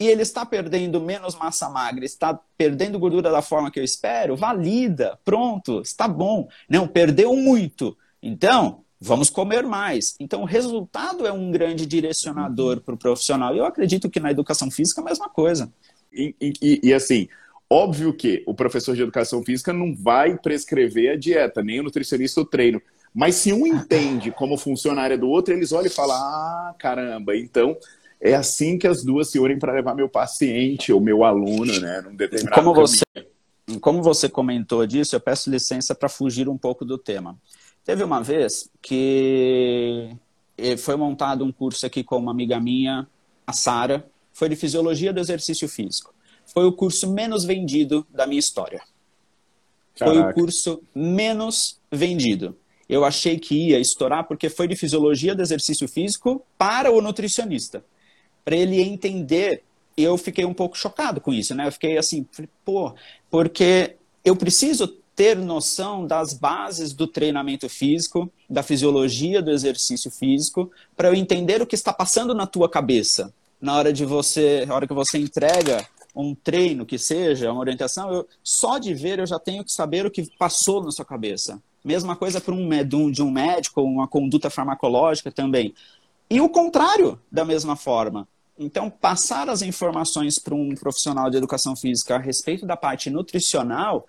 e 0.00 0.06
ele 0.06 0.22
está 0.22 0.46
perdendo 0.46 1.00
menos 1.00 1.34
massa 1.34 1.68
magra, 1.68 2.04
está 2.04 2.38
perdendo 2.56 2.98
gordura 2.98 3.32
da 3.32 3.42
forma 3.42 3.70
que 3.70 3.80
eu 3.80 3.84
espero, 3.84 4.36
valida, 4.36 5.18
pronto, 5.24 5.80
está 5.80 6.06
bom. 6.06 6.48
Não, 6.68 6.86
perdeu 6.86 7.34
muito. 7.34 7.96
Então, 8.22 8.84
vamos 9.00 9.28
comer 9.28 9.64
mais. 9.64 10.14
Então, 10.20 10.42
o 10.42 10.46
resultado 10.46 11.26
é 11.26 11.32
um 11.32 11.50
grande 11.50 11.84
direcionador 11.84 12.80
para 12.80 12.94
o 12.94 12.98
profissional. 12.98 13.54
E 13.54 13.58
eu 13.58 13.64
acredito 13.64 14.08
que 14.08 14.20
na 14.20 14.30
educação 14.30 14.70
física 14.70 15.00
é 15.00 15.02
a 15.02 15.06
mesma 15.06 15.28
coisa. 15.28 15.72
E, 16.12 16.34
e, 16.40 16.80
e, 16.84 16.94
assim, 16.94 17.28
óbvio 17.68 18.14
que 18.14 18.44
o 18.46 18.54
professor 18.54 18.94
de 18.94 19.02
educação 19.02 19.42
física 19.42 19.72
não 19.72 19.96
vai 19.96 20.38
prescrever 20.38 21.12
a 21.12 21.16
dieta, 21.16 21.60
nem 21.60 21.80
o 21.80 21.82
nutricionista 21.82 22.40
o 22.40 22.44
treino. 22.44 22.80
Mas 23.12 23.34
se 23.34 23.52
um 23.52 23.66
entende 23.66 24.30
como 24.30 24.56
funciona 24.56 25.00
a 25.00 25.04
área 25.04 25.18
do 25.18 25.28
outro, 25.28 25.52
eles 25.52 25.72
olham 25.72 25.86
e 25.86 25.90
falam: 25.90 26.16
ah, 26.16 26.74
caramba, 26.78 27.36
então 27.36 27.76
é 28.20 28.34
assim 28.34 28.78
que 28.78 28.86
as 28.86 29.04
duas 29.04 29.30
se 29.30 29.38
unem 29.38 29.58
para 29.58 29.72
levar 29.72 29.94
meu 29.94 30.08
paciente 30.08 30.92
ou 30.92 31.00
meu 31.00 31.24
aluno, 31.24 31.78
né, 31.80 32.00
num 32.00 32.14
determinado 32.14 32.54
como 32.54 32.74
caminho. 32.74 32.86
você 32.86 33.04
Como 33.80 34.02
você 34.02 34.28
comentou 34.28 34.84
disso, 34.86 35.14
eu 35.14 35.20
peço 35.20 35.50
licença 35.50 35.94
para 35.94 36.08
fugir 36.08 36.48
um 36.48 36.58
pouco 36.58 36.84
do 36.84 36.98
tema. 36.98 37.38
Teve 37.84 38.02
uma 38.02 38.22
vez 38.22 38.68
que 38.82 40.10
eh, 40.56 40.76
foi 40.76 40.96
montado 40.96 41.44
um 41.44 41.52
curso 41.52 41.86
aqui 41.86 42.02
com 42.02 42.16
uma 42.18 42.32
amiga 42.32 42.58
minha, 42.58 43.06
a 43.46 43.52
Sara, 43.52 44.06
foi 44.32 44.48
de 44.48 44.56
Fisiologia 44.56 45.12
do 45.12 45.20
Exercício 45.20 45.68
Físico. 45.68 46.12
Foi 46.46 46.64
o 46.64 46.72
curso 46.72 47.10
menos 47.12 47.44
vendido 47.44 48.06
da 48.10 48.26
minha 48.26 48.38
história. 48.38 48.82
Caraca. 49.96 50.20
Foi 50.20 50.30
o 50.30 50.34
curso 50.34 50.82
menos 50.94 51.78
vendido. 51.90 52.56
Eu 52.88 53.04
achei 53.04 53.38
que 53.38 53.68
ia 53.68 53.78
estourar 53.78 54.26
porque 54.26 54.48
foi 54.48 54.66
de 54.66 54.74
Fisiologia 54.74 55.34
do 55.34 55.42
Exercício 55.42 55.86
Físico 55.86 56.44
para 56.56 56.90
o 56.90 57.00
nutricionista 57.00 57.84
para 58.48 58.56
ele 58.56 58.80
entender. 58.80 59.62
Eu 59.94 60.16
fiquei 60.16 60.46
um 60.46 60.54
pouco 60.54 60.78
chocado 60.78 61.20
com 61.20 61.34
isso, 61.34 61.54
né? 61.54 61.66
Eu 61.66 61.72
fiquei 61.72 61.98
assim, 61.98 62.26
pô, 62.64 62.94
porque 63.30 63.96
eu 64.24 64.34
preciso 64.34 64.88
ter 65.14 65.36
noção 65.36 66.06
das 66.06 66.32
bases 66.32 66.94
do 66.94 67.06
treinamento 67.06 67.68
físico, 67.68 68.32
da 68.48 68.62
fisiologia 68.62 69.42
do 69.42 69.50
exercício 69.50 70.10
físico, 70.10 70.70
para 70.96 71.08
eu 71.08 71.14
entender 71.14 71.60
o 71.60 71.66
que 71.66 71.74
está 71.74 71.92
passando 71.92 72.34
na 72.34 72.46
tua 72.46 72.70
cabeça. 72.70 73.34
Na 73.60 73.76
hora 73.76 73.92
de 73.92 74.06
você, 74.06 74.64
na 74.64 74.74
hora 74.74 74.86
que 74.86 74.94
você 74.94 75.18
entrega 75.18 75.86
um 76.16 76.34
treino 76.34 76.86
que 76.86 76.96
seja, 76.96 77.52
uma 77.52 77.60
orientação, 77.60 78.10
eu, 78.10 78.26
só 78.42 78.78
de 78.78 78.94
ver 78.94 79.18
eu 79.18 79.26
já 79.26 79.38
tenho 79.38 79.62
que 79.62 79.72
saber 79.72 80.06
o 80.06 80.10
que 80.10 80.26
passou 80.38 80.82
na 80.82 80.90
sua 80.90 81.04
cabeça. 81.04 81.60
Mesma 81.84 82.16
coisa 82.16 82.40
para 82.40 82.54
um 82.54 83.10
de 83.10 83.22
um 83.22 83.30
médico, 83.30 83.82
uma 83.82 84.08
conduta 84.08 84.48
farmacológica 84.48 85.30
também. 85.30 85.74
E 86.30 86.40
o 86.40 86.48
contrário, 86.48 87.20
da 87.30 87.44
mesma 87.44 87.76
forma. 87.76 88.26
Então, 88.58 88.90
passar 88.90 89.48
as 89.48 89.62
informações 89.62 90.38
para 90.38 90.54
um 90.54 90.74
profissional 90.74 91.30
de 91.30 91.36
educação 91.36 91.76
física 91.76 92.16
a 92.16 92.18
respeito 92.18 92.66
da 92.66 92.76
parte 92.76 93.08
nutricional 93.08 94.06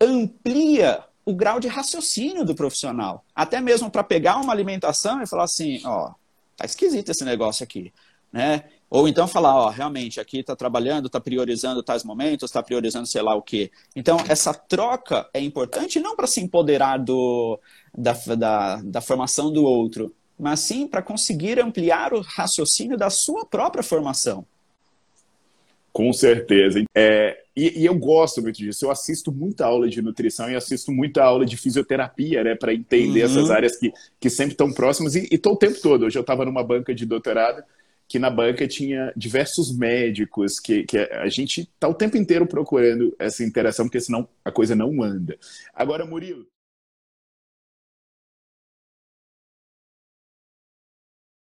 amplia 0.00 1.04
o 1.24 1.34
grau 1.34 1.58
de 1.58 1.68
raciocínio 1.68 2.44
do 2.44 2.54
profissional. 2.54 3.24
Até 3.34 3.60
mesmo 3.60 3.90
para 3.90 4.04
pegar 4.04 4.36
uma 4.36 4.52
alimentação 4.52 5.22
e 5.22 5.26
falar 5.26 5.44
assim, 5.44 5.80
ó, 5.84 6.12
tá 6.56 6.64
esquisito 6.64 7.10
esse 7.10 7.24
negócio 7.24 7.64
aqui, 7.64 7.92
né? 8.32 8.64
Ou 8.88 9.06
então 9.06 9.28
falar, 9.28 9.54
ó, 9.54 9.68
realmente, 9.68 10.18
aqui 10.18 10.40
está 10.40 10.56
trabalhando, 10.56 11.06
está 11.06 11.20
priorizando 11.20 11.82
tais 11.82 12.02
momentos, 12.02 12.50
está 12.50 12.62
priorizando 12.62 13.06
sei 13.06 13.22
lá 13.22 13.34
o 13.34 13.42
quê. 13.42 13.70
Então, 13.94 14.18
essa 14.28 14.52
troca 14.52 15.28
é 15.32 15.40
importante 15.40 16.00
não 16.00 16.16
para 16.16 16.26
se 16.26 16.40
empoderar 16.40 16.98
do, 16.98 17.58
da, 17.96 18.12
da, 18.36 18.76
da 18.82 19.00
formação 19.00 19.52
do 19.52 19.64
outro, 19.64 20.12
mas 20.40 20.60
sim 20.60 20.88
para 20.88 21.02
conseguir 21.02 21.60
ampliar 21.60 22.14
o 22.14 22.20
raciocínio 22.20 22.96
da 22.96 23.10
sua 23.10 23.44
própria 23.44 23.82
formação. 23.82 24.44
Com 25.92 26.12
certeza. 26.12 26.82
É, 26.96 27.42
e, 27.54 27.82
e, 27.82 27.84
eu 27.84 27.94
gosto 27.98 28.40
muito 28.40 28.56
disso. 28.56 28.84
Eu 28.84 28.90
assisto 28.90 29.32
muita 29.32 29.66
aula 29.66 29.88
de 29.88 30.00
nutrição 30.00 30.50
e 30.50 30.54
assisto 30.54 30.92
muita 30.92 31.22
aula 31.22 31.44
de 31.44 31.56
fisioterapia, 31.56 32.44
né? 32.44 32.54
Para 32.54 32.72
entender 32.72 33.20
uhum. 33.20 33.26
essas 33.26 33.50
áreas 33.50 33.76
que, 33.76 33.92
que 34.20 34.30
sempre 34.30 34.52
estão 34.52 34.72
próximas. 34.72 35.16
E 35.16 35.28
estou 35.32 35.54
o 35.54 35.58
tempo 35.58 35.80
todo. 35.80 36.06
Hoje 36.06 36.16
eu 36.16 36.22
estava 36.22 36.44
numa 36.44 36.62
banca 36.62 36.94
de 36.94 37.04
doutorado 37.04 37.62
que 38.06 38.18
na 38.18 38.28
banca 38.28 38.66
tinha 38.66 39.12
diversos 39.16 39.76
médicos 39.76 40.58
que, 40.58 40.82
que 40.82 40.98
a 40.98 41.28
gente 41.28 41.60
está 41.60 41.86
o 41.86 41.94
tempo 41.94 42.16
inteiro 42.16 42.44
procurando 42.44 43.14
essa 43.20 43.44
interação, 43.44 43.86
porque 43.86 44.00
senão 44.00 44.28
a 44.44 44.50
coisa 44.50 44.74
não 44.74 45.00
anda. 45.00 45.38
Agora, 45.72 46.04
Murilo, 46.04 46.44